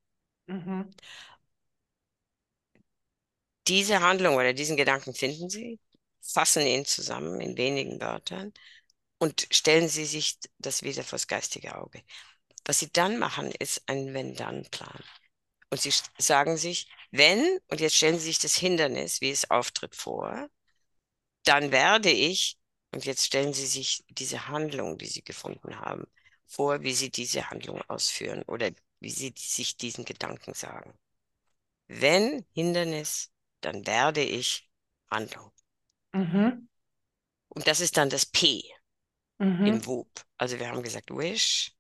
Mhm. 0.47 0.91
Diese 3.67 4.01
Handlung 4.01 4.37
oder 4.37 4.53
diesen 4.53 4.77
Gedanken 4.77 5.15
finden 5.15 5.51
Sie, 5.51 5.79
fassen 6.21 6.67
ihn 6.67 6.85
zusammen 6.85 7.41
in 7.41 7.57
wenigen 7.57 8.01
Wörtern 8.01 8.53
und 9.19 9.47
stellen 9.51 9.89
Sie 9.89 10.07
sich 10.07 10.39
das 10.59 10.83
wieder 10.83 11.05
vors 11.05 11.27
geistige 11.27 11.77
Auge. 11.77 12.03
Was 12.65 12.81
Sie 12.81 12.91
dann 12.93 13.19
machen, 13.19 13.51
ist 13.59 13.83
ein 13.87 14.15
Wenn-Dann-Plan. 14.15 15.03
Und 15.71 15.81
Sie 15.81 15.93
sagen 16.19 16.57
sich, 16.57 16.89
wenn, 17.11 17.59
und 17.69 17.81
jetzt 17.81 17.97
stellen 17.97 18.19
Sie 18.19 18.27
sich 18.27 18.39
das 18.39 18.55
Hindernis, 18.57 19.21
wie 19.21 19.31
es 19.31 19.51
auftritt, 19.51 19.95
vor, 19.95 20.49
dann 21.45 21.73
werde 21.73 22.11
ich 22.11 22.59
und 22.93 23.05
jetzt 23.05 23.25
stellen 23.27 23.53
Sie 23.53 23.67
sich 23.67 24.05
diese 24.09 24.49
Handlung, 24.49 24.99
die 24.99 25.07
Sie 25.07 25.23
gefunden 25.23 25.79
haben, 25.81 26.07
vor, 26.47 26.83
wie 26.83 26.95
Sie 26.95 27.11
diese 27.11 27.51
Handlung 27.51 27.83
ausführen 27.83 28.43
oder 28.47 28.71
wie 29.01 29.11
Sie 29.11 29.35
sich 29.37 29.77
diesen 29.77 30.05
Gedanken 30.05 30.55
sagen. 30.55 30.95
Wenn 31.87 32.45
Hindernis, 32.53 33.31
dann 33.61 33.87
werde 33.87 34.23
ich 34.23 34.69
Handlung. 35.11 35.51
Mhm. 36.13 36.69
Und 37.49 37.67
das 37.67 37.81
ist 37.81 37.97
dann 37.97 38.11
das 38.11 38.27
P 38.27 38.63
mhm. 39.39 39.67
im 39.67 39.87
WUP. 39.87 40.25
Also 40.37 40.59
wir 40.59 40.69
haben 40.69 40.83
gesagt 40.83 41.11
Wish, 41.11 41.75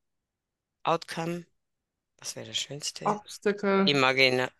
Outcome, 0.83 1.47
was 2.19 2.37
wäre 2.37 2.47
das 2.47 2.59
Schönste? 2.59 3.07
Obstacle. 3.07 3.89
Imagina 3.89 4.51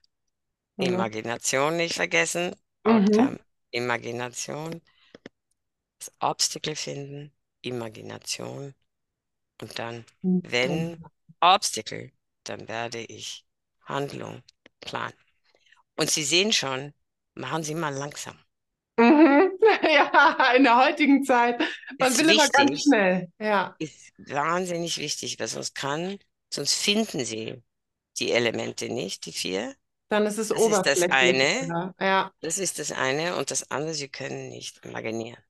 ja. 0.77 0.87
Imagination 0.87 1.77
nicht 1.77 1.95
vergessen. 1.95 2.55
Mhm. 2.85 2.91
Outcome, 2.91 3.41
Imagination 3.71 4.81
das 5.99 6.13
Obstacle 6.21 6.77
finden, 6.77 7.33
Imagination 7.63 8.75
und 9.61 9.79
dann, 9.79 10.05
wenn 10.23 11.05
Obstacle, 11.41 12.13
dann 12.45 12.69
werde 12.69 13.01
ich 13.01 13.45
Handlung 13.83 14.43
planen. 14.81 15.15
Und 15.97 16.11
Sie 16.11 16.23
sehen 16.23 16.53
schon, 16.53 16.95
machen 17.35 17.63
Sie 17.63 17.75
mal 17.75 17.95
langsam. 17.95 18.39
Mhm. 18.99 19.39
Ja, 19.83 20.53
in 20.57 20.65
der 20.65 20.77
heutigen 20.77 21.25
Zeit. 21.25 21.61
Man 21.99 22.11
ist 22.11 22.19
will 22.19 22.29
wichtig, 22.29 22.45
immer 22.45 22.67
ganz 22.67 22.83
schnell. 22.83 23.33
Ja. 23.39 23.75
Ist 23.79 24.13
wahnsinnig 24.19 24.99
wichtig, 24.99 25.39
weil 25.39 25.49
sonst 25.49 25.75
kann, 25.75 26.19
sonst 26.53 26.75
finden 26.75 27.25
Sie 27.25 27.63
die 28.19 28.33
Elemente 28.33 28.89
nicht, 28.89 29.27
die 29.27 29.33
vier. 29.33 29.75
Dann 30.09 30.27
ist 30.27 30.39
es 30.39 30.49
das 30.49 30.59
oberflächlich. 30.59 31.05
Ist 31.05 31.11
das 31.11 31.17
eine. 31.17 31.69
Ja. 31.69 31.95
ja. 32.01 32.33
Das 32.41 32.59
ist 32.59 32.79
das 32.79 32.93
eine. 32.93 33.37
Und 33.37 33.51
das 33.51 33.71
andere, 33.71 33.95
Sie 33.95 34.09
können 34.09 34.49
nicht 34.49 34.85
imaginieren. 34.85 35.43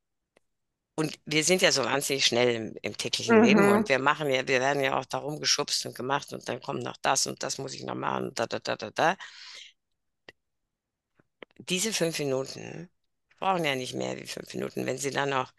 Und 0.98 1.16
wir 1.26 1.44
sind 1.44 1.62
ja 1.62 1.70
so 1.70 1.84
wahnsinnig 1.84 2.24
schnell 2.24 2.56
im, 2.56 2.76
im 2.82 2.96
täglichen 2.96 3.38
mhm. 3.38 3.44
Leben 3.44 3.70
und 3.70 3.88
wir 3.88 4.00
machen 4.00 4.28
ja, 4.30 4.48
wir 4.48 4.58
werden 4.58 4.82
ja 4.82 4.98
auch 4.98 5.04
darum 5.04 5.38
geschubst 5.38 5.86
und 5.86 5.94
gemacht 5.94 6.32
und 6.32 6.48
dann 6.48 6.60
kommt 6.60 6.82
noch 6.82 6.96
das 6.96 7.28
und 7.28 7.40
das 7.44 7.58
muss 7.58 7.72
ich 7.72 7.84
noch 7.84 7.94
machen 7.94 8.32
da, 8.34 8.48
da, 8.48 8.58
da, 8.58 8.74
da, 8.74 8.90
da. 8.90 9.16
Diese 11.58 11.92
fünf 11.92 12.18
Minuten 12.18 12.90
brauchen 13.38 13.64
ja 13.64 13.76
nicht 13.76 13.94
mehr 13.94 14.16
wie 14.16 14.26
fünf 14.26 14.52
Minuten. 14.54 14.86
Wenn 14.86 14.98
Sie 14.98 15.12
dann 15.12 15.32
auch 15.32 15.52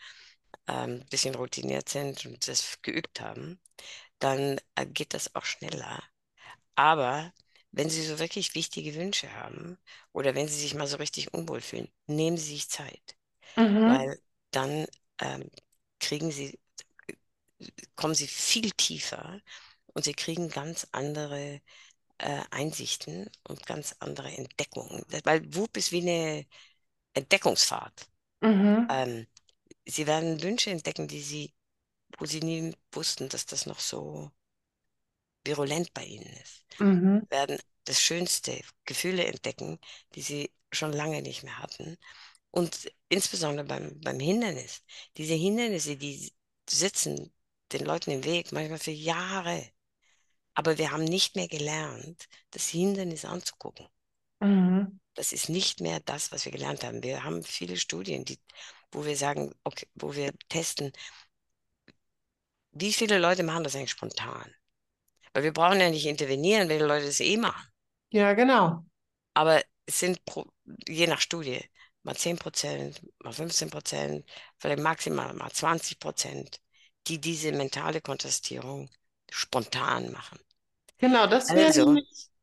ähm, 0.67 0.99
ein 1.03 1.05
bisschen 1.09 1.35
routiniert 1.35 1.87
sind 1.87 2.25
und 2.25 2.45
das 2.45 2.81
geübt 2.81 3.21
haben, 3.21 3.61
dann 4.19 4.59
äh, 4.75 4.85
geht 4.87 5.13
das 5.13 5.35
auch 5.35 5.45
schneller. 5.45 6.03
Aber 6.75 7.31
wenn 7.71 7.89
Sie 7.89 8.03
so 8.03 8.19
wirklich 8.19 8.55
wichtige 8.55 8.93
Wünsche 8.95 9.33
haben 9.35 9.77
oder 10.11 10.35
wenn 10.35 10.49
Sie 10.49 10.59
sich 10.59 10.75
mal 10.75 10.87
so 10.87 10.97
richtig 10.97 11.33
unwohl 11.33 11.61
fühlen, 11.61 11.87
nehmen 12.07 12.35
Sie 12.35 12.55
sich 12.55 12.69
Zeit. 12.69 13.15
Mhm. 13.55 13.89
Weil 13.89 14.19
dann 14.51 14.85
ähm, 15.19 15.49
kriegen 15.99 16.31
sie, 16.31 16.59
kommen 17.95 18.15
sie 18.15 18.27
viel 18.27 18.71
tiefer 18.71 19.41
und 19.93 20.05
sie 20.05 20.13
kriegen 20.13 20.49
ganz 20.49 20.87
andere 20.91 21.61
äh, 22.19 22.41
Einsichten 22.51 23.29
und 23.47 23.65
ganz 23.65 23.95
andere 23.99 24.31
Entdeckungen. 24.31 25.03
Weil 25.23 25.53
WUP 25.53 25.77
ist 25.77 25.91
wie 25.91 26.01
eine 26.01 26.45
Entdeckungsfahrt. 27.13 28.07
Mhm. 28.41 28.87
Ähm, 28.89 29.27
sie 29.85 30.07
werden 30.07 30.41
Wünsche 30.41 30.69
entdecken, 30.71 31.07
die 31.07 31.21
sie, 31.21 31.53
wo 32.17 32.25
sie 32.25 32.41
nie 32.41 32.73
wussten, 32.91 33.29
dass 33.29 33.45
das 33.45 33.65
noch 33.65 33.79
so 33.79 34.31
virulent 35.45 35.93
bei 35.93 36.05
ihnen 36.05 36.31
ist. 36.43 36.65
Mhm. 36.79 37.25
Werden 37.29 37.57
das 37.85 38.01
schönste 38.01 38.61
Gefühle 38.85 39.25
entdecken, 39.25 39.79
die 40.15 40.21
sie 40.21 40.51
schon 40.71 40.93
lange 40.93 41.21
nicht 41.21 41.43
mehr 41.43 41.57
hatten. 41.57 41.97
Und 42.51 42.91
insbesondere 43.09 43.65
beim, 43.65 43.99
beim 44.01 44.19
Hindernis. 44.19 44.83
Diese 45.17 45.35
Hindernisse, 45.35 45.97
die 45.97 46.31
sitzen 46.69 47.33
den 47.71 47.85
Leuten 47.85 48.11
im 48.11 48.23
Weg, 48.23 48.51
manchmal 48.51 48.79
für 48.79 48.91
Jahre. 48.91 49.63
Aber 50.53 50.77
wir 50.77 50.91
haben 50.91 51.03
nicht 51.03 51.35
mehr 51.35 51.47
gelernt, 51.47 52.27
das 52.51 52.67
Hindernis 52.67 53.25
anzugucken. 53.25 53.87
Mhm. 54.39 54.99
Das 55.13 55.33
ist 55.33 55.49
nicht 55.49 55.81
mehr 55.81 55.99
das, 55.99 56.31
was 56.31 56.45
wir 56.45 56.51
gelernt 56.51 56.83
haben. 56.83 57.03
Wir 57.03 57.23
haben 57.23 57.43
viele 57.43 57.77
Studien, 57.77 58.25
die, 58.25 58.39
wo 58.91 59.05
wir 59.05 59.15
sagen, 59.15 59.53
okay, 59.63 59.87
wo 59.95 60.15
wir 60.15 60.33
testen, 60.47 60.91
wie 62.71 62.93
viele 62.93 63.19
Leute 63.19 63.43
machen 63.43 63.63
das 63.63 63.75
eigentlich 63.75 63.91
spontan? 63.91 64.53
Weil 65.33 65.43
wir 65.43 65.53
brauchen 65.53 65.79
ja 65.79 65.89
nicht 65.89 66.05
intervenieren, 66.05 66.69
wenn 66.69 66.79
die 66.79 66.85
Leute 66.85 67.05
das 67.05 67.19
eh 67.19 67.37
machen. 67.37 67.67
Ja, 68.11 68.33
genau. 68.33 68.85
Aber 69.33 69.61
es 69.85 69.99
sind 69.99 70.21
je 70.87 71.07
nach 71.07 71.21
Studie 71.21 71.61
mal 72.03 72.15
10 72.15 72.37
Prozent, 72.37 73.01
mal 73.23 73.33
15 73.33 73.69
Prozent, 73.69 74.25
vielleicht 74.57 74.81
maximal 74.81 75.33
mal 75.33 75.51
20 75.51 75.99
Prozent, 75.99 76.61
die 77.07 77.19
diese 77.19 77.51
mentale 77.51 78.01
Kontrastierung 78.01 78.89
spontan 79.29 80.11
machen. 80.11 80.39
Genau, 80.97 81.27
das 81.27 81.49
wäre 81.53 81.67
also, 81.67 81.97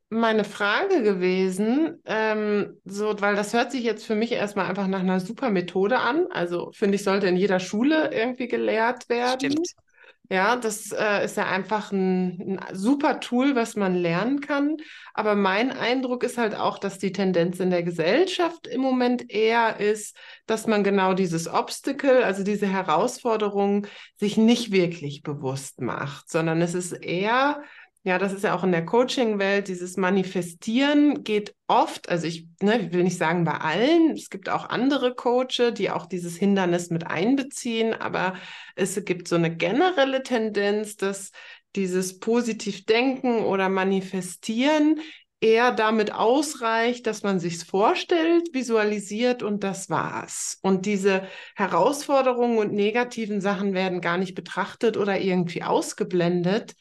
meine 0.09 0.44
Frage 0.44 1.02
gewesen, 1.02 2.00
ähm, 2.07 2.80
so, 2.84 3.20
weil 3.20 3.34
das 3.34 3.52
hört 3.52 3.72
sich 3.72 3.82
jetzt 3.82 4.07
für 4.07 4.14
mich 4.14 4.32
erstmal 4.32 4.66
einfach 4.66 4.86
nach 4.86 5.00
einer 5.00 5.20
super 5.20 5.50
Methode 5.50 5.98
an. 5.98 6.26
Also 6.30 6.70
finde 6.72 6.96
ich, 6.96 7.04
sollte 7.04 7.26
in 7.26 7.36
jeder 7.36 7.61
Schule 7.61 8.12
irgendwie 8.12 8.48
gelehrt 8.48 9.09
werden. 9.09 9.52
Stimmt. 9.52 9.86
Ja, 10.29 10.57
das 10.57 10.91
äh, 10.91 11.24
ist 11.24 11.37
ja 11.37 11.47
einfach 11.47 11.93
ein, 11.93 12.59
ein, 12.59 12.74
super 12.74 13.20
Tool, 13.20 13.55
was 13.55 13.77
man 13.77 13.95
lernen 13.95 14.41
kann. 14.41 14.77
Aber 15.14 15.35
mein 15.35 15.70
Eindruck 15.70 16.24
ist 16.24 16.37
halt 16.37 16.57
auch, 16.57 16.79
dass 16.79 16.99
die 16.99 17.12
Tendenz 17.12 17.61
in 17.61 17.70
der 17.70 17.83
Gesellschaft 17.85 18.66
im 18.66 18.81
Moment 18.81 19.31
eher 19.31 19.79
ist, 19.79 20.16
dass 20.47 20.66
man 20.66 20.83
genau 20.83 21.14
dieses 21.14 21.47
Obstacle, 21.47 22.24
also 22.24 22.43
diese 22.43 22.66
Herausforderung, 22.66 23.87
sich 24.16 24.37
nicht 24.37 24.72
wirklich 24.72 25.22
bewusst 25.22 25.81
macht, 25.81 26.29
sondern 26.29 26.61
es 26.61 26.74
ist 26.74 26.93
eher 26.93 27.62
Ja, 28.07 28.18
das 28.18 28.32
ist 28.32 28.44
ja 28.44 28.54
auch 28.54 28.62
in 28.62 28.70
der 28.70 28.84
Coaching-Welt, 28.84 29.66
dieses 29.66 29.96
Manifestieren 29.96 31.24
geht 31.24 31.57
oft, 31.66 32.09
also 32.09 32.28
ich, 32.28 32.46
ne, 32.62 32.92
will 32.92 33.02
nicht 33.02 33.18
sagen 33.18 33.42
bei 33.42 33.54
allen, 33.54 34.12
es 34.12 34.30
gibt 34.30 34.48
auch 34.48 34.68
andere 34.68 35.16
Coaches, 35.16 35.74
die 35.74 35.90
auch 35.90 36.07
dieses 36.07 36.36
Hindernis 36.36 36.90
mit 36.90 37.04
einbeziehen, 37.04 37.94
aber 37.94 38.34
es 38.76 39.04
gibt 39.04 39.26
so 39.26 39.34
eine 39.34 39.57
generelle 39.57 40.22
Tendenz, 40.22 40.94
dass 40.96 41.32
dieses 41.74 42.20
positiv 42.20 42.84
Denken 42.84 43.40
oder 43.40 43.68
Manifestieren 43.68 45.00
eher 45.40 45.72
damit 45.72 46.12
ausreicht, 46.12 47.09
dass 47.09 47.24
man 47.24 47.40
sich's 47.40 47.64
vorstellt, 47.64 48.54
visualisiert 48.54 49.42
und 49.42 49.64
das 49.64 49.90
war's. 49.90 50.59
Und 50.62 50.86
diese 50.86 51.26
Herausforderungen 51.57 52.59
und 52.59 52.72
negativen 52.72 53.40
Sachen 53.40 53.74
werden 53.74 54.00
gar 54.00 54.16
nicht 54.16 54.36
betrachtet 54.36 54.96
oder 54.96 55.20
irgendwie 55.20 55.64
ausgeblendet. 55.64 56.76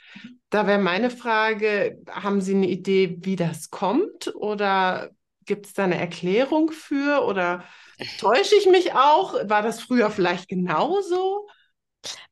Da 0.56 0.68
wäre 0.68 0.80
meine 0.80 1.10
Frage, 1.10 2.02
haben 2.10 2.40
Sie 2.40 2.56
eine 2.56 2.70
Idee, 2.70 3.18
wie 3.20 3.36
das 3.36 3.72
kommt 3.72 4.34
oder 4.36 5.10
gibt 5.44 5.66
es 5.66 5.74
da 5.74 5.84
eine 5.84 6.00
Erklärung 6.00 6.72
für 6.72 7.26
oder 7.26 7.66
täusche 8.22 8.56
ich 8.56 8.66
mich 8.66 8.94
auch? 8.94 9.34
War 9.50 9.62
das 9.62 9.82
früher 9.82 10.10
vielleicht 10.10 10.48
genauso? 10.48 11.46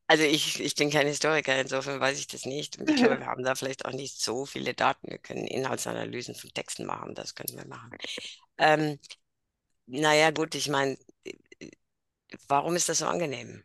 Also 0.06 0.24
ich, 0.24 0.58
ich 0.58 0.74
bin 0.74 0.88
kein 0.88 1.06
Historiker, 1.06 1.60
insofern 1.60 2.00
weiß 2.00 2.18
ich 2.18 2.26
das 2.26 2.46
nicht. 2.46 2.78
Ich 2.80 2.96
glaube, 2.96 3.18
wir 3.18 3.26
haben 3.26 3.44
da 3.44 3.54
vielleicht 3.54 3.84
auch 3.84 3.92
nicht 3.92 4.18
so 4.18 4.46
viele 4.46 4.72
Daten. 4.72 5.10
Wir 5.10 5.18
können 5.18 5.46
Inhaltsanalysen 5.46 6.34
von 6.34 6.48
Texten 6.54 6.86
machen, 6.86 7.14
das 7.14 7.34
können 7.34 7.58
wir 7.58 7.66
machen. 7.66 7.90
Ähm, 8.56 8.98
naja, 9.84 10.30
gut, 10.30 10.54
ich 10.54 10.70
meine, 10.70 10.96
warum 12.48 12.74
ist 12.74 12.88
das 12.88 13.00
so 13.00 13.06
angenehm? 13.06 13.62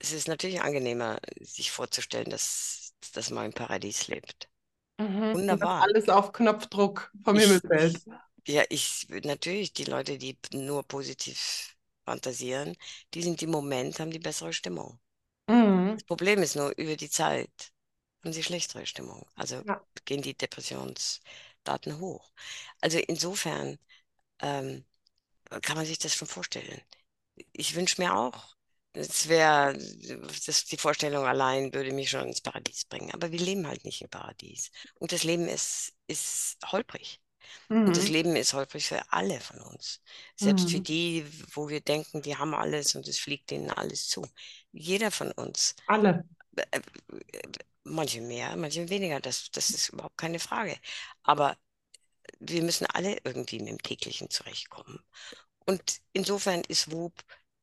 Es 0.00 0.10
ist 0.10 0.26
natürlich 0.26 0.60
angenehmer, 0.60 1.20
sich 1.40 1.70
vorzustellen, 1.70 2.28
dass, 2.28 2.81
dass 3.10 3.30
man 3.30 3.46
im 3.46 3.52
Paradies 3.52 4.06
lebt. 4.06 4.48
Mhm. 4.98 5.34
Wunderbar. 5.34 5.82
alles 5.82 6.08
auf 6.08 6.32
Knopfdruck 6.32 7.12
vom 7.24 7.36
ich, 7.36 7.44
Himmel 7.44 7.60
fällt. 7.60 8.02
Ja, 8.46 8.62
ich 8.68 9.08
natürlich 9.24 9.72
die 9.72 9.84
Leute, 9.84 10.18
die 10.18 10.36
nur 10.52 10.82
positiv 10.84 11.76
fantasieren, 12.04 12.76
die 13.14 13.22
sind 13.22 13.42
im 13.42 13.50
Moment, 13.50 14.00
haben 14.00 14.10
die 14.10 14.18
bessere 14.18 14.52
Stimmung. 14.52 14.98
Mhm. 15.48 15.92
Das 15.94 16.04
Problem 16.04 16.42
ist 16.42 16.56
nur, 16.56 16.70
über 16.76 16.96
die 16.96 17.10
Zeit 17.10 17.72
haben 18.22 18.32
sie 18.32 18.42
schlechtere 18.42 18.86
Stimmung. 18.86 19.26
Also 19.34 19.62
ja. 19.66 19.80
gehen 20.04 20.22
die 20.22 20.36
Depressionsdaten 20.36 21.98
hoch. 22.00 22.32
Also 22.80 22.98
insofern 22.98 23.78
ähm, 24.40 24.84
kann 25.62 25.76
man 25.76 25.86
sich 25.86 25.98
das 25.98 26.14
schon 26.14 26.28
vorstellen. 26.28 26.80
Ich 27.52 27.74
wünsche 27.74 28.00
mir 28.00 28.16
auch, 28.16 28.56
es 28.94 29.28
wäre, 29.28 29.76
die 29.76 30.76
Vorstellung 30.76 31.24
allein 31.24 31.72
würde 31.72 31.92
mich 31.92 32.10
schon 32.10 32.28
ins 32.28 32.40
Paradies 32.40 32.84
bringen. 32.84 33.10
Aber 33.12 33.32
wir 33.32 33.40
leben 33.40 33.66
halt 33.66 33.84
nicht 33.84 34.02
im 34.02 34.10
Paradies. 34.10 34.70
Und 34.94 35.12
das 35.12 35.24
Leben 35.24 35.48
ist, 35.48 35.94
ist 36.06 36.58
holprig. 36.70 37.20
Mhm. 37.68 37.86
Und 37.86 37.96
das 37.96 38.06
mhm. 38.08 38.12
Leben 38.12 38.36
ist 38.36 38.52
häufig 38.52 38.86
für 38.86 39.00
alle 39.10 39.40
von 39.40 39.60
uns. 39.60 40.00
Selbst 40.36 40.66
mhm. 40.66 40.68
für 40.68 40.80
die, 40.80 41.26
wo 41.54 41.68
wir 41.68 41.80
denken, 41.80 42.22
die 42.22 42.36
haben 42.36 42.54
alles 42.54 42.94
und 42.94 43.08
es 43.08 43.18
fliegt 43.18 43.50
ihnen 43.52 43.70
alles 43.70 44.08
zu. 44.08 44.26
Jeder 44.72 45.10
von 45.10 45.32
uns. 45.32 45.74
Alle. 45.86 46.24
Äh, 46.56 46.80
manche 47.84 48.20
mehr, 48.20 48.56
manche 48.56 48.88
weniger, 48.88 49.20
das, 49.20 49.50
das 49.50 49.70
ist 49.70 49.88
überhaupt 49.88 50.18
keine 50.18 50.38
Frage. 50.38 50.76
Aber 51.22 51.56
wir 52.40 52.62
müssen 52.62 52.86
alle 52.86 53.18
irgendwie 53.24 53.58
mit 53.58 53.68
dem 53.68 53.82
täglichen 53.82 54.30
zurechtkommen. 54.30 55.02
Und 55.64 56.00
insofern 56.12 56.62
ist 56.68 56.90
WUP 56.90 57.14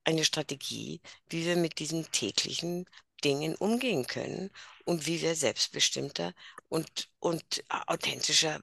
eine 0.04 0.26
Strategie, 0.26 1.02
wie 1.30 1.46
wir 1.46 1.56
mit 1.56 1.80
diesen 1.80 2.12
täglichen 2.12 2.86
Dingen 3.24 3.56
umgehen 3.56 4.08
können 4.08 4.50
und 4.86 5.06
wie 5.06 5.22
wir 5.22 5.36
selbstbestimmter 5.36 6.34
und, 6.70 7.10
und 7.20 7.64
authentischer 7.70 8.62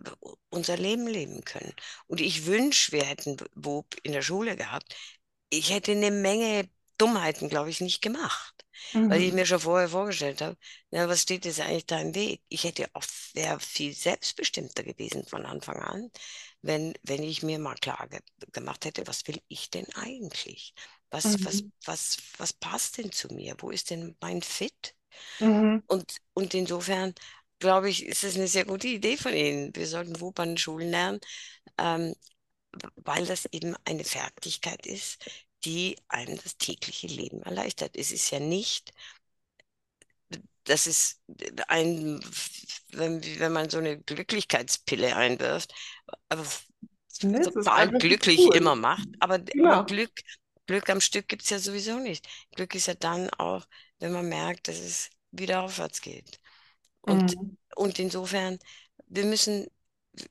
unser 0.48 0.76
Leben 0.76 1.06
leben 1.06 1.44
können. 1.44 1.74
Und 2.06 2.20
ich 2.20 2.46
wünsche, 2.46 2.92
wir 2.92 3.04
hätten 3.04 3.36
Bob 3.54 3.94
in 4.02 4.12
der 4.12 4.22
Schule 4.22 4.56
gehabt. 4.56 4.96
Ich 5.50 5.70
hätte 5.70 5.92
eine 5.92 6.10
Menge 6.10 6.68
Dummheiten, 6.98 7.48
glaube 7.48 7.70
ich, 7.70 7.80
nicht 7.80 8.00
gemacht. 8.00 8.64
Mhm. 8.92 9.10
Weil 9.10 9.22
ich 9.22 9.30
mhm. 9.30 9.36
mir 9.36 9.46
schon 9.46 9.60
vorher 9.60 9.88
vorgestellt 9.88 10.40
habe, 10.40 10.56
na, 10.90 11.08
was 11.08 11.22
steht 11.22 11.44
jetzt 11.44 11.60
eigentlich 11.60 11.86
da 11.86 12.00
im 12.00 12.14
Weg? 12.14 12.42
Ich 12.48 12.64
hätte 12.64 12.88
auch 12.92 13.02
sehr 13.02 13.58
viel 13.58 13.94
selbstbestimmter 13.94 14.82
gewesen 14.82 15.24
von 15.26 15.46
Anfang 15.46 15.76
an, 15.76 16.10
wenn, 16.62 16.94
wenn 17.02 17.22
ich 17.22 17.42
mir 17.42 17.58
mal 17.58 17.74
klar 17.76 18.06
ge 18.08 18.20
gemacht 18.52 18.84
hätte, 18.84 19.06
was 19.06 19.26
will 19.26 19.40
ich 19.48 19.70
denn 19.70 19.86
eigentlich? 19.94 20.74
Was, 21.10 21.24
mhm. 21.24 21.44
was, 21.44 21.64
was, 21.84 22.16
was 22.38 22.52
passt 22.52 22.98
denn 22.98 23.12
zu 23.12 23.28
mir? 23.28 23.56
Wo 23.58 23.70
ist 23.70 23.90
denn 23.90 24.16
mein 24.20 24.42
Fit? 24.42 24.94
Mhm. 25.40 25.82
Und, 25.86 26.16
und 26.34 26.54
insofern 26.54 27.14
glaube 27.58 27.88
ich, 27.88 28.04
ist 28.04 28.24
es 28.24 28.36
eine 28.36 28.48
sehr 28.48 28.64
gute 28.64 28.88
Idee 28.88 29.16
von 29.16 29.32
Ihnen. 29.32 29.74
Wir 29.74 29.86
sollten 29.86 30.20
WUP 30.20 30.38
an 30.40 30.58
Schulen 30.58 30.90
lernen, 30.90 31.20
ähm, 31.78 32.14
weil 32.96 33.24
das 33.26 33.46
eben 33.46 33.74
eine 33.84 34.04
Fertigkeit 34.04 34.84
ist, 34.86 35.24
die 35.64 35.96
einem 36.08 36.38
das 36.42 36.56
tägliche 36.58 37.06
Leben 37.06 37.42
erleichtert. 37.42 37.96
Es 37.96 38.12
ist 38.12 38.30
ja 38.30 38.40
nicht, 38.40 38.92
das 40.64 40.86
ist 40.86 41.20
ein, 41.68 42.20
wenn, 42.90 43.22
wenn 43.38 43.52
man 43.52 43.70
so 43.70 43.78
eine 43.78 43.98
Glücklichkeitspille 43.98 45.16
einwirft, 45.16 45.72
nee, 47.22 47.40
total 47.40 47.90
glücklich 47.90 48.40
cool. 48.40 48.56
immer 48.56 48.74
macht, 48.74 49.08
aber, 49.20 49.40
ja. 49.54 49.72
aber 49.72 49.86
Glück, 49.86 50.12
Glück 50.66 50.90
am 50.90 51.00
Stück 51.00 51.28
gibt 51.28 51.42
es 51.42 51.50
ja 51.50 51.58
sowieso 51.58 51.98
nicht. 51.98 52.26
Glück 52.54 52.74
ist 52.74 52.86
ja 52.86 52.94
dann 52.94 53.30
auch, 53.30 53.66
wenn 53.98 54.12
man 54.12 54.28
merkt, 54.28 54.68
dass 54.68 54.78
es 54.78 55.10
wieder 55.30 55.62
aufwärts 55.62 56.00
geht. 56.00 56.40
Und, 57.02 57.36
mhm. 57.36 57.56
und 57.76 57.98
insofern, 57.98 58.58
wir 59.06 59.24
müssen, 59.24 59.68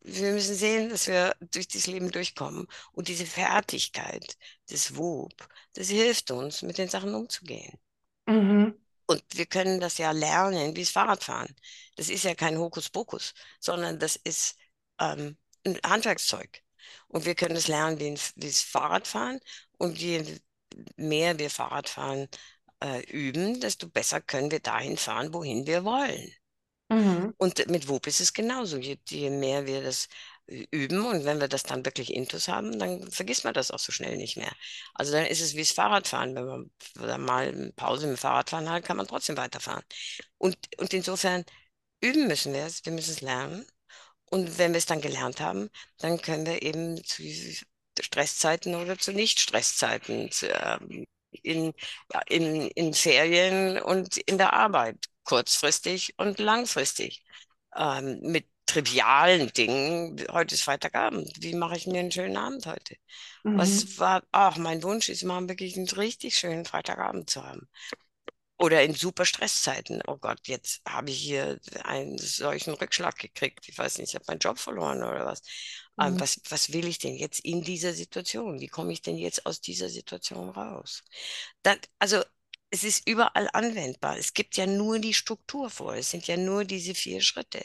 wir 0.01 0.31
müssen 0.33 0.55
sehen, 0.55 0.89
dass 0.89 1.07
wir 1.07 1.35
durch 1.51 1.67
das 1.67 1.87
Leben 1.87 2.11
durchkommen. 2.11 2.67
Und 2.91 3.07
diese 3.07 3.25
Fertigkeit 3.25 4.37
des 4.69 4.97
WOB, 4.97 5.33
das 5.73 5.89
hilft 5.89 6.31
uns, 6.31 6.61
mit 6.61 6.77
den 6.77 6.89
Sachen 6.89 7.13
umzugehen. 7.15 7.79
Mhm. 8.25 8.75
Und 9.07 9.23
wir 9.33 9.45
können 9.45 9.79
das 9.79 9.97
ja 9.97 10.11
lernen, 10.11 10.75
wie 10.75 10.81
es 10.81 10.89
Fahrradfahren. 10.89 11.55
Das 11.95 12.09
ist 12.09 12.23
ja 12.23 12.33
kein 12.35 12.57
Hokuspokus, 12.57 13.33
sondern 13.59 13.99
das 13.99 14.15
ist 14.15 14.57
ähm, 14.99 15.37
ein 15.65 15.79
Handwerkszeug. 15.85 16.63
Und 17.07 17.25
wir 17.25 17.35
können 17.35 17.55
es 17.55 17.67
lernen, 17.67 17.99
wie, 17.99 18.15
wie 18.35 18.47
es 18.47 18.61
Fahrradfahren. 18.61 19.39
Und 19.77 19.99
je 19.99 20.23
mehr 20.97 21.39
wir 21.39 21.49
Fahrradfahren 21.49 22.27
äh, 22.83 23.01
üben, 23.11 23.59
desto 23.61 23.89
besser 23.89 24.21
können 24.21 24.51
wir 24.51 24.59
dahin 24.59 24.97
fahren, 24.97 25.33
wohin 25.33 25.65
wir 25.67 25.83
wollen. 25.85 26.31
Mhm. 26.89 27.33
Und 27.37 27.67
mit 27.67 27.87
WUP 27.87 28.07
ist 28.07 28.19
es 28.19 28.33
genauso. 28.33 28.77
Je, 28.77 28.97
je 29.09 29.29
mehr 29.29 29.65
wir 29.65 29.81
das 29.81 30.07
üben 30.47 31.03
und 31.05 31.25
wenn 31.25 31.39
wir 31.39 31.47
das 31.47 31.63
dann 31.63 31.83
wirklich 31.85 32.13
intus 32.13 32.47
haben, 32.47 32.77
dann 32.77 33.09
vergisst 33.11 33.43
man 33.43 33.53
das 33.55 33.71
auch 33.71 33.79
so 33.79 33.91
schnell 33.91 34.17
nicht 34.17 34.37
mehr. 34.37 34.51
Also 34.93 35.11
dann 35.11 35.25
ist 35.25 35.41
es 35.41 35.55
wie 35.55 35.61
das 35.61 35.71
Fahrradfahren. 35.71 36.35
Wenn 36.35 36.45
man 36.45 36.71
dann 36.93 37.21
mal 37.21 37.47
eine 37.47 37.71
Pause 37.73 38.07
mit 38.07 38.17
dem 38.17 38.19
Fahrradfahren 38.19 38.69
hat, 38.69 38.83
kann 38.85 38.97
man 38.97 39.07
trotzdem 39.07 39.37
weiterfahren. 39.37 39.83
Und, 40.37 40.57
und 40.77 40.93
insofern 40.93 41.45
üben 42.01 42.27
müssen 42.27 42.53
wir 42.53 42.65
es, 42.65 42.85
wir 42.85 42.91
müssen 42.93 43.11
es 43.11 43.21
lernen. 43.21 43.65
Und 44.29 44.57
wenn 44.57 44.73
wir 44.73 44.77
es 44.79 44.85
dann 44.85 45.01
gelernt 45.01 45.39
haben, 45.39 45.69
dann 45.97 46.21
können 46.21 46.45
wir 46.45 46.61
eben 46.61 47.03
zu 47.03 47.23
Stresszeiten 48.01 48.75
oder 48.75 48.97
zu 48.97 49.13
Nicht-Stresszeiten, 49.13 50.29
ähm, 50.43 51.05
in, 51.31 51.73
in, 52.27 52.67
in 52.69 52.93
Ferien 52.93 53.81
und 53.81 54.17
in 54.17 54.37
der 54.37 54.53
Arbeit 54.53 54.97
kurzfristig 55.23 56.13
und 56.17 56.39
langfristig. 56.39 57.23
Ähm, 57.75 58.19
mit 58.21 58.47
trivialen 58.65 59.51
Dingen. 59.53 60.25
Heute 60.31 60.55
ist 60.55 60.63
Freitagabend. 60.63 61.31
Wie 61.39 61.53
mache 61.53 61.77
ich 61.77 61.87
mir 61.87 61.99
einen 61.99 62.11
schönen 62.11 62.37
Abend 62.37 62.65
heute? 62.65 62.95
Mhm. 63.43 63.57
Was 63.59 63.99
war, 63.99 64.23
ach, 64.31 64.57
mein 64.57 64.81
Wunsch 64.83 65.09
ist 65.09 65.23
mal 65.23 65.47
wirklich 65.47 65.77
einen 65.77 65.89
richtig 65.89 66.37
schönen 66.37 66.65
Freitagabend 66.65 67.29
zu 67.29 67.43
haben. 67.43 67.67
Oder 68.57 68.83
in 68.83 68.93
super 68.93 69.25
Stresszeiten. 69.25 70.01
Oh 70.07 70.17
Gott, 70.17 70.47
jetzt 70.47 70.81
habe 70.87 71.09
ich 71.09 71.17
hier 71.17 71.59
einen 71.83 72.17
solchen 72.17 72.73
Rückschlag 72.73 73.17
gekriegt. 73.17 73.67
Ich 73.67 73.77
weiß 73.77 73.97
nicht, 73.97 74.09
ich 74.09 74.15
habe 74.15 74.25
meinen 74.27 74.39
Job 74.39 74.57
verloren 74.57 75.03
oder 75.03 75.25
was. 75.25 75.41
Mhm. 75.97 76.19
was. 76.19 76.41
Was 76.49 76.73
will 76.73 76.87
ich 76.87 76.99
denn 76.99 77.15
jetzt 77.15 77.39
in 77.39 77.61
dieser 77.61 77.93
Situation? 77.93 78.59
Wie 78.59 78.67
komme 78.67 78.93
ich 78.93 79.01
denn 79.01 79.17
jetzt 79.17 79.45
aus 79.45 79.61
dieser 79.61 79.89
Situation 79.89 80.49
raus? 80.49 81.03
Das, 81.63 81.77
also 81.99 82.21
es 82.69 82.83
ist 82.83 83.07
überall 83.07 83.49
anwendbar. 83.53 84.17
Es 84.17 84.33
gibt 84.33 84.57
ja 84.57 84.65
nur 84.65 84.99
die 84.99 85.13
Struktur 85.13 85.69
vor. 85.69 85.95
Es 85.95 86.11
sind 86.11 86.27
ja 86.27 86.37
nur 86.37 86.65
diese 86.65 86.93
vier 86.93 87.21
Schritte. 87.21 87.63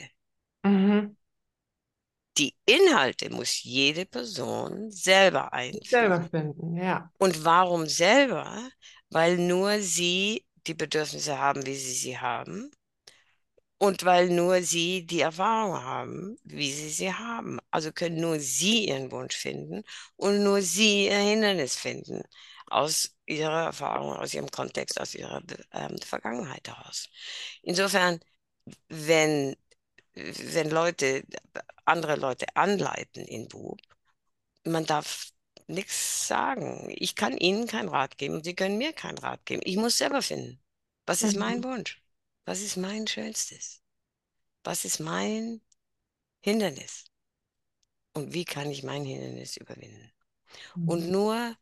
Mhm. 0.64 1.16
Die 2.38 2.54
Inhalte 2.64 3.28
muss 3.30 3.62
jede 3.62 4.06
Person 4.06 4.90
selber 4.90 5.52
einführen. 5.52 5.84
Selber 5.84 6.22
finden, 6.22 6.76
ja. 6.76 7.10
Und 7.18 7.44
warum 7.44 7.86
selber? 7.86 8.70
Weil 9.10 9.36
nur 9.36 9.80
sie 9.80 10.46
die 10.66 10.74
Bedürfnisse 10.74 11.38
haben, 11.38 11.66
wie 11.66 11.74
sie 11.74 11.92
sie 11.92 12.18
haben. 12.18 12.70
Und 13.80 14.04
weil 14.04 14.28
nur 14.28 14.62
sie 14.62 15.06
die 15.06 15.22
Erfahrung 15.22 15.82
haben, 15.82 16.36
wie 16.44 16.70
sie 16.70 16.90
sie 16.90 17.14
haben. 17.14 17.58
Also 17.70 17.92
können 17.92 18.20
nur 18.20 18.38
sie 18.38 18.88
ihren 18.88 19.10
Wunsch 19.10 19.36
finden 19.36 19.84
und 20.16 20.42
nur 20.44 20.60
sie 20.62 21.06
ihr 21.06 21.16
Hindernis 21.16 21.76
finden 21.76 22.22
aus 22.66 23.16
ihrer 23.26 23.64
Erfahrung, 23.64 24.12
aus 24.16 24.34
ihrem 24.34 24.50
Kontext, 24.50 25.00
aus 25.00 25.14
ihrer 25.14 25.42
ähm, 25.72 25.98
Vergangenheit 25.98 26.68
heraus. 26.68 27.08
Insofern, 27.62 28.20
wenn, 28.88 29.56
wenn 30.14 30.70
Leute, 30.70 31.24
andere 31.86 32.16
Leute 32.16 32.46
anleiten 32.56 33.24
in 33.24 33.48
Bub, 33.48 33.80
man 34.64 34.84
darf 34.86 35.30
nichts 35.68 36.28
sagen. 36.28 36.92
Ich 36.96 37.16
kann 37.16 37.36
Ihnen 37.38 37.66
keinen 37.66 37.88
Rat 37.88 38.18
geben 38.18 38.34
und 38.34 38.44
Sie 38.44 38.54
können 38.54 38.78
mir 38.78 38.92
keinen 38.92 39.18
Rat 39.18 39.46
geben. 39.46 39.62
Ich 39.64 39.76
muss 39.76 39.98
selber 39.98 40.22
finden. 40.22 40.60
Was 41.06 41.22
ist 41.22 41.36
mein 41.36 41.58
mhm. 41.58 41.64
Wunsch? 41.64 42.02
Was 42.44 42.60
ist 42.60 42.76
mein 42.76 43.06
Schönstes? 43.06 43.82
Was 44.64 44.84
ist 44.84 45.00
mein 45.00 45.60
Hindernis? 46.40 47.04
Und 48.12 48.34
wie 48.34 48.44
kann 48.44 48.70
ich 48.70 48.82
mein 48.82 49.04
Hindernis 49.04 49.56
überwinden? 49.56 50.12
Mhm. 50.74 50.88
Und 50.88 51.10
nur 51.10 51.56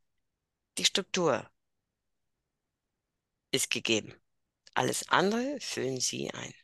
die 0.79 0.85
Struktur 0.85 1.49
ist 3.51 3.71
gegeben. 3.71 4.15
Alles 4.75 5.09
andere 5.09 5.59
füllen 5.61 6.01
Sie 6.01 6.31
ein. 6.33 6.55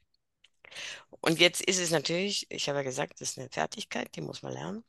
Und 1.21 1.41
jetzt 1.41 1.61
ist 1.63 1.79
es 1.79 1.91
natürlich, 1.91 2.47
ich 2.51 2.69
habe 2.69 2.79
ja 2.79 2.85
gesagt, 2.85 3.21
das 3.21 3.31
ist 3.31 3.39
eine 3.39 3.49
Fertigkeit, 3.49 4.15
die 4.15 4.21
muss 4.21 4.43
man 4.43 4.53
lernen. 4.53 4.85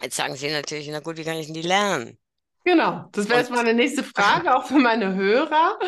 Jetzt 0.00 0.16
sagen 0.16 0.36
Sie 0.36 0.50
natürlich, 0.50 0.88
na 0.88 1.00
gut, 1.00 1.16
wie 1.16 1.24
kann 1.24 1.36
ich 1.36 1.46
denn 1.46 1.54
die 1.54 1.62
lernen? 1.62 2.18
Genau, 2.64 3.08
das 3.12 3.28
wäre 3.28 3.40
jetzt 3.40 3.50
meine 3.50 3.72
nächste 3.72 4.04
Frage, 4.04 4.54
auch 4.54 4.66
für 4.66 4.78
meine 4.78 5.14
Hörer. 5.14 5.78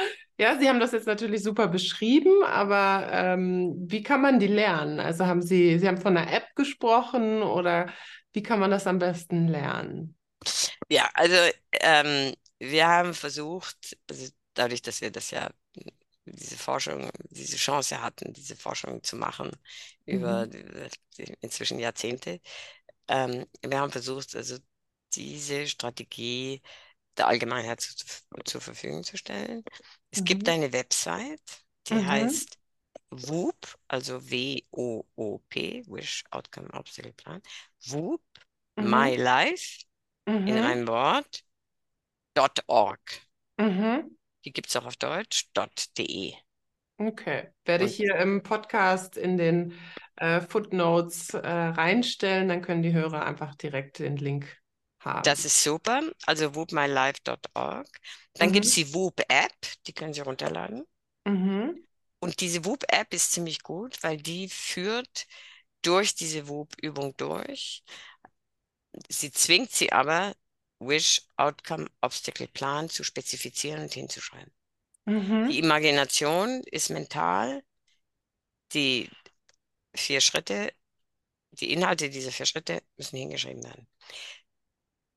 Ja, 0.40 0.58
Sie 0.58 0.70
haben 0.70 0.80
das 0.80 0.92
jetzt 0.92 1.06
natürlich 1.06 1.42
super 1.42 1.68
beschrieben, 1.68 2.42
aber 2.44 3.10
ähm, 3.12 3.74
wie 3.76 4.02
kann 4.02 4.22
man 4.22 4.38
die 4.40 4.46
lernen? 4.46 4.98
Also 4.98 5.26
haben 5.26 5.42
Sie, 5.42 5.78
Sie 5.78 5.86
haben 5.86 5.98
von 5.98 6.16
einer 6.16 6.32
App 6.32 6.56
gesprochen 6.56 7.42
oder 7.42 7.92
wie 8.32 8.42
kann 8.42 8.58
man 8.58 8.70
das 8.70 8.86
am 8.86 8.98
besten 8.98 9.48
lernen? 9.48 10.16
Ja, 10.88 11.10
also 11.12 11.36
ähm, 11.72 12.32
wir 12.58 12.88
haben 12.88 13.12
versucht, 13.12 13.98
also 14.08 14.28
dadurch, 14.54 14.80
dass 14.80 15.02
wir 15.02 15.10
das 15.10 15.30
ja 15.30 15.50
diese 16.24 16.56
Forschung, 16.56 17.10
diese 17.28 17.58
Chance 17.58 18.02
hatten, 18.02 18.32
diese 18.32 18.56
Forschung 18.56 19.02
zu 19.02 19.16
machen 19.16 19.50
über 20.06 20.46
mhm. 20.46 21.34
inzwischen 21.42 21.78
Jahrzehnte. 21.78 22.40
Ähm, 23.08 23.44
wir 23.60 23.78
haben 23.78 23.92
versucht, 23.92 24.34
also 24.34 24.56
diese 25.14 25.66
Strategie 25.66 26.62
der 27.18 27.26
Allgemeinheit 27.26 27.82
zu, 27.82 27.94
zur 28.44 28.60
Verfügung 28.62 29.04
zu 29.04 29.18
stellen. 29.18 29.64
Es 30.10 30.20
mhm. 30.20 30.24
gibt 30.24 30.48
eine 30.48 30.72
Website, 30.72 31.64
die 31.88 31.94
mhm. 31.94 32.06
heißt 32.06 32.58
WOOP, 33.10 33.76
also 33.88 34.30
W-O-O-P, 34.30 35.84
Wish 35.86 36.24
Outcome 36.30 36.68
Obstacle 36.72 37.12
Plan, 37.12 37.42
WOOP, 37.86 38.22
mhm. 38.76 38.90
My 38.90 39.16
Life, 39.16 39.84
in 40.26 40.44
mhm. 40.44 40.50
einem 40.50 40.88
Wort, 40.88 41.44
.org. 42.66 43.00
Mhm. 43.58 44.16
Die 44.44 44.52
gibt 44.52 44.68
es 44.68 44.76
auch 44.76 44.86
auf 44.86 44.96
Deutsch, 44.96 45.50
.de. 45.98 46.34
Okay, 46.96 47.48
werde 47.64 47.84
ich 47.84 47.96
hier 47.96 48.16
im 48.16 48.42
Podcast 48.42 49.16
in 49.16 49.38
den 49.38 49.74
äh, 50.16 50.40
Footnotes 50.40 51.32
äh, 51.32 51.48
reinstellen, 51.48 52.48
dann 52.48 52.62
können 52.62 52.82
die 52.82 52.92
Hörer 52.92 53.24
einfach 53.24 53.54
direkt 53.54 54.00
den 54.00 54.16
Link 54.16 54.60
haben. 55.00 55.22
Das 55.24 55.44
ist 55.44 55.62
super, 55.62 56.02
also 56.26 56.54
whoopmylife.org. 56.54 57.88
Dann 58.34 58.48
mhm. 58.48 58.52
gibt 58.52 58.66
es 58.66 58.74
die 58.74 58.92
Whoop-App, 58.92 59.54
die 59.86 59.92
können 59.92 60.14
Sie 60.14 60.20
runterladen. 60.20 60.86
Mhm. 61.24 61.86
Und 62.20 62.40
diese 62.40 62.64
Whoop-App 62.64 63.12
ist 63.14 63.32
ziemlich 63.32 63.62
gut, 63.62 64.02
weil 64.02 64.18
die 64.18 64.48
führt 64.48 65.26
durch 65.82 66.14
diese 66.14 66.48
Whoop-Übung 66.48 67.16
durch. 67.16 67.82
Sie 69.08 69.32
zwingt 69.32 69.70
sie 69.72 69.92
aber, 69.92 70.34
Wish, 70.78 71.22
Outcome, 71.36 71.88
Obstacle, 72.00 72.48
Plan 72.48 72.88
zu 72.88 73.04
spezifizieren 73.04 73.82
und 73.82 73.92
hinzuschreiben. 73.92 74.52
Mhm. 75.06 75.48
Die 75.48 75.58
Imagination 75.58 76.62
ist 76.64 76.90
mental. 76.90 77.62
Die 78.72 79.10
vier 79.94 80.20
Schritte, 80.20 80.72
die 81.52 81.72
Inhalte 81.72 82.10
dieser 82.10 82.30
vier 82.30 82.46
Schritte 82.46 82.82
müssen 82.96 83.16
hingeschrieben 83.16 83.64
werden. 83.64 83.88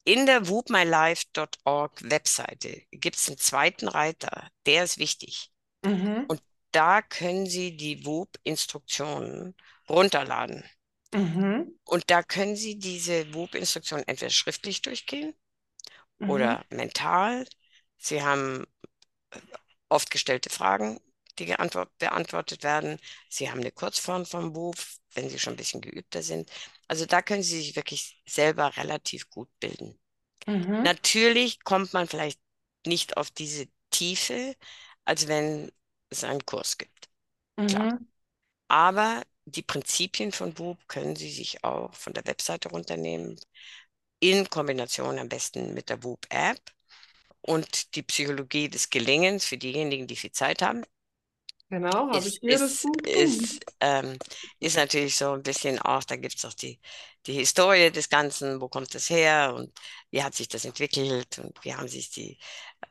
In 0.05 0.25
der 0.25 0.47
whoopmylife.org 0.47 2.09
Webseite 2.09 2.81
gibt 2.91 3.15
es 3.15 3.27
einen 3.27 3.37
zweiten 3.37 3.87
Reiter, 3.87 4.49
der 4.65 4.83
ist 4.83 4.97
wichtig. 4.97 5.49
Mhm. 5.83 6.25
Und 6.27 6.41
da 6.71 7.01
können 7.01 7.45
Sie 7.45 7.77
die 7.77 8.05
Whoop-Instruktionen 8.05 9.55
runterladen. 9.87 10.63
Mhm. 11.13 11.79
Und 11.85 12.09
da 12.09 12.23
können 12.23 12.55
Sie 12.55 12.79
diese 12.79 13.33
Whoop-Instruktionen 13.33 14.07
entweder 14.07 14.31
schriftlich 14.31 14.81
durchgehen 14.81 15.33
mhm. 16.19 16.29
oder 16.29 16.65
mental. 16.69 17.47
Sie 17.97 18.23
haben 18.23 18.65
äh, 19.31 19.39
oft 19.87 20.11
gestellte 20.11 20.49
Fragen, 20.49 20.99
die 21.39 21.45
beantwortet 21.45 22.63
werden. 22.63 22.99
Sie 23.29 23.49
haben 23.49 23.59
eine 23.59 23.71
Kurzform 23.71 24.25
vom 24.25 24.55
Whoop, 24.55 24.77
wenn 25.13 25.29
Sie 25.29 25.39
schon 25.39 25.53
ein 25.53 25.57
bisschen 25.57 25.81
geübter 25.81 26.21
sind. 26.21 26.51
Also 26.87 27.05
da 27.05 27.21
können 27.21 27.43
Sie 27.43 27.57
sich 27.57 27.75
wirklich 27.75 28.21
selber 28.25 28.75
relativ 28.77 29.29
gut 29.29 29.49
bilden. 29.59 29.99
Mhm. 30.47 30.83
Natürlich 30.83 31.63
kommt 31.63 31.93
man 31.93 32.07
vielleicht 32.07 32.39
nicht 32.85 33.17
auf 33.17 33.31
diese 33.31 33.67
Tiefe, 33.89 34.55
als 35.05 35.27
wenn 35.27 35.71
es 36.09 36.23
einen 36.23 36.45
Kurs 36.45 36.77
gibt. 36.77 37.09
Mhm. 37.57 38.07
Aber 38.67 39.23
die 39.45 39.61
Prinzipien 39.61 40.31
von 40.31 40.57
Whoop 40.57 40.87
können 40.87 41.15
Sie 41.15 41.31
sich 41.31 41.63
auch 41.63 41.93
von 41.93 42.13
der 42.13 42.25
Webseite 42.25 42.69
runternehmen 42.69 43.39
in 44.19 44.49
Kombination 44.49 45.19
am 45.19 45.29
besten 45.29 45.73
mit 45.73 45.89
der 45.89 46.03
Whoop-App 46.03 46.61
und 47.41 47.95
die 47.95 48.03
Psychologie 48.03 48.69
des 48.69 48.89
Gelingens 48.89 49.45
für 49.45 49.57
diejenigen, 49.57 50.07
die 50.07 50.15
viel 50.15 50.31
Zeit 50.31 50.61
haben. 50.61 50.85
Genau, 51.73 52.13
habe 52.13 52.27
ich 52.27 52.37
hier 52.39 52.51
ist, 52.51 52.61
das 52.61 52.81
Buch. 52.83 53.01
Ist, 53.07 53.65
ähm, 53.79 54.19
ist 54.59 54.75
natürlich 54.75 55.15
so 55.17 55.31
ein 55.31 55.41
bisschen 55.41 55.79
auch, 55.79 56.03
da 56.03 56.15
gibt 56.17 56.35
es 56.37 56.45
auch 56.45 56.53
die, 56.53 56.79
die 57.25 57.33
Historie 57.33 57.89
des 57.89 58.09
Ganzen, 58.09 58.61
wo 58.61 58.67
kommt 58.67 58.93
das 58.93 59.09
her 59.09 59.55
und 59.55 59.71
wie 60.11 60.21
hat 60.21 60.35
sich 60.35 60.47
das 60.47 60.65
entwickelt 60.65 61.39
und 61.39 61.57
wie 61.63 61.73
haben 61.73 61.87
sich 61.87 62.11
die 62.11 62.37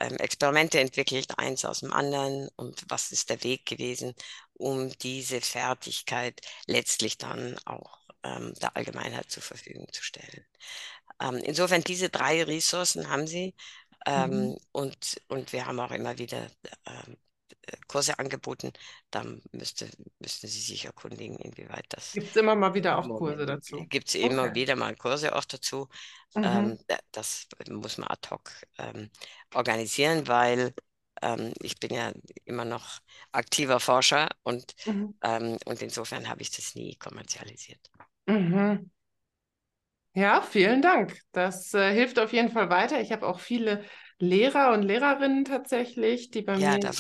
ähm, 0.01 0.17
Experimente 0.17 0.81
entwickelt, 0.81 1.39
eins 1.39 1.65
aus 1.65 1.79
dem 1.79 1.93
anderen 1.93 2.49
und 2.57 2.83
was 2.89 3.13
ist 3.13 3.31
der 3.31 3.45
Weg 3.45 3.67
gewesen, 3.67 4.15
um 4.55 4.91
diese 4.99 5.41
Fertigkeit 5.41 6.41
letztlich 6.67 7.19
dann 7.19 7.57
auch 7.65 8.01
ähm, 8.25 8.53
der 8.61 8.77
Allgemeinheit 8.77 9.31
zur 9.31 9.45
Verfügung 9.45 9.87
zu 9.93 10.03
stellen. 10.03 10.45
Ähm, 11.21 11.37
insofern, 11.37 11.85
diese 11.85 12.11
drei 12.11 12.43
Ressourcen 12.43 13.09
haben 13.09 13.29
sie. 13.29 13.55
Ähm, 14.05 14.31
mhm. 14.31 14.57
und, 14.73 15.23
und 15.29 15.53
wir 15.53 15.67
haben 15.67 15.79
auch 15.79 15.93
immer 15.93 16.19
wieder 16.19 16.51
ähm, 16.87 17.17
Kurse 17.87 18.19
angeboten. 18.19 18.73
Dann 19.11 19.43
müsste, 19.53 19.89
müssten 20.19 20.49
Sie 20.49 20.61
sich 20.61 20.85
erkundigen, 20.85 21.37
inwieweit 21.37 21.87
das. 21.91 22.13
Gibt 22.13 22.29
es 22.29 22.37
immer 22.37 22.55
mal 22.55 22.75
wieder 22.75 22.99
auch 22.99 23.09
Kurse 23.09 23.47
dazu? 23.47 23.87
Gibt 23.89 24.09
es 24.09 24.17
okay. 24.17 24.27
immer 24.27 24.55
wieder 24.55 24.77
mal 24.77 24.97
Kurse 24.97 25.35
auch 25.35 25.45
dazu. 25.45 25.89
Mhm. 26.35 26.45
Ähm, 26.45 26.79
das 27.13 27.47
muss 27.69 27.99
man 27.99 28.09
ad 28.09 28.29
hoc 28.31 28.51
ähm, 28.79 29.11
organisieren, 29.55 30.27
weil 30.27 30.75
ähm, 31.21 31.53
ich 31.61 31.79
bin 31.79 31.95
ja 31.95 32.13
immer 32.45 32.65
noch 32.65 33.01
aktiver 33.31 33.81
Forscher 33.81 34.29
und, 34.43 34.75
mhm. 34.87 35.15
Ähm, 35.23 35.59
und 35.65 35.83
insofern 35.83 36.29
habe 36.29 36.43
ich 36.43 36.51
das 36.51 36.75
nie 36.75 36.97
kommerzialisiert. 36.97 37.91
Mhm. 38.27 38.91
Ja, 40.15 40.43
vielen 40.43 40.83
Dank. 40.83 41.19
Das 41.33 41.73
äh, 41.73 41.93
hilft 41.93 42.19
auf 42.19 42.33
jeden 42.33 42.51
Fall 42.51 42.69
weiter. 42.69 43.01
Ich 43.01 43.13
habe 43.13 43.27
auch 43.27 43.41
viele 43.41 43.85
Lehrer 44.23 44.73
und 44.73 44.83
Lehrerinnen 44.83 45.45
tatsächlich, 45.45 46.31
die 46.31 46.43
bei 46.43 46.55
ja, 46.55 46.75
mir 46.75 46.91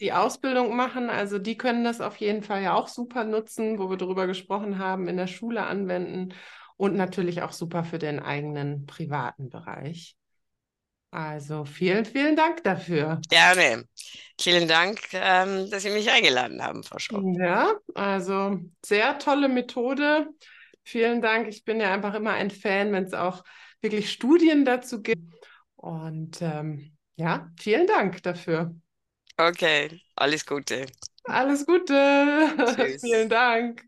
die 0.00 0.12
Ausbildung 0.14 0.74
machen. 0.74 1.10
Also 1.10 1.38
die 1.38 1.58
können 1.58 1.84
das 1.84 2.00
auf 2.00 2.16
jeden 2.16 2.42
Fall 2.42 2.62
ja 2.62 2.72
auch 2.72 2.88
super 2.88 3.24
nutzen, 3.24 3.78
wo 3.78 3.90
wir 3.90 3.98
darüber 3.98 4.26
gesprochen 4.26 4.78
haben, 4.78 5.06
in 5.06 5.18
der 5.18 5.26
Schule 5.26 5.66
anwenden 5.66 6.32
und 6.78 6.96
natürlich 6.96 7.42
auch 7.42 7.52
super 7.52 7.84
für 7.84 7.98
den 7.98 8.20
eigenen 8.20 8.86
privaten 8.86 9.50
Bereich. 9.50 10.16
Also 11.10 11.66
vielen, 11.66 12.06
vielen 12.06 12.36
Dank 12.36 12.64
dafür. 12.64 13.20
Gerne. 13.28 13.84
Vielen 14.40 14.66
Dank, 14.66 14.98
ähm, 15.12 15.68
dass 15.68 15.82
Sie 15.82 15.90
mich 15.90 16.10
eingeladen 16.10 16.62
haben, 16.62 16.82
Frau 16.82 16.98
Schropp. 16.98 17.22
Ja, 17.38 17.74
also 17.94 18.60
sehr 18.82 19.18
tolle 19.18 19.50
Methode. 19.50 20.28
Vielen 20.84 21.20
Dank. 21.20 21.48
Ich 21.48 21.66
bin 21.66 21.80
ja 21.80 21.92
einfach 21.92 22.14
immer 22.14 22.32
ein 22.32 22.50
Fan, 22.50 22.92
wenn 22.92 23.04
es 23.04 23.12
auch 23.12 23.44
wirklich 23.82 24.10
Studien 24.10 24.64
dazu 24.64 25.02
gibt. 25.02 25.36
Und 25.86 26.42
ähm, 26.42 26.96
ja, 27.16 27.52
vielen 27.58 27.86
Dank 27.86 28.22
dafür. 28.24 28.74
Okay, 29.38 30.02
alles 30.16 30.44
Gute. 30.44 30.86
Alles 31.24 31.66
Gute. 31.66 31.94
Vielen 33.00 33.28
Dank. 33.28 33.84